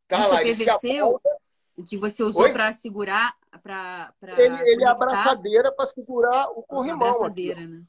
Tá 0.07 0.19
Isso 0.19 0.29
lá, 0.29 0.41
é 0.41 0.43
PVC, 0.45 1.03
o 1.03 1.83
que 1.83 1.97
você 1.97 2.23
usou 2.23 2.51
para 2.51 2.73
segurar, 2.73 3.37
para 3.61 4.13
Ele, 4.37 4.69
ele 4.69 4.83
é 4.83 4.87
abraçadeira 4.87 5.71
para 5.71 5.85
segurar 5.85 6.49
o 6.51 6.63
corrimão. 6.63 7.07
A 7.07 7.09
abraçadeira, 7.09 7.61
aqui, 7.61 7.69
né? 7.69 7.83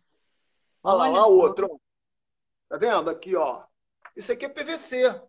Olha 0.83 0.95
lá, 0.97 1.11
olha 1.11 1.27
outro. 1.27 1.81
Tá 2.69 2.77
vendo 2.77 3.11
aqui, 3.11 3.35
ó? 3.35 3.65
Isso 4.17 4.31
aqui 4.31 4.45
é 4.45 4.49
PVC. 4.49 5.21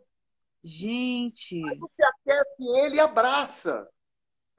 Gente. 0.64 1.64
Aí 1.68 1.78
você 1.78 2.04
aquece 2.04 2.68
ele 2.80 2.96
e 2.98 3.00
abraça. 3.00 3.88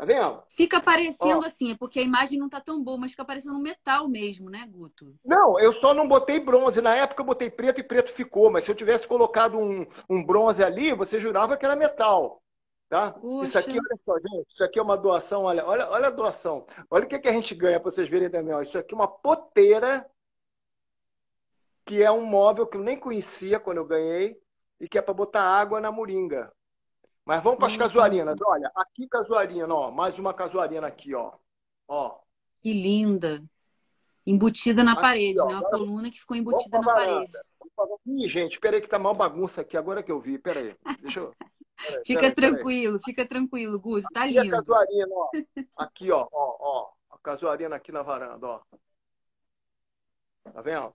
Tá 0.02 0.06
vendo? 0.06 0.42
Fica 0.48 0.80
parecendo 0.80 1.44
Ó. 1.44 1.46
assim, 1.46 1.70
é 1.70 1.76
porque 1.76 2.00
a 2.00 2.02
imagem 2.02 2.36
não 2.36 2.48
tá 2.48 2.60
tão 2.60 2.82
boa, 2.82 2.98
mas 2.98 3.12
fica 3.12 3.24
parecendo 3.24 3.56
metal 3.60 4.08
mesmo, 4.08 4.50
né, 4.50 4.66
Guto? 4.68 5.14
Não, 5.24 5.60
eu 5.60 5.72
só 5.74 5.94
não 5.94 6.08
botei 6.08 6.40
bronze. 6.40 6.82
Na 6.82 6.96
época 6.96 7.22
eu 7.22 7.26
botei 7.26 7.48
preto 7.48 7.80
e 7.80 7.84
preto 7.84 8.12
ficou, 8.12 8.50
mas 8.50 8.64
se 8.64 8.70
eu 8.72 8.74
tivesse 8.74 9.06
colocado 9.06 9.56
um, 9.56 9.86
um 10.10 10.24
bronze 10.24 10.60
ali, 10.60 10.92
você 10.92 11.20
jurava 11.20 11.56
que 11.56 11.64
era 11.64 11.76
metal. 11.76 12.42
Tá? 12.88 13.14
Isso 13.44 13.56
aqui, 13.56 13.78
olha 13.78 14.00
só, 14.04 14.18
gente, 14.18 14.50
isso 14.50 14.64
aqui 14.64 14.80
é 14.80 14.82
uma 14.82 14.98
doação, 14.98 15.44
olha, 15.44 15.64
olha, 15.64 15.88
olha 15.88 16.08
a 16.08 16.10
doação. 16.10 16.66
Olha 16.90 17.04
o 17.04 17.08
que, 17.08 17.20
que 17.20 17.28
a 17.28 17.32
gente 17.32 17.54
ganha 17.54 17.78
para 17.78 17.88
vocês 17.88 18.08
verem 18.08 18.28
também. 18.28 18.52
Ó. 18.52 18.60
Isso 18.60 18.76
aqui 18.76 18.92
é 18.92 18.96
uma 18.96 19.06
poteira, 19.06 20.04
que 21.84 22.02
é 22.02 22.10
um 22.10 22.26
móvel 22.26 22.66
que 22.66 22.76
eu 22.76 22.82
nem 22.82 22.98
conhecia 22.98 23.60
quando 23.60 23.76
eu 23.76 23.84
ganhei, 23.84 24.36
e 24.80 24.88
que 24.88 24.98
é 24.98 25.02
para 25.02 25.14
botar 25.14 25.44
água 25.44 25.80
na 25.80 25.92
moringa. 25.92 26.52
Mas 27.24 27.42
vamos 27.42 27.58
para 27.58 27.68
as 27.68 27.76
casuarinas. 27.76 28.36
Olha, 28.44 28.70
aqui 28.74 29.06
casuarina, 29.08 29.72
ó. 29.72 29.90
Mais 29.90 30.18
uma 30.18 30.34
casuarina 30.34 30.86
aqui, 30.86 31.14
ó. 31.14 31.32
ó. 31.86 32.18
Que 32.60 32.72
linda. 32.72 33.42
Embutida 34.26 34.84
na 34.84 34.92
aqui, 34.92 35.00
parede, 35.00 35.40
ó, 35.40 35.46
né? 35.46 35.54
Uma 35.54 35.70
coluna 35.70 36.10
que 36.10 36.18
ficou 36.18 36.36
embutida 36.36 36.80
na 36.80 36.84
parede. 36.84 37.32
Ih, 38.06 38.28
gente, 38.28 38.58
peraí 38.58 38.80
que 38.80 38.88
tá 38.88 38.98
mal 38.98 39.14
bagunça 39.14 39.60
aqui. 39.60 39.76
Agora 39.76 40.02
que 40.02 40.10
eu 40.10 40.20
vi. 40.20 40.38
Peraí. 40.38 40.76
Deixa 41.00 41.20
eu... 41.20 41.34
Peraí, 41.76 42.02
fica 42.04 42.20
peraí, 42.20 42.34
tranquilo, 42.34 42.92
peraí. 42.92 43.04
fica 43.04 43.26
tranquilo, 43.26 43.80
Gus. 43.80 44.04
Tá 44.12 44.24
aqui 44.24 44.40
lindo. 44.40 44.54
A 44.54 44.58
casuarina, 44.58 45.08
ó. 45.10 45.30
Aqui, 45.76 46.10
ó, 46.10 46.28
ó, 46.30 46.56
ó. 46.60 46.90
A 47.10 47.18
casuarina 47.18 47.76
aqui 47.76 47.92
na 47.92 48.02
varanda, 48.02 48.46
ó. 48.46 48.60
Tá 50.52 50.60
vendo? 50.60 50.92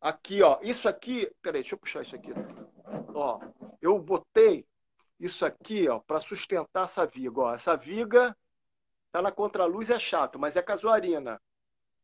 Aqui, 0.00 0.42
ó. 0.42 0.58
Isso 0.62 0.88
aqui. 0.88 1.30
Peraí, 1.40 1.62
deixa 1.62 1.74
eu 1.74 1.78
puxar 1.78 2.02
isso 2.02 2.14
aqui. 2.14 2.30
Ó. 3.14 3.40
Eu 3.80 3.98
botei 3.98 4.66
isso 5.22 5.46
aqui, 5.46 5.88
ó, 5.88 6.00
para 6.00 6.18
sustentar 6.20 6.84
essa 6.84 7.06
viga. 7.06 7.40
Ó, 7.40 7.54
essa 7.54 7.76
viga 7.76 8.36
tá 9.12 9.22
na 9.22 9.30
contraluz, 9.30 9.88
é 9.88 9.98
chato, 9.98 10.36
mas 10.38 10.56
é 10.56 10.62
casuarina. 10.62 11.40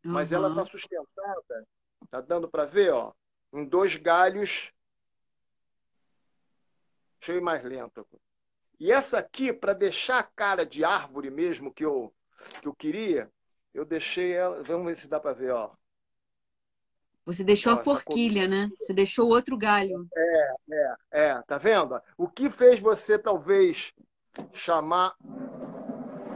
Uhum. 0.05 0.13
Mas 0.13 0.31
ela 0.31 0.55
tá 0.55 0.65
sustentada, 0.65 1.67
tá 2.11 2.21
dando 2.21 2.49
para 2.49 2.65
ver, 2.65 2.93
ó, 2.93 3.13
em 3.53 3.65
dois 3.65 3.97
galhos. 3.97 4.73
Deixa 7.19 7.33
eu 7.33 7.39
ir 7.39 7.41
mais 7.41 7.65
lento. 7.65 8.07
E 8.79 8.93
essa 8.93 9.19
aqui, 9.19 9.53
para 9.53 9.73
deixar 9.73 10.21
a 10.21 10.23
cara 10.23 10.65
de 10.65 10.85
árvore 10.85 11.29
mesmo 11.29 11.75
que 11.75 11.85
eu, 11.85 12.15
que 12.63 12.69
eu 12.69 12.75
queria, 12.75 13.29
eu 13.75 13.85
deixei 13.85 14.33
ela. 14.33 14.63
Vamos 14.63 14.87
ver 14.87 14.95
se 14.95 15.09
dá 15.09 15.19
para 15.19 15.33
ver, 15.33 15.51
ó. 15.51 15.75
Você 17.29 17.45
deixou 17.45 17.75
a 17.75 17.77
forquilha, 17.77 18.49
né? 18.49 18.71
Você 18.75 18.95
deixou 18.95 19.29
outro 19.29 19.55
galho. 19.55 20.09
É, 20.17 20.55
é, 20.73 20.97
é. 21.11 21.43
Tá 21.43 21.59
vendo? 21.59 22.01
O 22.17 22.27
que 22.27 22.49
fez 22.49 22.81
você, 22.81 23.19
talvez, 23.19 23.93
chamar 24.55 25.15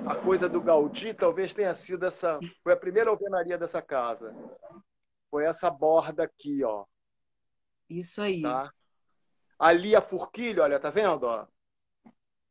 a 0.06 0.14
coisa 0.16 0.50
do 0.50 0.60
Gaudí, 0.60 1.14
talvez 1.14 1.54
tenha 1.54 1.72
sido 1.72 2.04
essa. 2.04 2.38
Foi 2.62 2.74
a 2.74 2.76
primeira 2.76 3.08
alvenaria 3.08 3.56
dessa 3.56 3.80
casa. 3.80 4.36
Foi 5.30 5.46
essa 5.46 5.70
borda 5.70 6.24
aqui, 6.24 6.62
ó. 6.62 6.84
Isso 7.88 8.20
aí. 8.20 8.42
Tá? 8.42 8.70
Ali 9.58 9.96
a 9.96 10.02
forquilha, 10.02 10.62
olha, 10.62 10.78
tá 10.78 10.90
vendo? 10.90 11.22
Ó? 11.22 11.46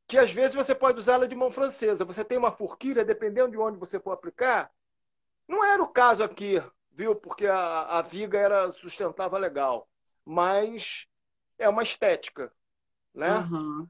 Que 0.07 0.17
às 0.17 0.31
vezes 0.31 0.55
você 0.55 0.73
pode 0.73 0.97
usar 0.97 1.13
ela 1.13 1.27
de 1.27 1.35
mão 1.35 1.51
francesa. 1.51 2.03
Você 2.05 2.25
tem 2.25 2.39
uma 2.39 2.51
forquilha, 2.51 3.05
dependendo 3.05 3.51
de 3.51 3.57
onde 3.59 3.77
você 3.77 3.99
for 3.99 4.13
aplicar. 4.13 4.71
Não 5.47 5.63
era 5.63 5.83
o 5.83 5.87
caso 5.87 6.23
aqui 6.23 6.59
viu? 6.91 7.15
Porque 7.15 7.45
a, 7.45 7.99
a 7.99 8.01
viga 8.01 8.37
era 8.37 8.71
sustentava 8.71 9.37
legal. 9.37 9.87
Mas 10.25 11.07
é 11.57 11.67
uma 11.67 11.83
estética, 11.83 12.51
né? 13.13 13.39
Uhum. 13.39 13.87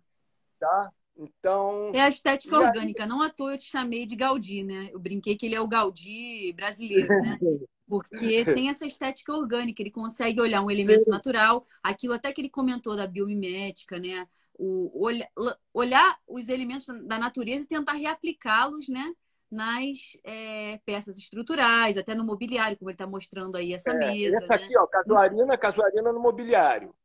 Tá? 0.59 0.91
Então. 1.17 1.91
É 1.93 2.01
a 2.01 2.09
estética 2.09 2.57
orgânica. 2.57 3.03
Aí... 3.03 3.09
Não 3.09 3.21
à 3.21 3.29
toa 3.29 3.53
eu 3.53 3.57
te 3.57 3.65
chamei 3.65 4.05
de 4.05 4.15
Gaudí, 4.15 4.63
né? 4.63 4.89
Eu 4.91 4.99
brinquei 4.99 5.35
que 5.35 5.45
ele 5.45 5.55
é 5.55 5.61
o 5.61 5.67
Gaudí 5.67 6.53
brasileiro, 6.53 7.07
né? 7.07 7.37
Porque 7.87 8.45
tem 8.45 8.69
essa 8.69 8.85
estética 8.85 9.33
orgânica, 9.33 9.81
ele 9.81 9.91
consegue 9.91 10.39
olhar 10.39 10.61
um 10.61 10.71
elemento 10.71 11.09
natural, 11.09 11.67
aquilo 11.83 12.13
até 12.13 12.31
que 12.31 12.39
ele 12.39 12.49
comentou 12.49 12.95
da 12.95 13.05
biomimética, 13.05 13.99
né? 13.99 14.25
O, 14.57 15.05
olha, 15.05 15.29
olhar 15.73 16.17
os 16.25 16.47
elementos 16.47 16.85
da 17.05 17.19
natureza 17.19 17.65
e 17.65 17.67
tentar 17.67 17.93
reaplicá-los, 17.93 18.87
né? 18.87 19.13
Nas 19.51 19.97
é, 20.23 20.79
peças 20.85 21.17
estruturais, 21.17 21.97
até 21.97 22.15
no 22.15 22.23
mobiliário, 22.23 22.77
como 22.77 22.89
ele 22.89 22.95
está 22.95 23.05
mostrando 23.05 23.57
aí 23.57 23.73
essa 23.73 23.91
é, 23.91 23.93
mesa. 23.93 24.37
Essa 24.37 24.55
né? 24.57 24.63
aqui, 24.63 24.77
ó, 24.77 24.87
casuarina, 24.87 25.57
casuarina 25.57 26.13
no 26.13 26.19
mobiliário. 26.19 26.95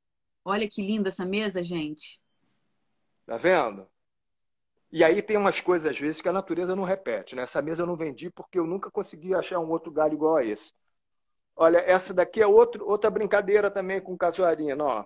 Olha 0.44 0.68
que 0.68 0.80
linda 0.80 1.08
essa 1.08 1.24
mesa, 1.24 1.62
gente. 1.62 2.20
Tá 3.26 3.36
vendo? 3.36 3.88
E 4.92 5.02
aí 5.02 5.20
tem 5.20 5.36
umas 5.36 5.60
coisas, 5.60 5.90
às 5.90 5.98
vezes, 5.98 6.22
que 6.22 6.28
a 6.28 6.32
natureza 6.32 6.76
não 6.76 6.84
repete. 6.84 7.34
Né? 7.34 7.42
Essa 7.42 7.60
mesa 7.60 7.82
eu 7.82 7.86
não 7.86 7.96
vendi 7.96 8.30
porque 8.30 8.58
eu 8.58 8.66
nunca 8.66 8.90
consegui 8.90 9.34
achar 9.34 9.58
um 9.58 9.68
outro 9.70 9.90
galho 9.90 10.14
igual 10.14 10.36
a 10.36 10.44
esse. 10.44 10.72
Olha, 11.56 11.78
essa 11.78 12.14
daqui 12.14 12.40
é 12.40 12.46
outro, 12.46 12.88
outra 12.88 13.10
brincadeira 13.10 13.70
também 13.70 14.00
com 14.00 14.16
casuarina. 14.16 14.84
Ó. 14.84 15.04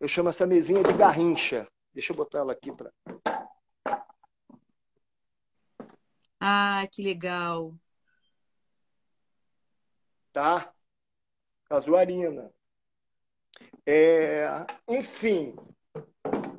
Eu 0.00 0.08
chamo 0.08 0.30
essa 0.30 0.46
mesinha 0.46 0.82
de 0.82 0.92
garrincha. 0.92 1.68
Deixa 1.94 2.12
eu 2.12 2.16
botar 2.16 2.40
ela 2.40 2.52
aqui 2.52 2.72
para. 2.72 2.90
Ah, 6.40 6.86
que 6.90 7.02
legal. 7.02 7.78
Tá? 10.32 10.72
Casuarina. 11.68 12.52
É, 13.86 14.66
enfim, 14.88 15.54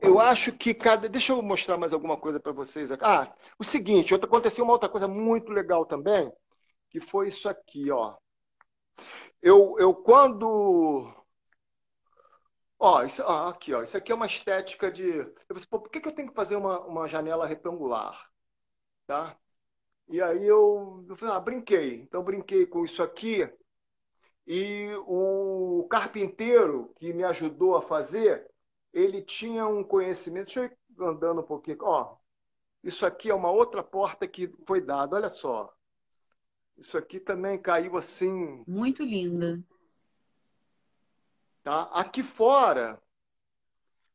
eu 0.01 0.19
acho 0.19 0.51
que 0.53 0.73
cada. 0.73 1.07
Deixa 1.09 1.31
eu 1.33 1.41
mostrar 1.41 1.77
mais 1.77 1.93
alguma 1.93 2.17
coisa 2.17 2.39
para 2.39 2.51
vocês 2.51 2.91
aqui. 2.91 3.03
Ah, 3.05 3.33
o 3.57 3.63
seguinte, 3.63 4.13
aconteceu 4.15 4.63
uma 4.63 4.73
outra 4.73 4.89
coisa 4.89 5.07
muito 5.07 5.51
legal 5.51 5.85
também, 5.85 6.31
que 6.89 6.99
foi 7.01 7.27
isso 7.29 7.49
aqui, 7.49 7.91
ó. 7.91 8.17
Eu, 9.41 9.75
eu 9.79 9.93
quando. 9.95 11.13
Ó, 12.79 13.03
isso, 13.03 13.21
ó, 13.23 13.47
aqui, 13.49 13.73
ó. 13.73 13.83
Isso 13.83 13.95
aqui 13.97 14.11
é 14.11 14.15
uma 14.15 14.25
estética 14.25 14.91
de. 14.91 15.03
Eu 15.09 15.35
pensei, 15.49 15.67
Pô, 15.69 15.79
por 15.79 15.89
que, 15.91 15.99
que 16.01 16.07
eu 16.07 16.15
tenho 16.15 16.29
que 16.29 16.35
fazer 16.35 16.55
uma, 16.55 16.79
uma 16.85 17.07
janela 17.07 17.45
retangular? 17.47 18.29
Tá? 19.07 19.37
E 20.09 20.21
aí 20.21 20.45
eu, 20.45 21.05
eu 21.07 21.15
falei, 21.15 21.35
ah, 21.35 21.39
brinquei. 21.39 22.01
Então 22.01 22.23
brinquei 22.23 22.65
com 22.65 22.83
isso 22.83 23.03
aqui. 23.03 23.47
E 24.47 24.89
o 25.05 25.87
carpinteiro 25.89 26.93
que 26.97 27.13
me 27.13 27.23
ajudou 27.23 27.77
a 27.77 27.81
fazer, 27.83 28.49
ele 28.91 29.21
tinha 29.21 29.67
um 29.67 29.83
conhecimento. 29.83 30.45
Deixa 30.45 30.61
eu 30.61 30.65
ir 30.65 31.09
andando 31.09 31.41
um 31.41 31.45
pouquinho. 31.45 31.77
Ó, 31.81 32.17
isso 32.83 33.05
aqui 33.05 33.29
é 33.29 33.35
uma 33.35 33.51
outra 33.51 33.83
porta 33.83 34.27
que 34.27 34.51
foi 34.65 34.81
dada. 34.81 35.15
Olha 35.15 35.29
só. 35.29 35.71
Isso 36.75 36.97
aqui 36.97 37.19
também 37.19 37.61
caiu 37.61 37.95
assim. 37.95 38.63
Muito 38.65 39.03
linda. 39.03 39.63
Tá? 41.61 41.83
Aqui 41.93 42.23
fora, 42.23 42.99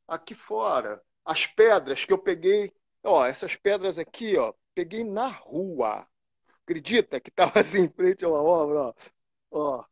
aqui 0.08 0.34
fora, 0.34 1.00
as 1.24 1.46
pedras 1.46 2.04
que 2.04 2.12
eu 2.12 2.18
peguei, 2.18 2.72
ó, 3.02 3.24
essas 3.24 3.54
pedras 3.54 3.98
aqui, 3.98 4.36
ó, 4.36 4.52
peguei 4.74 5.04
na 5.04 5.28
rua. 5.28 6.06
Acredita 6.62 7.20
que 7.20 7.30
estava 7.30 7.60
assim 7.60 7.82
em 7.82 7.88
frente 7.88 8.24
a 8.24 8.28
uma 8.28 8.42
obra, 8.42 8.80
ó. 8.80 8.94
ó. 9.50 9.84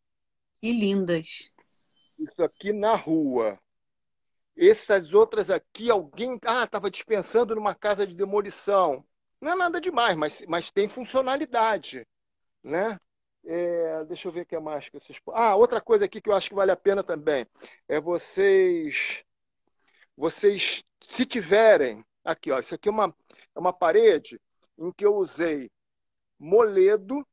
E 0.62 0.72
lindas. 0.72 1.51
Isso 2.18 2.43
aqui 2.43 2.72
na 2.72 2.95
rua. 2.95 3.59
Essas 4.57 5.14
outras 5.14 5.51
aqui, 5.51 5.91
alguém 5.91 6.39
ah, 6.45 6.64
estava 6.64 6.91
dispensando 6.91 7.55
numa 7.55 7.74
casa 7.74 8.07
de 8.07 8.14
demolição. 8.14 9.05
Não 9.41 9.53
é 9.53 9.55
nada 9.57 9.80
demais, 9.80 10.16
mas, 10.16 10.45
mas 10.47 10.70
tem 10.70 10.89
funcionalidade. 10.89 12.07
Né? 12.62 12.99
É, 13.45 14.05
deixa 14.05 14.28
eu 14.28 14.33
ver 14.33 14.43
o 14.43 14.47
que 14.47 14.55
é 14.55 14.61
mais 14.61 14.89
que 14.89 14.99
vocês. 14.99 15.18
Ah, 15.33 15.57
outra 15.57 15.80
coisa 15.80 16.05
aqui 16.05 16.20
que 16.20 16.28
eu 16.28 16.35
acho 16.35 16.49
que 16.49 16.55
vale 16.55 16.70
a 16.70 16.76
pena 16.76 17.03
também 17.03 17.47
é 17.89 17.99
vocês, 18.01 19.24
vocês, 20.16 20.85
se 21.09 21.26
tiverem 21.26 22.05
aqui, 22.24 22.53
ó, 22.53 22.61
isso 22.61 22.74
aqui 22.74 22.89
é 22.89 22.93
uma, 22.93 23.14
é 23.55 23.59
uma 23.59 23.72
parede 23.72 24.41
em 24.87 24.93
que 24.93 25.07
eu 25.07 25.16
usei 25.16 25.70
moledo. 26.39 27.26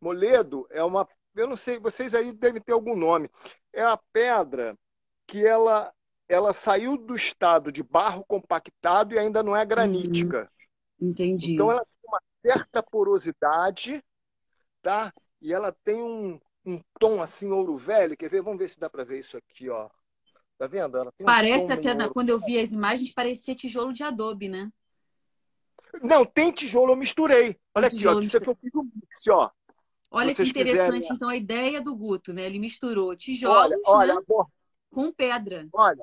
Moledo 0.00 0.66
é 0.70 0.84
uma, 0.84 1.08
eu 1.34 1.48
não 1.48 1.56
sei, 1.56 1.78
vocês 1.78 2.14
aí 2.14 2.32
devem 2.32 2.62
ter 2.62 2.72
algum 2.72 2.94
nome. 2.96 3.30
É 3.72 3.82
a 3.82 3.96
pedra 4.12 4.78
que 5.26 5.44
ela 5.44 5.92
ela 6.28 6.52
saiu 6.52 6.98
do 6.98 7.14
estado 7.14 7.72
de 7.72 7.82
barro 7.82 8.22
compactado 8.28 9.14
e 9.14 9.18
ainda 9.18 9.42
não 9.42 9.56
é 9.56 9.64
granítica. 9.64 10.50
Uhum. 11.00 11.08
Entendi. 11.08 11.54
Então 11.54 11.70
ela 11.70 11.80
tem 11.80 12.10
uma 12.10 12.20
certa 12.42 12.82
porosidade, 12.82 14.04
tá? 14.82 15.10
E 15.40 15.54
ela 15.54 15.74
tem 15.82 16.02
um, 16.02 16.38
um 16.66 16.82
tom 17.00 17.22
assim 17.22 17.50
ouro 17.50 17.78
velho. 17.78 18.14
Quer 18.14 18.28
ver? 18.28 18.42
Vamos 18.42 18.58
ver 18.58 18.68
se 18.68 18.78
dá 18.78 18.90
para 18.90 19.04
ver 19.04 19.20
isso 19.20 19.38
aqui, 19.38 19.70
ó. 19.70 19.88
Tá 20.58 20.66
vendo? 20.66 21.12
Parece 21.24 21.66
um 21.66 21.72
até 21.72 22.08
quando 22.10 22.28
eu 22.28 22.40
vi 22.40 22.58
as 22.58 22.72
imagens 22.72 23.12
parecia 23.14 23.54
tijolo 23.54 23.92
de 23.92 24.02
adobe, 24.02 24.48
né? 24.48 24.70
Não, 26.02 26.24
tem 26.24 26.52
tijolo, 26.52 26.92
eu 26.92 26.96
misturei. 26.96 27.58
Olha 27.74 27.88
aqui, 27.88 28.06
ó. 28.06 28.20
Isso 28.20 28.36
aqui 28.36 28.48
eu 28.48 28.56
fiz 28.56 28.74
um 28.74 28.82
mix, 28.82 29.26
ó. 29.28 29.50
Olha 30.10 30.34
que 30.34 30.42
interessante, 30.42 31.00
quiserem... 31.00 31.16
então, 31.16 31.28
a 31.28 31.36
ideia 31.36 31.80
do 31.80 31.94
Guto, 31.94 32.32
né? 32.32 32.42
Ele 32.42 32.58
misturou 32.58 33.14
tijolos 33.14 33.56
olha, 33.56 33.78
olha, 33.84 34.14
né? 34.14 34.44
com 34.90 35.12
pedra. 35.12 35.68
Olha, 35.72 36.02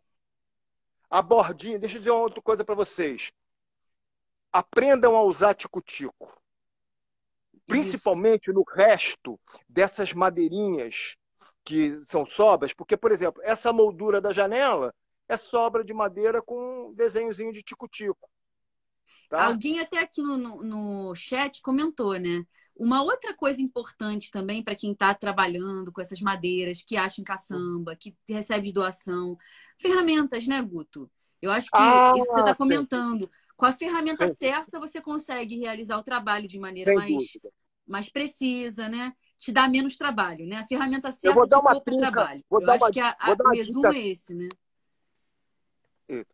a 1.10 1.22
bordinha, 1.22 1.80
deixa 1.80 1.98
eu 1.98 2.00
dizer 2.00 2.12
uma 2.12 2.22
outra 2.22 2.42
coisa 2.42 2.64
para 2.64 2.76
vocês. 2.76 3.32
Aprendam 4.52 5.16
a 5.16 5.24
usar 5.24 5.54
tico-tico. 5.54 6.34
Principalmente 7.66 8.52
no 8.52 8.64
resto 8.64 9.40
dessas 9.68 10.14
madeirinhas 10.14 11.16
que 11.64 12.00
são 12.02 12.28
sobras, 12.28 12.74
porque, 12.74 12.96
por 12.96 13.12
exemplo, 13.12 13.42
essa 13.44 13.74
moldura 13.74 14.22
da 14.22 14.32
janela 14.32 14.94
é 15.28 15.36
sobra 15.36 15.84
de 15.84 15.94
madeira 15.94 16.42
com 16.42 16.90
um 16.90 16.94
desenhozinho 16.94 17.52
de 17.52 17.64
tico-tico. 17.64 18.30
Tá? 19.30 19.46
Alguém 19.46 19.80
até 19.80 20.00
aqui 20.00 20.22
no, 20.22 20.38
no, 20.38 20.64
no 20.64 21.16
chat 21.16 21.62
comentou, 21.62 22.18
né? 22.20 22.46
Uma 22.76 23.02
outra 23.02 23.34
coisa 23.34 23.62
importante 23.62 24.30
também 24.30 24.62
para 24.62 24.76
quem 24.76 24.92
está 24.92 25.14
trabalhando 25.14 25.92
com 25.92 26.02
essas 26.02 26.20
madeiras, 26.20 26.82
que 26.82 26.98
acha 26.98 27.22
em 27.22 27.24
caçamba, 27.24 27.96
que 27.96 28.16
recebe 28.28 28.72
doação, 28.72 29.38
ferramentas, 29.78 30.46
né, 30.46 30.62
Guto? 30.62 31.10
Eu 31.42 31.52
acho 31.52 31.68
que 31.68 31.78
ah, 31.78 32.14
isso 32.16 32.26
que 32.26 32.34
você 32.34 32.40
está 32.42 32.56
comentando. 32.56 33.30
Com 33.56 33.66
a 33.66 33.72
ferramenta 33.72 34.28
sim. 34.28 34.34
certa, 34.34 34.80
você 34.80 35.00
consegue 35.00 35.58
realizar 35.58 35.98
o 35.98 36.04
trabalho 36.04 36.48
de 36.48 36.60
maneira 36.60 36.94
mais, 36.94 37.38
mais 37.88 38.10
precisa, 38.10 38.90
né? 38.90 39.14
Te 39.38 39.52
dá 39.52 39.68
menos 39.70 39.96
trabalho, 39.96 40.46
né? 40.46 40.58
A 40.58 40.68
ferramenta 40.68 41.12
certa 41.12 41.28
eu 41.30 41.34
vou 41.34 41.48
dar 41.48 41.60
uma 41.60 41.80
trinca, 41.80 42.12
trabalho. 42.12 42.44
Vou 42.50 42.62
Eu 42.62 42.72
acho 42.72 42.84
uma, 42.84 42.92
que 42.92 43.00
a, 43.00 43.16
a, 43.18 43.32
o 43.32 43.50
resumo 43.52 43.90
dica. 43.90 43.96
é 43.96 44.08
esse, 44.08 44.34
né? 44.34 44.50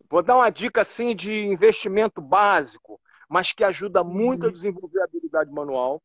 Vou 0.09 0.21
dar 0.21 0.37
uma 0.37 0.49
dica 0.49 0.81
assim 0.81 1.15
de 1.15 1.45
investimento 1.45 2.21
básico, 2.21 2.99
mas 3.29 3.53
que 3.53 3.63
ajuda 3.63 4.03
muito 4.03 4.43
uhum. 4.43 4.49
a 4.49 4.51
desenvolver 4.51 4.99
a 4.99 5.05
habilidade 5.05 5.51
manual, 5.51 6.01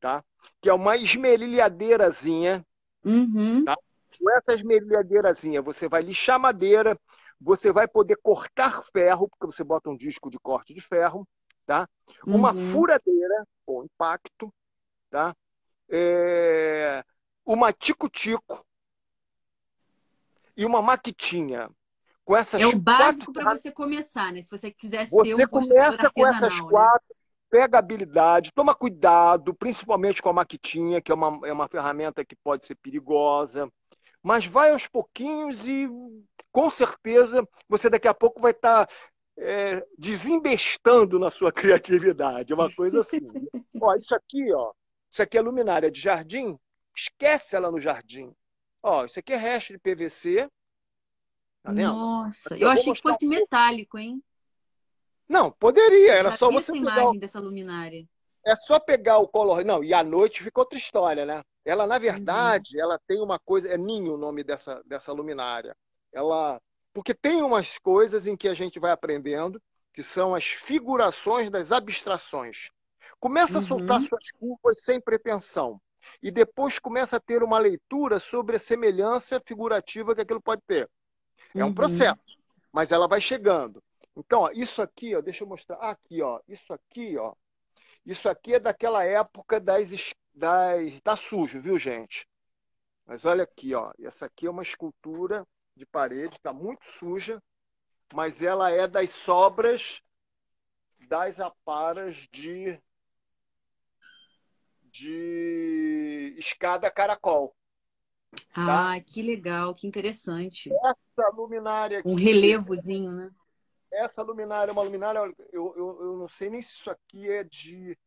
tá? 0.00 0.22
Que 0.60 0.68
é 0.68 0.74
uma 0.74 0.96
esmerilhadeirazinha, 0.96 2.64
uhum. 3.04 3.64
tá? 3.64 3.74
Com 4.18 4.30
essa 4.30 4.52
esmerilhadeirazinha, 4.52 5.62
você 5.62 5.88
vai 5.88 6.02
lixar 6.02 6.38
madeira, 6.38 6.98
você 7.40 7.72
vai 7.72 7.88
poder 7.88 8.16
cortar 8.22 8.82
ferro, 8.92 9.28
porque 9.28 9.46
você 9.46 9.64
bota 9.64 9.90
um 9.90 9.96
disco 9.96 10.30
de 10.30 10.38
corte 10.38 10.74
de 10.74 10.80
ferro, 10.80 11.26
tá? 11.64 11.88
Uma 12.26 12.52
uhum. 12.52 12.72
furadeira 12.72 13.46
com 13.64 13.84
impacto, 13.84 14.52
tá? 15.10 15.34
É... 15.88 17.04
Uma 17.44 17.72
tico-tico 17.72 18.64
e 20.56 20.64
uma 20.64 20.82
maquitinha. 20.82 21.70
Com 22.26 22.36
essas 22.36 22.60
é 22.60 22.66
o 22.66 22.76
básico 22.76 23.32
para 23.32 23.54
você 23.54 23.70
começar, 23.70 24.32
né? 24.32 24.42
Se 24.42 24.50
você 24.50 24.72
quiser 24.72 25.06
você 25.06 25.32
ser 25.32 25.44
um 25.44 25.48
começa 25.48 26.10
com 26.10 26.26
essas 26.26 26.52
né? 26.52 26.66
quatro, 26.68 27.16
pega 27.48 27.78
habilidade, 27.78 28.50
toma 28.52 28.74
cuidado, 28.74 29.54
principalmente 29.54 30.20
com 30.20 30.28
a 30.28 30.32
maquitinha, 30.32 31.00
que 31.00 31.12
é 31.12 31.14
uma, 31.14 31.46
é 31.46 31.52
uma 31.52 31.68
ferramenta 31.68 32.24
que 32.24 32.34
pode 32.34 32.66
ser 32.66 32.74
perigosa, 32.74 33.70
mas 34.20 34.44
vai 34.44 34.72
aos 34.72 34.88
pouquinhos 34.88 35.68
e 35.68 35.88
com 36.50 36.68
certeza 36.68 37.46
você 37.68 37.88
daqui 37.88 38.08
a 38.08 38.14
pouco 38.14 38.40
vai 38.40 38.50
estar 38.50 38.86
tá, 38.86 38.94
é, 39.38 39.86
desembestando 39.96 41.20
na 41.20 41.30
sua 41.30 41.52
criatividade, 41.54 42.52
uma 42.52 42.68
coisa 42.74 43.02
assim. 43.02 43.20
ó, 43.80 43.94
isso 43.94 44.16
aqui, 44.16 44.52
ó, 44.52 44.72
isso 45.08 45.22
aqui 45.22 45.38
é 45.38 45.40
luminária 45.40 45.92
de 45.92 46.00
jardim, 46.00 46.58
esquece 46.96 47.54
ela 47.54 47.70
no 47.70 47.80
jardim. 47.80 48.34
Ó, 48.82 49.04
isso 49.04 49.20
aqui 49.20 49.32
é 49.32 49.36
resto 49.36 49.72
de 49.72 49.78
PVC. 49.78 50.48
Tá 51.66 51.72
vendo? 51.72 51.92
Nossa, 51.94 52.54
eu, 52.54 52.58
eu 52.58 52.70
achei 52.70 52.92
que 52.92 53.02
fosse 53.02 53.26
um... 53.26 53.28
metálico, 53.28 53.98
hein? 53.98 54.22
Não, 55.28 55.50
poderia, 55.50 56.12
era 56.12 56.30
só 56.36 56.48
você 56.48 56.70
essa 56.70 56.76
imagem 56.76 57.18
dessa 57.18 57.40
luminária. 57.40 58.06
É 58.46 58.54
só 58.54 58.78
pegar 58.78 59.18
o 59.18 59.26
color. 59.26 59.64
Não, 59.64 59.82
e 59.82 59.92
à 59.92 60.04
noite 60.04 60.44
fica 60.44 60.60
outra 60.60 60.78
história, 60.78 61.26
né? 61.26 61.42
Ela, 61.64 61.84
na 61.84 61.98
verdade, 61.98 62.76
uhum. 62.76 62.82
ela 62.84 63.00
tem 63.04 63.20
uma 63.20 63.36
coisa. 63.40 63.68
É 63.68 63.76
ninho 63.76 64.14
o 64.14 64.16
nome 64.16 64.44
dessa, 64.44 64.80
dessa 64.86 65.12
luminária. 65.12 65.76
Ela. 66.12 66.60
Porque 66.94 67.12
tem 67.12 67.42
umas 67.42 67.76
coisas 67.78 68.28
em 68.28 68.36
que 68.36 68.46
a 68.46 68.54
gente 68.54 68.78
vai 68.78 68.92
aprendendo, 68.92 69.60
que 69.92 70.04
são 70.04 70.36
as 70.36 70.44
figurações 70.44 71.50
das 71.50 71.72
abstrações. 71.72 72.70
Começa 73.18 73.54
uhum. 73.54 73.58
a 73.58 73.66
soltar 73.66 74.00
uhum. 74.00 74.06
suas 74.06 74.30
curvas 74.38 74.82
sem 74.82 75.00
pretensão. 75.00 75.80
E 76.22 76.30
depois 76.30 76.78
começa 76.78 77.16
a 77.16 77.20
ter 77.20 77.42
uma 77.42 77.58
leitura 77.58 78.20
sobre 78.20 78.54
a 78.54 78.60
semelhança 78.60 79.42
figurativa 79.44 80.14
que 80.14 80.20
aquilo 80.20 80.40
pode 80.40 80.62
ter. 80.64 80.88
É 81.56 81.64
um 81.64 81.68
uhum. 81.68 81.74
processo, 81.74 82.38
mas 82.72 82.92
ela 82.92 83.08
vai 83.08 83.20
chegando. 83.20 83.82
Então, 84.16 84.42
ó, 84.42 84.50
isso 84.52 84.80
aqui, 84.82 85.14
ó, 85.14 85.20
deixa 85.20 85.44
eu 85.44 85.48
mostrar. 85.48 85.76
Aqui, 85.76 86.22
ó, 86.22 86.40
isso 86.48 86.72
aqui, 86.72 87.16
ó, 87.18 87.34
isso 88.04 88.28
aqui 88.28 88.54
é 88.54 88.60
daquela 88.60 89.04
época 89.04 89.58
das, 89.58 89.90
das 90.34 91.00
tá 91.02 91.16
sujo, 91.16 91.60
viu, 91.60 91.78
gente? 91.78 92.26
Mas 93.04 93.24
olha 93.24 93.44
aqui, 93.44 93.74
ó. 93.74 93.92
Essa 94.00 94.26
aqui 94.26 94.46
é 94.46 94.50
uma 94.50 94.62
escultura 94.62 95.46
de 95.74 95.84
parede, 95.84 96.36
está 96.36 96.52
muito 96.52 96.84
suja, 96.98 97.42
mas 98.12 98.42
ela 98.42 98.70
é 98.70 98.86
das 98.86 99.10
sobras 99.10 100.00
das 101.08 101.38
aparas 101.38 102.16
de 102.32 102.80
de 104.84 106.34
escada 106.38 106.90
caracol. 106.90 107.54
Tá? 108.54 108.94
Ah, 108.94 109.00
que 109.00 109.22
legal, 109.22 109.74
que 109.74 109.86
interessante. 109.86 110.70
Essa 110.72 111.28
luminária 111.34 111.98
aqui, 112.00 112.08
um 112.08 112.14
relevozinho, 112.14 113.12
né? 113.12 113.30
essa 113.96 114.22
luminária 114.22 114.70
é 114.70 114.72
uma 114.72 114.82
luminária, 114.82 115.18
eu, 115.52 115.74
eu, 115.76 115.98
eu 116.00 116.16
não 116.16 116.28
sei 116.28 116.50
nem 116.50 116.60
se 116.60 116.72
isso 116.72 116.90
aqui 116.90 117.30
é 117.30 117.42
de. 117.42 117.98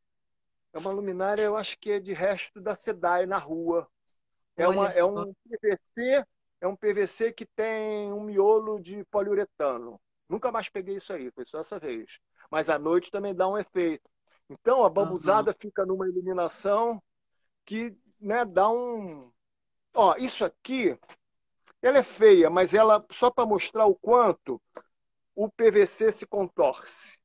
É 0.72 0.78
uma 0.78 0.92
luminária, 0.92 1.42
eu 1.42 1.58
acho 1.58 1.78
que 1.80 1.92
é 1.92 2.00
de 2.00 2.14
resto 2.14 2.62
da 2.62 2.76
SEDAI 2.76 3.26
na 3.26 3.38
rua. 3.38 3.88
É, 4.56 4.68
uma, 4.68 4.88
é 4.90 5.04
um 5.04 5.34
PVC, 5.34 6.26
é 6.62 6.68
um 6.68 6.76
PVC 6.76 7.32
que 7.32 7.46
tem 7.46 8.12
um 8.14 8.22
miolo 8.22 8.80
de 8.80 9.04
poliuretano. 9.06 10.00
Nunca 10.28 10.52
mais 10.52 10.70
peguei 10.70 10.98
isso 10.98 11.12
aí, 11.12 11.32
foi 11.32 11.44
só 11.44 11.60
essa 11.60 11.80
vez. 11.80 12.20
Mas 12.52 12.70
à 12.70 12.78
noite 12.78 13.10
também 13.10 13.34
dá 13.34 13.48
um 13.48 13.58
efeito. 13.58 14.08
Então 14.48 14.84
a 14.84 14.90
bambuzada 14.90 15.52
uhum. 15.52 15.58
fica 15.60 15.86
numa 15.86 16.08
iluminação 16.08 17.02
que 17.66 17.96
né, 18.20 18.46
dá 18.46 18.70
um. 18.70 19.32
Ó, 19.94 20.16
isso 20.18 20.46
aqui, 20.46 20.98
ela 21.82 22.00
é 22.00 22.04
feia, 22.04 22.50
mas 22.50 22.74
ela 22.74 23.06
só 23.12 23.30
para 23.30 23.46
mostrar 23.46 23.86
o 23.86 23.96
quanto 23.96 24.62
o 25.36 25.50
PVC 25.50 26.12
se 26.12 26.26
contorce. 26.26 27.18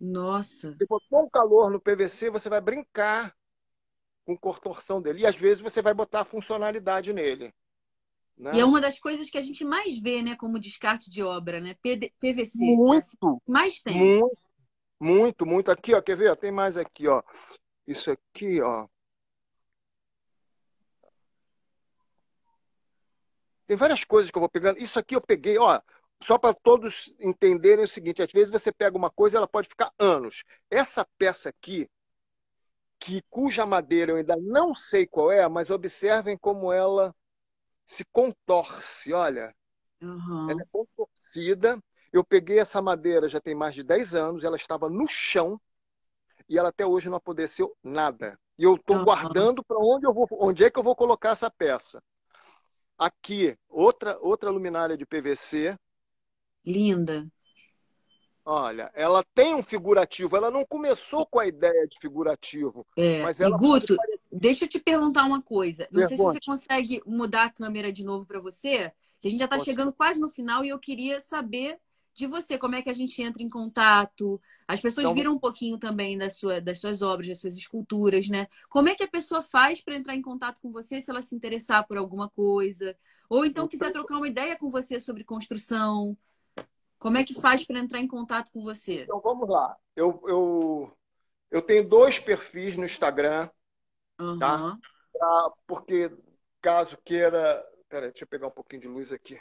Nossa. 0.00 0.74
Se 0.76 0.86
botou 0.86 1.24
um 1.24 1.30
calor 1.30 1.70
no 1.70 1.80
PVC, 1.80 2.30
você 2.30 2.48
vai 2.48 2.60
brincar 2.60 3.34
com 4.24 4.36
contorção 4.36 5.00
dele. 5.00 5.20
E 5.20 5.26
às 5.26 5.36
vezes 5.36 5.62
você 5.62 5.80
vai 5.80 5.94
botar 5.94 6.20
a 6.20 6.24
funcionalidade 6.24 7.12
nele. 7.12 7.54
Né? 8.36 8.50
E 8.54 8.60
é 8.60 8.64
uma 8.64 8.80
das 8.80 8.98
coisas 8.98 9.30
que 9.30 9.38
a 9.38 9.40
gente 9.40 9.64
mais 9.64 9.98
vê, 9.98 10.20
né, 10.20 10.34
como 10.34 10.58
descarte 10.58 11.10
de 11.10 11.22
obra, 11.22 11.60
né? 11.60 11.76
PVC. 12.20 12.74
Muito. 12.74 13.42
Mais 13.46 13.80
tem. 13.80 13.96
Muito, 13.96 14.38
muito, 15.00 15.46
muito. 15.46 15.70
Aqui, 15.70 15.94
ó, 15.94 16.02
quer 16.02 16.16
ver? 16.16 16.36
Tem 16.36 16.50
mais 16.50 16.76
aqui, 16.76 17.06
ó. 17.06 17.22
Isso 17.86 18.10
aqui, 18.10 18.60
ó. 18.60 18.88
Tem 23.66 23.76
várias 23.76 24.04
coisas 24.04 24.30
que 24.30 24.36
eu 24.36 24.40
vou 24.40 24.48
pegando. 24.48 24.78
Isso 24.78 24.98
aqui 24.98 25.16
eu 25.16 25.20
peguei, 25.20 25.58
ó 25.58 25.80
só 26.24 26.38
para 26.38 26.54
todos 26.54 27.14
entenderem 27.20 27.84
o 27.84 27.88
seguinte: 27.88 28.22
às 28.22 28.32
vezes 28.32 28.50
você 28.50 28.72
pega 28.72 28.96
uma 28.96 29.10
coisa, 29.10 29.36
ela 29.36 29.48
pode 29.48 29.68
ficar 29.68 29.92
anos. 29.98 30.44
Essa 30.70 31.06
peça 31.18 31.50
aqui, 31.50 31.88
que 32.98 33.22
cuja 33.28 33.66
madeira 33.66 34.12
eu 34.12 34.16
ainda 34.16 34.36
não 34.36 34.74
sei 34.74 35.06
qual 35.06 35.30
é, 35.30 35.46
mas 35.48 35.70
observem 35.70 36.36
como 36.38 36.72
ela 36.72 37.14
se 37.84 38.04
contorce. 38.06 39.12
Olha, 39.12 39.54
uhum. 40.00 40.50
ela 40.50 40.62
é 40.62 40.66
contorcida. 40.70 41.78
Eu 42.12 42.24
peguei 42.24 42.58
essa 42.60 42.80
madeira 42.80 43.28
já 43.28 43.40
tem 43.40 43.54
mais 43.54 43.74
de 43.74 43.82
10 43.82 44.14
anos, 44.14 44.44
ela 44.44 44.56
estava 44.56 44.88
no 44.88 45.06
chão 45.06 45.60
e 46.48 46.56
ela 46.56 46.68
até 46.68 46.86
hoje 46.86 47.08
não 47.08 47.16
apodreceu 47.16 47.76
nada. 47.82 48.38
E 48.56 48.62
eu 48.62 48.76
estou 48.76 48.98
uhum. 48.98 49.04
guardando 49.04 49.64
para 49.64 49.78
onde 49.78 50.06
eu 50.06 50.14
vou, 50.14 50.26
onde 50.30 50.64
é 50.64 50.70
que 50.70 50.78
eu 50.78 50.82
vou 50.82 50.94
colocar 50.94 51.30
essa 51.30 51.50
peça. 51.50 52.00
Aqui, 52.96 53.56
outra 53.68 54.18
outra 54.20 54.50
luminária 54.50 54.96
de 54.96 55.04
PVC, 55.04 55.76
Linda. 56.64 57.26
Olha, 58.46 58.90
ela 58.94 59.24
tem 59.34 59.54
um 59.54 59.62
figurativo, 59.62 60.36
ela 60.36 60.50
não 60.50 60.66
começou 60.66 61.24
com 61.26 61.38
a 61.38 61.46
ideia 61.46 61.86
de 61.88 61.98
figurativo. 61.98 62.86
É. 62.96 63.22
Mas 63.22 63.40
ela 63.40 63.56
e 63.56 63.58
Guto, 63.58 63.96
pode... 63.96 64.20
deixa 64.30 64.64
eu 64.64 64.68
te 64.68 64.78
perguntar 64.78 65.24
uma 65.24 65.40
coisa. 65.40 65.88
Não 65.90 66.02
Pergunte. 66.02 66.08
sei 66.08 66.16
se 66.16 66.22
você 66.22 66.40
consegue 66.44 67.02
mudar 67.06 67.44
a 67.44 67.50
câmera 67.50 67.90
de 67.90 68.04
novo 68.04 68.26
para 68.26 68.40
você, 68.40 68.92
que 69.20 69.28
a 69.28 69.30
gente 69.30 69.38
já 69.38 69.46
está 69.46 69.58
chegando 69.58 69.94
quase 69.94 70.20
no 70.20 70.28
final 70.28 70.62
e 70.62 70.68
eu 70.68 70.78
queria 70.78 71.20
saber 71.20 71.78
de 72.14 72.26
você, 72.26 72.56
como 72.56 72.76
é 72.76 72.82
que 72.82 72.88
a 72.88 72.94
gente 72.94 73.20
entra 73.20 73.42
em 73.42 73.48
contato. 73.48 74.40
As 74.68 74.80
pessoas 74.80 75.04
então, 75.04 75.14
viram 75.14 75.32
um 75.32 75.38
pouquinho 75.38 75.76
também 75.78 76.16
da 76.16 76.30
sua, 76.30 76.60
das 76.60 76.78
suas 76.78 77.02
obras, 77.02 77.28
das 77.28 77.40
suas 77.40 77.56
esculturas, 77.56 78.28
né? 78.28 78.46
Como 78.70 78.88
é 78.88 78.94
que 78.94 79.02
a 79.02 79.08
pessoa 79.08 79.42
faz 79.42 79.80
para 79.80 79.96
entrar 79.96 80.14
em 80.14 80.22
contato 80.22 80.60
com 80.60 80.70
você 80.70 81.00
se 81.00 81.10
ela 81.10 81.20
se 81.20 81.34
interessar 81.34 81.86
por 81.86 81.96
alguma 81.96 82.28
coisa? 82.30 82.96
Ou 83.28 83.44
então 83.44 83.66
quiser 83.66 83.90
trocar 83.90 84.16
uma 84.16 84.28
ideia 84.28 84.56
com 84.56 84.70
você 84.70 85.00
sobre 85.00 85.24
construção, 85.24 86.16
como 86.98 87.18
é 87.18 87.24
que 87.24 87.34
faz 87.34 87.66
para 87.66 87.80
entrar 87.80 87.98
em 87.98 88.08
contato 88.08 88.50
com 88.52 88.62
você? 88.62 89.02
Então 89.02 89.20
vamos 89.20 89.48
lá. 89.48 89.76
Eu, 89.96 90.22
eu, 90.26 90.96
eu 91.50 91.60
tenho 91.60 91.88
dois 91.88 92.18
perfis 92.18 92.76
no 92.76 92.84
Instagram, 92.84 93.50
uhum. 94.20 94.38
tá? 94.38 94.78
Pra, 95.12 95.52
porque 95.66 96.10
caso 96.62 96.96
queira. 97.04 97.62
Peraí, 97.88 98.10
deixa 98.10 98.24
eu 98.24 98.28
pegar 98.28 98.46
um 98.46 98.52
pouquinho 98.52 98.82
de 98.82 98.88
luz 98.88 99.12
aqui. 99.12 99.38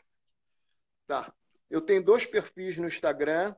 Tá. 1.08 1.34
Eu 1.74 1.82
tenho 1.82 2.04
dois 2.04 2.24
perfis 2.24 2.78
no 2.78 2.86
Instagram, 2.86 3.56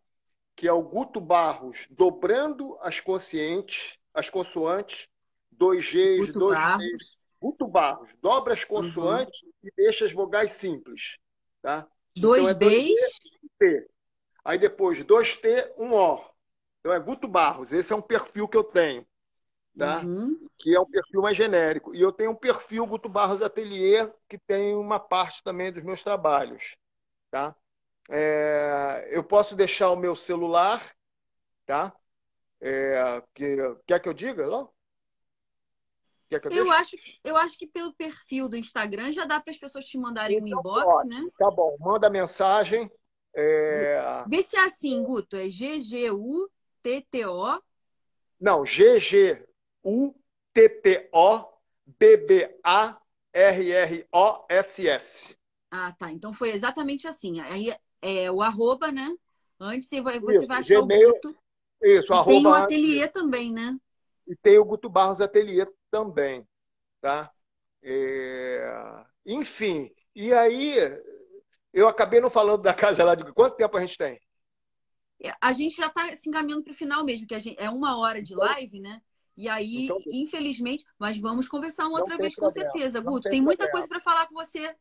que 0.56 0.70
é 0.70 0.72
o 0.72 0.82
Guto 0.82 1.20
Barros 1.20 1.86
dobrando 1.90 2.78
as 2.80 3.02
conscientes, 3.02 4.00
as 4.14 4.30
consoantes, 4.30 5.10
dois 5.52 5.86
Gs, 5.86 6.28
Guto 6.28 6.40
dois 6.40 6.58
Barros. 6.58 6.86
Gs. 6.86 7.18
Guto 7.42 7.68
Barros, 7.68 8.10
dobra 8.22 8.54
as 8.54 8.64
consoantes 8.64 9.44
uhum. 9.44 9.50
e 9.66 9.72
deixa 9.76 10.06
as 10.06 10.14
vogais 10.14 10.54
simples. 10.54 11.18
Tá? 11.62 11.86
Dois 12.16 12.48
então, 12.48 12.52
é 12.52 12.54
Bs. 12.54 12.96
Dois 13.60 13.86
Aí 14.46 14.58
depois 14.60 14.98
2T, 15.04 15.76
1O. 15.78 16.26
Então 16.80 16.94
é 16.94 17.00
Guto 17.02 17.28
Barros. 17.28 17.74
Esse 17.74 17.92
é 17.92 17.96
um 17.98 18.02
perfil 18.02 18.48
que 18.48 18.56
eu 18.56 18.64
tenho. 18.64 19.06
Tá? 19.78 20.00
Uhum. 20.00 20.42
Que 20.58 20.74
é 20.74 20.80
um 20.80 20.90
perfil 20.90 21.22
mais 21.22 21.36
genérico. 21.36 21.94
E 21.94 22.00
eu 22.00 22.14
tenho 22.14 22.32
um 22.32 22.36
perfil 22.36 22.88
Guto 22.88 23.10
Barros 23.10 23.42
Atelier, 23.42 24.10
que 24.30 24.38
tem 24.38 24.74
uma 24.74 25.02
parte 25.02 25.44
também 25.44 25.70
dos 25.70 25.84
meus 25.84 26.02
trabalhos. 26.02 26.64
Tá? 27.30 27.54
É, 28.10 29.08
eu 29.12 29.24
posso 29.24 29.56
deixar 29.56 29.90
o 29.92 29.96
meu 29.96 30.16
celular, 30.16 30.96
tá? 31.66 31.94
É, 32.62 33.22
que, 33.34 33.58
quer 33.86 34.00
que 34.00 34.10
eu 34.10 34.14
diga? 34.14 34.48
Não? 34.48 34.70
Quer 36.30 36.40
que 36.40 36.48
eu, 36.48 36.52
eu 36.52 36.72
acho, 36.72 36.96
eu 37.24 37.36
acho 37.38 37.58
que 37.58 37.68
pelo 37.68 37.94
perfil 37.94 38.50
do 38.50 38.58
Instagram 38.58 39.12
já 39.12 39.26
dá 39.26 39.40
para 39.40 39.52
as 39.52 39.58
pessoas 39.58 39.86
te 39.86 39.98
mandarem 39.98 40.38
então, 40.38 40.48
um 40.48 40.60
inbox, 40.60 41.08
né? 41.08 41.28
Tá 41.38 41.52
bom, 41.52 41.76
manda 41.80 42.10
mensagem 42.10 42.90
é... 43.36 44.24
Vê 44.28 44.42
se 44.42 44.56
é 44.56 44.64
assim, 44.64 45.04
Guto. 45.04 45.36
É 45.36 45.50
G-G-U-T-T-O. 45.50 46.02
Não, 48.40 48.66
G-G-U-T-T-O 48.66 49.46
B-B-A-R-R-O-S-S. 52.00 52.98
Ah, 55.70 55.92
tá. 55.92 56.12
Então 56.12 56.34
foi 56.34 56.50
exatamente 56.52 57.08
assim. 57.08 57.40
Aí 57.42 57.76
é 58.06 58.32
o 58.32 58.42
arroba, 58.42 58.92
né? 58.92 59.14
Antes 59.60 59.88
você 59.88 60.02
vai, 60.02 60.20
você 60.20 60.38
Isso, 60.38 60.48
vai 60.48 60.60
achar 60.60 60.82
Gmail, 60.82 61.10
o 61.10 61.14
Guto. 61.14 61.36
Isso, 61.82 62.12
e 62.12 62.14
arroba. 62.14 62.32
Tem 62.32 62.46
o 62.46 62.54
ateliê 62.54 63.08
também, 63.08 63.52
né? 63.52 63.78
E 64.28 64.36
tem 64.36 64.58
o 64.58 64.66
Guto 64.66 64.90
Barros 64.90 65.22
Ateliê 65.22 65.68
também, 65.90 66.48
tá? 67.02 67.32
É... 67.82 69.04
Enfim, 69.26 69.92
e 70.16 70.34
aí 70.34 70.76
eu 71.74 71.88
acabei 71.88 72.20
não 72.20 72.30
falando 72.30 72.62
da 72.62 72.74
casa 72.74 73.04
lá 73.04 73.16
de 73.16 73.32
quanto 73.34 73.56
tempo 73.56 73.76
a 73.78 73.82
gente 73.82 73.98
tem? 73.98 74.20
A 75.42 75.52
gente 75.54 75.76
já 75.76 75.88
está 75.88 76.08
se 76.16 76.30
encaminhando 76.30 76.64
para 76.64 76.72
o 76.72 76.76
final 76.76 77.04
mesmo, 77.04 77.26
que 77.26 77.40
gente, 77.40 77.60
é 77.60 77.70
uma 77.70 77.98
hora 77.98 78.22
de 78.22 78.34
então, 78.34 78.46
live, 78.46 78.80
né? 78.80 79.02
E 79.38 79.50
aí, 79.50 79.86
então, 79.86 80.00
infelizmente, 80.08 80.86
mas 80.98 81.18
vamos 81.18 81.48
conversar 81.48 81.88
uma 81.88 82.00
outra 82.00 82.18
vez 82.18 82.36
problema, 82.36 82.54
com 82.54 82.72
certeza, 82.72 83.02
Guto. 83.02 83.24
Tem, 83.24 83.32
tem 83.32 83.42
muita 83.42 83.70
coisa 83.70 83.88
para 83.88 84.00
falar 84.02 84.28
com 84.28 84.36
você. 84.36 84.76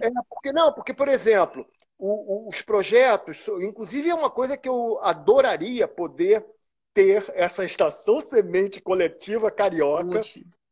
É, 0.00 0.10
porque 0.28 0.52
não, 0.52 0.72
porque, 0.72 0.92
por 0.92 1.08
exemplo, 1.08 1.66
o, 1.98 2.46
o, 2.46 2.48
os 2.48 2.62
projetos, 2.62 3.46
inclusive 3.60 4.08
é 4.08 4.14
uma 4.14 4.30
coisa 4.30 4.56
que 4.56 4.68
eu 4.68 4.98
adoraria 5.02 5.88
poder 5.88 6.46
ter 6.94 7.24
essa 7.34 7.64
estação 7.64 8.20
semente 8.22 8.80
coletiva 8.80 9.50
carioca 9.50 10.20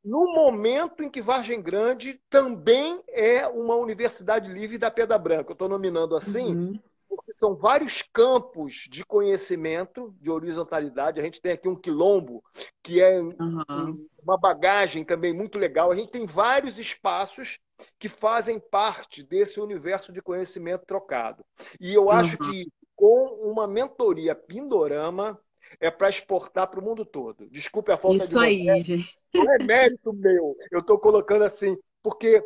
no 0.06 0.32
momento 0.32 1.02
em 1.02 1.10
que 1.10 1.20
Vargem 1.20 1.60
Grande 1.60 2.20
também 2.30 3.02
é 3.08 3.44
uma 3.48 3.74
universidade 3.74 4.48
livre 4.48 4.78
da 4.78 4.88
Pedra 4.88 5.18
Branca. 5.18 5.50
Eu 5.50 5.54
estou 5.54 5.68
nominando 5.68 6.14
assim, 6.14 6.54
uhum. 6.54 6.80
porque 7.08 7.32
são 7.32 7.56
vários 7.56 8.02
campos 8.12 8.86
de 8.88 9.04
conhecimento, 9.04 10.14
de 10.20 10.30
horizontalidade. 10.30 11.18
A 11.18 11.24
gente 11.24 11.40
tem 11.40 11.50
aqui 11.50 11.68
um 11.68 11.74
quilombo, 11.74 12.40
que 12.84 13.02
é 13.02 13.20
uhum. 13.20 14.06
uma 14.22 14.38
bagagem 14.38 15.04
também 15.04 15.32
muito 15.32 15.58
legal. 15.58 15.90
A 15.90 15.96
gente 15.96 16.12
tem 16.12 16.24
vários 16.24 16.78
espaços 16.78 17.58
que 17.98 18.08
fazem 18.08 18.58
parte 18.58 19.22
desse 19.22 19.60
universo 19.60 20.12
de 20.12 20.22
conhecimento 20.22 20.86
trocado. 20.86 21.44
E 21.80 21.92
eu 21.94 22.10
acho 22.10 22.42
uhum. 22.42 22.50
que 22.50 22.68
com 22.94 23.26
uma 23.50 23.66
mentoria 23.66 24.34
Pindorama, 24.34 25.38
é 25.78 25.90
para 25.90 26.08
exportar 26.08 26.68
para 26.68 26.80
o 26.80 26.82
mundo 26.82 27.04
todo. 27.04 27.48
Desculpe 27.50 27.92
a 27.92 27.98
falta 27.98 28.16
Isso 28.16 28.28
de 28.28 28.30
Isso 28.30 28.38
aí, 28.38 28.82
gente. 28.82 29.18
Não 29.34 29.52
é 29.52 29.58
mérito 29.58 30.12
meu. 30.12 30.56
Eu 30.70 30.80
estou 30.80 30.98
colocando 30.98 31.44
assim, 31.44 31.76
porque 32.02 32.42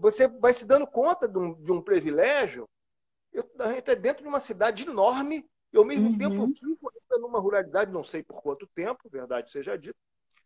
você 0.00 0.26
vai 0.26 0.52
se 0.52 0.66
dando 0.66 0.86
conta 0.86 1.28
de 1.28 1.38
um, 1.38 1.54
de 1.54 1.70
um 1.70 1.80
privilégio. 1.80 2.68
Eu, 3.32 3.48
a 3.60 3.72
gente 3.72 3.90
é 3.90 3.94
dentro 3.94 4.22
de 4.22 4.28
uma 4.28 4.40
cidade 4.40 4.82
enorme 4.82 5.46
e, 5.72 5.76
ao 5.76 5.84
mesmo 5.84 6.10
uhum. 6.10 6.18
tempo, 6.18 6.46
vivo 6.60 6.92
numa 7.20 7.38
ruralidade, 7.38 7.92
não 7.92 8.02
sei 8.02 8.22
por 8.22 8.42
quanto 8.42 8.66
tempo, 8.74 9.08
verdade 9.10 9.50
seja 9.50 9.76
dita, 9.76 9.98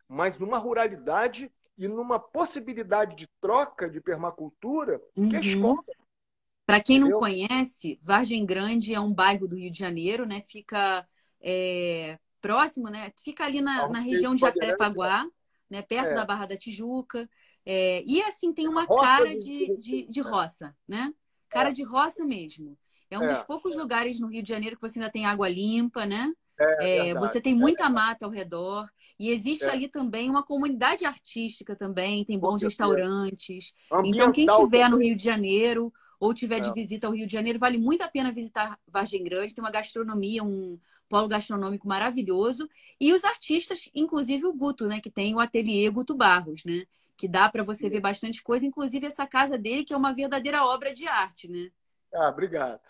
mas 0.09 0.37
numa 0.37 0.59
ruralidade 0.59 1.51
e 1.77 1.87
numa 1.87 2.19
possibilidade 2.19 3.15
de 3.17 3.29
troca 3.41 3.89
de 3.89 4.01
permacultura 4.01 5.01
uhum. 5.17 5.29
que 5.29 5.37
é. 5.37 5.41
Para 6.65 6.81
quem 6.81 6.99
não 6.99 7.21
conhece, 7.21 8.01
Vargem 8.03 8.45
Grande 8.45 8.93
é 8.93 8.99
um 8.99 9.15
bairro 9.15 9.47
do 9.47 9.55
Rio 9.55 9.71
de 9.71 9.79
Janeiro, 9.79 10.27
né? 10.27 10.43
Fica 10.49 11.07
é, 11.41 12.19
próximo, 12.41 12.89
né? 12.89 13.13
Fica 13.23 13.45
ali 13.45 13.61
na, 13.61 13.89
na 13.89 14.01
região 14.01 14.35
de 14.35 14.41
Jacarepaguá, 14.41 15.25
né? 15.71 15.83
Perto 15.83 16.09
é. 16.09 16.15
da 16.15 16.25
Barra 16.25 16.47
da 16.47 16.57
Tijuca. 16.57 17.29
É, 17.65 18.03
e 18.05 18.21
assim, 18.23 18.53
tem 18.53 18.67
uma 18.67 18.85
cara 18.87 19.39
de, 19.39 19.77
de, 19.77 20.07
de, 20.07 20.21
roça, 20.21 20.75
né? 20.89 21.15
Cara 21.49 21.69
é. 21.69 21.73
de 21.73 21.85
roça 21.85 22.25
mesmo. 22.25 22.77
É 23.09 23.19
um 23.19 23.25
é, 23.25 23.35
dos 23.35 23.45
poucos 23.45 23.75
é. 23.75 23.79
lugares 23.79 24.19
no 24.19 24.27
Rio 24.27 24.43
de 24.43 24.49
Janeiro 24.49 24.75
que 24.75 24.83
você 24.83 24.99
ainda 24.99 25.11
tem 25.11 25.25
água 25.25 25.49
limpa, 25.49 26.05
né? 26.05 26.33
É, 26.59 27.09
é, 27.09 27.15
você 27.15 27.41
tem 27.41 27.55
muita 27.55 27.89
mata 27.91 28.25
ao 28.25 28.31
redor 28.31 28.89
e 29.19 29.31
existe 29.31 29.65
é. 29.65 29.71
ali 29.71 29.89
também 29.89 30.31
uma 30.31 30.43
comunidade 30.43 31.05
artística 31.05 31.77
também, 31.77 32.25
tem 32.25 32.39
bons 32.39 32.63
restaurantes. 32.63 33.75
Então 34.05 34.33
quem 34.33 34.47
estiver 34.47 34.89
no 34.89 34.99
Rio 34.99 35.17
de 35.17 35.25
Janeiro 35.25 35.93
ou 36.19 36.33
tiver 36.33 36.61
de 36.61 36.71
é. 36.71 36.73
visita 36.73 37.07
ao 37.07 37.13
Rio 37.13 37.27
de 37.27 37.33
Janeiro, 37.33 37.59
vale 37.59 37.77
muito 37.77 38.03
a 38.03 38.09
pena 38.09 38.33
visitar 38.33 38.79
Vargem 38.89 39.23
Grande, 39.23 39.55
tem 39.55 39.63
uma 39.63 39.71
gastronomia, 39.71 40.43
um 40.43 40.79
polo 41.09 41.29
gastronômico 41.29 41.87
maravilhoso 41.87 42.69
e 43.01 43.13
os 43.13 43.25
artistas, 43.25 43.89
inclusive 43.95 44.47
o 44.47 44.53
Guto, 44.53 44.87
né, 44.87 45.01
que 45.01 45.11
tem 45.11 45.35
o 45.35 45.41
ateliê 45.41 45.89
Guto 45.91 46.15
Barros, 46.15 46.65
né, 46.65 46.85
que 47.17 47.29
dá 47.29 47.49
para 47.49 47.63
você 47.63 47.89
ver 47.89 48.01
bastante 48.01 48.43
coisa, 48.43 48.67
inclusive 48.67 49.07
essa 49.07 49.27
casa 49.27 49.57
dele 49.59 49.85
que 49.85 49.93
é 49.93 49.97
uma 49.97 50.15
verdadeira 50.15 50.65
obra 50.65 50.93
de 50.93 51.07
arte, 51.07 51.49
né? 51.49 51.71
Ah, 52.15 52.29
obrigado. 52.29 52.81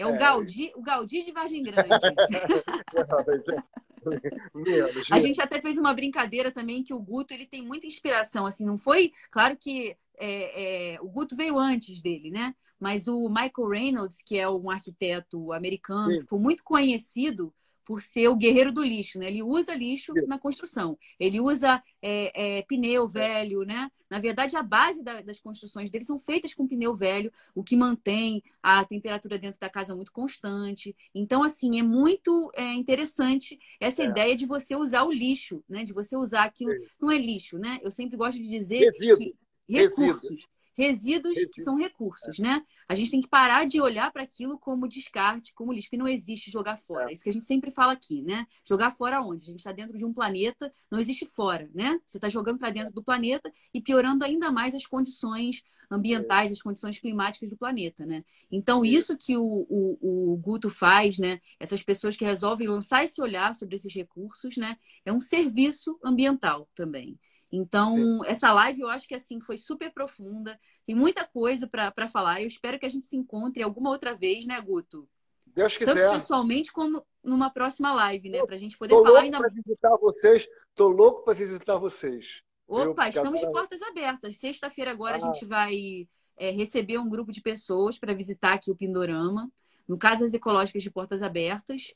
É 0.00 0.06
o, 0.06 0.14
é. 0.14 0.16
Gaudí, 0.16 0.72
o 0.74 0.80
Gaudí 0.80 1.22
de 1.22 1.30
Vargem 1.30 1.62
Grande. 1.62 1.90
a 5.12 5.18
gente 5.18 5.42
até 5.42 5.60
fez 5.60 5.76
uma 5.76 5.92
brincadeira 5.92 6.50
também 6.50 6.82
que 6.82 6.94
o 6.94 6.98
Guto 6.98 7.34
ele 7.34 7.44
tem 7.44 7.62
muita 7.62 7.86
inspiração, 7.86 8.46
assim, 8.46 8.64
não 8.64 8.78
foi? 8.78 9.12
Claro 9.30 9.58
que 9.58 9.94
é, 10.18 10.94
é, 10.94 11.00
o 11.02 11.08
Guto 11.08 11.36
veio 11.36 11.58
antes 11.58 12.00
dele, 12.00 12.30
né? 12.30 12.54
Mas 12.78 13.08
o 13.08 13.28
Michael 13.28 13.68
Reynolds, 13.68 14.22
que 14.22 14.38
é 14.38 14.48
um 14.48 14.70
arquiteto 14.70 15.52
americano, 15.52 16.12
Sim. 16.12 16.20
ficou 16.20 16.40
muito 16.40 16.64
conhecido 16.64 17.52
por 17.90 18.00
ser 18.00 18.28
o 18.28 18.36
guerreiro 18.36 18.70
do 18.70 18.84
lixo, 18.84 19.18
né? 19.18 19.26
Ele 19.26 19.42
usa 19.42 19.74
lixo 19.74 20.14
na 20.28 20.38
construção. 20.38 20.96
Ele 21.18 21.40
usa 21.40 21.82
é, 22.00 22.58
é, 22.58 22.62
pneu 22.62 23.08
velho, 23.08 23.64
né? 23.64 23.90
Na 24.08 24.20
verdade, 24.20 24.54
a 24.54 24.62
base 24.62 25.02
da, 25.02 25.20
das 25.22 25.40
construções 25.40 25.90
dele 25.90 26.04
são 26.04 26.16
feitas 26.16 26.54
com 26.54 26.68
pneu 26.68 26.94
velho, 26.94 27.32
o 27.52 27.64
que 27.64 27.74
mantém 27.74 28.44
a 28.62 28.84
temperatura 28.84 29.40
dentro 29.40 29.58
da 29.58 29.68
casa 29.68 29.92
muito 29.92 30.12
constante. 30.12 30.94
Então, 31.12 31.42
assim, 31.42 31.80
é 31.80 31.82
muito 31.82 32.52
é, 32.54 32.74
interessante 32.74 33.58
essa 33.80 34.04
é. 34.04 34.06
ideia 34.06 34.36
de 34.36 34.46
você 34.46 34.76
usar 34.76 35.02
o 35.02 35.10
lixo, 35.10 35.64
né? 35.68 35.82
De 35.82 35.92
você 35.92 36.16
usar 36.16 36.44
aquilo. 36.44 36.72
Não 37.00 37.10
é 37.10 37.18
lixo, 37.18 37.58
né? 37.58 37.80
Eu 37.82 37.90
sempre 37.90 38.16
gosto 38.16 38.38
de 38.38 38.46
dizer 38.46 38.84
Resíduo. 38.84 39.18
que 39.18 39.36
recursos. 39.68 40.30
Resíduo 40.30 40.59
resíduos 40.76 41.38
que 41.52 41.62
são 41.62 41.76
recursos, 41.76 42.38
né? 42.38 42.62
A 42.88 42.94
gente 42.94 43.10
tem 43.10 43.20
que 43.20 43.28
parar 43.28 43.66
de 43.66 43.80
olhar 43.80 44.10
para 44.12 44.22
aquilo 44.22 44.58
como 44.58 44.88
descarte, 44.88 45.52
como 45.54 45.72
lixo, 45.72 45.90
que 45.90 45.96
não 45.96 46.08
existe 46.08 46.50
jogar 46.50 46.76
fora. 46.76 47.10
É. 47.10 47.12
Isso 47.12 47.22
que 47.22 47.28
a 47.28 47.32
gente 47.32 47.46
sempre 47.46 47.70
fala 47.70 47.92
aqui, 47.92 48.22
né? 48.22 48.46
Jogar 48.64 48.90
fora 48.90 49.20
onde? 49.20 49.44
A 49.44 49.50
gente 49.50 49.60
está 49.60 49.72
dentro 49.72 49.96
de 49.98 50.04
um 50.04 50.12
planeta, 50.12 50.72
não 50.90 50.98
existe 50.98 51.26
fora, 51.26 51.68
né? 51.74 52.00
Você 52.06 52.18
está 52.18 52.28
jogando 52.28 52.58
para 52.58 52.70
dentro 52.70 52.92
do 52.92 53.02
planeta 53.02 53.52
e 53.74 53.80
piorando 53.80 54.24
ainda 54.24 54.50
mais 54.50 54.74
as 54.74 54.86
condições 54.86 55.62
ambientais, 55.90 56.50
é. 56.50 56.52
as 56.52 56.62
condições 56.62 56.98
climáticas 56.98 57.50
do 57.50 57.56
planeta, 57.56 58.06
né? 58.06 58.24
Então, 58.50 58.84
isso 58.84 59.16
que 59.16 59.36
o, 59.36 59.66
o, 59.68 60.32
o 60.32 60.36
Guto 60.36 60.70
faz, 60.70 61.18
né? 61.18 61.40
Essas 61.58 61.82
pessoas 61.82 62.16
que 62.16 62.24
resolvem 62.24 62.68
lançar 62.68 63.04
esse 63.04 63.20
olhar 63.20 63.54
sobre 63.54 63.76
esses 63.76 63.92
recursos, 63.94 64.56
né? 64.56 64.76
É 65.04 65.12
um 65.12 65.20
serviço 65.20 65.98
ambiental 66.04 66.68
também. 66.74 67.18
Então, 67.52 67.96
Sim. 67.96 68.20
essa 68.26 68.52
live 68.52 68.80
eu 68.80 68.88
acho 68.88 69.08
que 69.08 69.14
assim 69.14 69.40
foi 69.40 69.58
super 69.58 69.92
profunda, 69.92 70.58
tem 70.86 70.94
muita 70.94 71.26
coisa 71.26 71.66
para 71.66 72.08
falar. 72.08 72.40
Eu 72.40 72.48
espero 72.48 72.78
que 72.78 72.86
a 72.86 72.88
gente 72.88 73.06
se 73.06 73.16
encontre 73.16 73.62
alguma 73.62 73.90
outra 73.90 74.14
vez, 74.14 74.46
né, 74.46 74.60
Guto? 74.60 75.08
Deus 75.46 75.76
quiser. 75.76 75.94
Tanto 75.94 76.14
pessoalmente 76.14 76.72
como 76.72 77.04
numa 77.22 77.50
próxima 77.50 77.92
live, 77.92 78.30
né? 78.30 78.44
Para 78.44 78.54
a 78.54 78.58
gente 78.58 78.78
poder 78.78 78.94
tô 78.94 79.02
falar 79.02 79.20
ainda. 79.20 79.38
Para 79.38 79.50
visitar 79.50 79.96
vocês, 79.96 80.46
tô 80.74 80.88
louco 80.88 81.24
para 81.24 81.34
visitar 81.34 81.76
vocês. 81.76 82.42
Opa, 82.66 83.08
estamos 83.08 83.40
de 83.40 83.50
portas 83.50 83.82
abertas. 83.82 84.36
Sexta-feira 84.36 84.92
agora 84.92 85.16
ah. 85.16 85.16
a 85.16 85.20
gente 85.20 85.44
vai 85.44 86.08
é, 86.36 86.50
receber 86.50 86.98
um 86.98 87.08
grupo 87.08 87.32
de 87.32 87.40
pessoas 87.40 87.98
para 87.98 88.14
visitar 88.14 88.52
aqui 88.52 88.70
o 88.70 88.76
Pindorama, 88.76 89.50
no 89.88 89.98
Casas 89.98 90.32
Ecológicas 90.32 90.82
de 90.82 90.90
Portas 90.90 91.20
Abertas. 91.20 91.94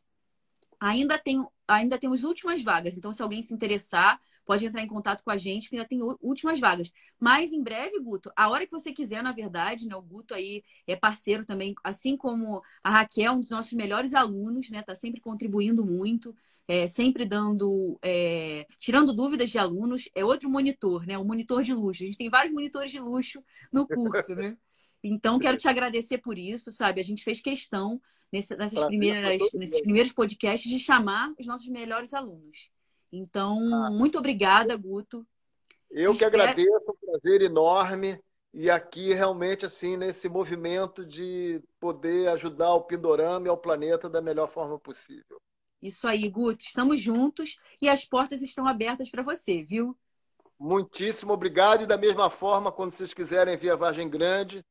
Ainda 0.81 1.17
tem, 1.17 1.47
ainda 1.69 1.97
temos 1.97 2.25
últimas 2.25 2.61
vagas, 2.63 2.97
então 2.97 3.13
se 3.13 3.23
alguém 3.23 3.41
se 3.41 3.55
interessar, 3.55 4.21
pode 4.45 4.65
entrar 4.67 4.83
em 4.83 4.87
contato 4.87 5.23
com 5.23 5.31
a 5.31 5.37
gente, 5.37 5.69
que 5.69 5.77
ainda 5.77 5.89
tem 5.89 6.01
últimas 6.21 6.61
vagas. 6.61 6.93
Mas 7.19 7.53
em 7.53 7.63
breve, 7.63 7.99
Guto, 8.01 8.31
a 8.37 8.49
hora 8.49 8.67
que 8.67 8.73
você 8.73 8.93
quiser, 8.93 9.23
na 9.23 9.33
verdade, 9.33 9.87
né? 9.87 9.97
O 9.97 10.03
Guto 10.03 10.35
aí 10.35 10.63
é 10.87 10.95
parceiro 10.97 11.45
também, 11.45 11.75
assim 11.83 12.17
como 12.17 12.63
a 12.83 12.91
Raquel, 12.91 13.33
um 13.33 13.41
dos 13.41 13.51
nossos 13.51 13.73
melhores 13.73 14.15
alunos, 14.15 14.71
né? 14.71 14.83
Tá 14.83 14.95
sempre 14.95 15.21
contribuindo 15.21 15.85
muito. 15.85 16.35
É, 16.67 16.87
sempre 16.87 17.27
dando, 17.27 17.99
é, 18.01 18.67
tirando 18.79 19.13
dúvidas 19.13 19.51
de 19.51 19.59
alunos, 19.59 20.09
é 20.15 20.25
outro 20.25 20.49
monitor, 20.49 21.07
né? 21.07 21.19
O 21.19 21.25
monitor 21.25 21.63
de 21.63 21.75
luxo. 21.75 22.03
A 22.03 22.07
gente 22.07 22.17
tem 22.17 22.31
vários 22.31 22.55
monitores 22.55 22.91
de 22.91 22.99
luxo 22.99 23.45
no 23.71 23.87
curso, 23.87 24.35
né? 24.35 24.57
Então, 25.03 25.39
quero 25.39 25.59
te 25.59 25.69
agradecer 25.69 26.19
por 26.19 26.39
isso, 26.39 26.73
sabe? 26.73 27.03
A 27.03 27.05
gente 27.05 27.23
fez 27.23 27.39
questão 27.43 28.01
nesse, 28.33 28.57
nessas 28.57 28.83
primeiras, 28.85 29.39
nesses 29.53 29.81
primeiros 29.83 30.13
podcasts 30.13 30.71
de 30.71 30.79
chamar 30.79 31.33
os 31.39 31.47
nossos 31.47 31.69
melhores 31.69 32.15
alunos. 32.15 32.71
Então, 33.17 33.59
ah. 33.73 33.91
muito 33.91 34.19
obrigada, 34.19 34.77
Guto. 34.77 35.25
Eu 35.89 36.13
Espero... 36.13 36.33
que 36.33 36.37
agradeço, 36.37 36.91
um 36.91 37.07
prazer 37.07 37.43
enorme. 37.43 38.21
E 38.53 38.69
aqui, 38.69 39.13
realmente, 39.13 39.65
assim, 39.65 39.97
nesse 39.97 40.29
movimento 40.29 41.05
de 41.05 41.63
poder 41.79 42.29
ajudar 42.31 42.75
o 42.75 42.83
Pindorama 42.83 43.47
e 43.47 43.51
ao 43.51 43.57
planeta 43.57 44.09
da 44.09 44.21
melhor 44.21 44.49
forma 44.51 44.79
possível. 44.79 45.41
Isso 45.81 46.09
aí, 46.09 46.29
Guto. 46.29 46.65
Estamos 46.65 47.01
juntos 47.01 47.57
e 47.81 47.89
as 47.89 48.05
portas 48.05 48.43
estão 48.43 48.67
abertas 48.67 49.11
para 49.11 49.23
você, 49.23 49.63
viu? 49.63 49.97
Muitíssimo 50.59 51.33
obrigado. 51.33 51.83
E 51.83 51.87
da 51.87 51.97
mesma 51.97 52.31
forma, 52.31 52.73
quando 52.73 52.93
vocês 52.93 53.15
quiserem 53.15 53.57
vir 53.57 53.71
a 53.71 53.77
Vargem 53.77 54.09
Grande, 54.09 54.65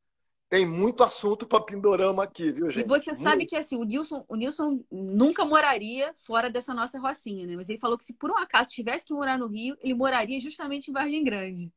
tem 0.53 0.67
muito 0.67 1.03
assunto 1.03 1.47
para 1.47 1.63
Pindorama 1.63 2.23
aqui, 2.23 2.51
viu, 2.51 2.69
gente? 2.69 2.85
E 2.85 2.87
você 2.87 3.09
muito. 3.09 3.23
sabe 3.23 3.45
que 3.47 3.55
assim, 3.55 3.75
o 3.75 3.83
Nilson, 3.83 4.23
o 4.29 4.35
Nilson 4.35 4.85
nunca 4.91 5.43
moraria 5.43 6.13
fora 6.27 6.47
dessa 6.47 6.75
nossa 6.75 6.99
rocinha, 6.99 7.47
né? 7.47 7.55
Mas 7.55 7.69
ele 7.69 7.79
falou 7.79 7.97
que 7.97 8.03
se 8.03 8.13
por 8.13 8.29
um 8.29 8.37
acaso 8.37 8.69
tivesse 8.69 9.03
que 9.03 9.13
morar 9.15 9.35
no 9.35 9.47
Rio, 9.47 9.75
ele 9.81 9.95
moraria 9.95 10.39
justamente 10.39 10.91
em 10.91 10.93
Vargem 10.93 11.23
Grande. 11.23 11.73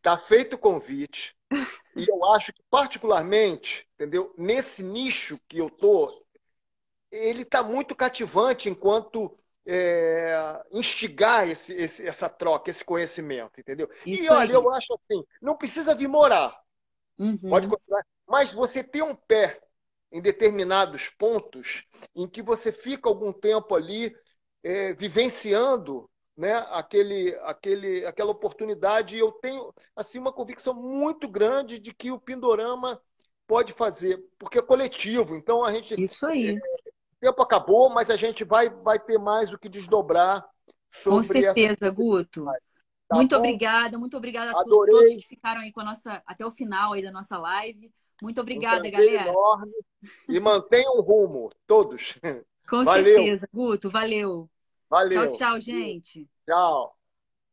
Tá 0.00 0.16
feito 0.16 0.54
o 0.54 0.58
convite. 0.58 1.34
e 1.96 2.08
eu 2.08 2.24
acho 2.26 2.52
que, 2.52 2.62
particularmente, 2.70 3.84
entendeu? 3.96 4.32
Nesse 4.38 4.80
nicho 4.80 5.36
que 5.48 5.58
eu 5.58 5.68
tô, 5.68 6.24
ele 7.10 7.44
tá 7.44 7.64
muito 7.64 7.96
cativante 7.96 8.70
enquanto 8.70 9.36
é, 9.66 10.62
instigar 10.70 11.48
esse, 11.48 11.74
esse, 11.74 12.06
essa 12.06 12.28
troca, 12.28 12.70
esse 12.70 12.84
conhecimento, 12.84 13.58
entendeu? 13.58 13.90
Isso 14.06 14.22
e 14.22 14.28
olha, 14.30 14.50
aí. 14.50 14.54
eu 14.54 14.72
acho 14.72 14.94
assim, 14.94 15.24
não 15.42 15.56
precisa 15.56 15.96
vir 15.96 16.06
morar. 16.06 16.56
Uhum. 17.20 17.50
Pode 17.50 17.68
continuar. 17.68 18.02
Mas 18.26 18.50
você 18.50 18.82
tem 18.82 19.02
um 19.02 19.14
pé 19.14 19.60
em 20.10 20.22
determinados 20.22 21.10
pontos 21.10 21.84
em 22.16 22.26
que 22.26 22.40
você 22.40 22.72
fica 22.72 23.08
algum 23.08 23.32
tempo 23.32 23.74
ali 23.74 24.16
é, 24.62 24.94
vivenciando 24.94 26.10
né, 26.36 26.54
aquele, 26.70 27.36
aquele, 27.42 28.06
aquela 28.06 28.30
oportunidade. 28.30 29.14
E 29.16 29.18
eu 29.18 29.30
tenho 29.32 29.72
assim 29.94 30.18
uma 30.18 30.32
convicção 30.32 30.72
muito 30.72 31.28
grande 31.28 31.78
de 31.78 31.92
que 31.92 32.10
o 32.10 32.18
Pindorama 32.18 33.00
pode 33.46 33.74
fazer, 33.74 34.18
porque 34.38 34.58
é 34.58 34.62
coletivo. 34.62 35.36
Então 35.36 35.62
a 35.62 35.70
gente. 35.72 36.00
Isso 36.00 36.26
aí. 36.26 36.56
É, 36.56 36.58
o 36.58 37.20
tempo 37.20 37.42
acabou, 37.42 37.90
mas 37.90 38.08
a 38.08 38.16
gente 38.16 38.44
vai, 38.44 38.70
vai 38.70 38.98
ter 38.98 39.18
mais 39.18 39.52
o 39.52 39.58
que 39.58 39.68
desdobrar 39.68 40.48
sobre 40.90 41.18
Com 41.18 41.22
certeza, 41.22 41.86
essa... 41.86 41.90
Guto. 41.90 42.46
Tá 43.10 43.16
muito 43.16 43.34
bom? 43.34 43.38
obrigada, 43.38 43.98
muito 43.98 44.16
obrigada 44.16 44.52
a 44.52 44.60
Adorei. 44.60 44.94
todos 44.94 45.14
que 45.16 45.28
ficaram 45.28 45.60
aí 45.62 45.72
com 45.72 45.80
a 45.80 45.84
nossa 45.84 46.22
até 46.24 46.46
o 46.46 46.50
final 46.52 46.92
aí 46.92 47.02
da 47.02 47.10
nossa 47.10 47.36
live. 47.36 47.92
Muito 48.22 48.40
obrigada, 48.40 48.86
um 48.86 48.90
galera. 48.90 49.30
Enorme. 49.30 49.72
E 50.28 50.38
mantenham 50.38 50.96
um 50.96 51.00
rumo, 51.02 51.50
todos. 51.66 52.14
Com 52.68 52.84
valeu. 52.84 53.04
certeza, 53.04 53.48
Guto. 53.52 53.90
Valeu. 53.90 54.48
Valeu. 54.88 55.32
Tchau, 55.32 55.38
tchau, 55.38 55.60
gente. 55.60 56.28
Tchau. 56.46 56.99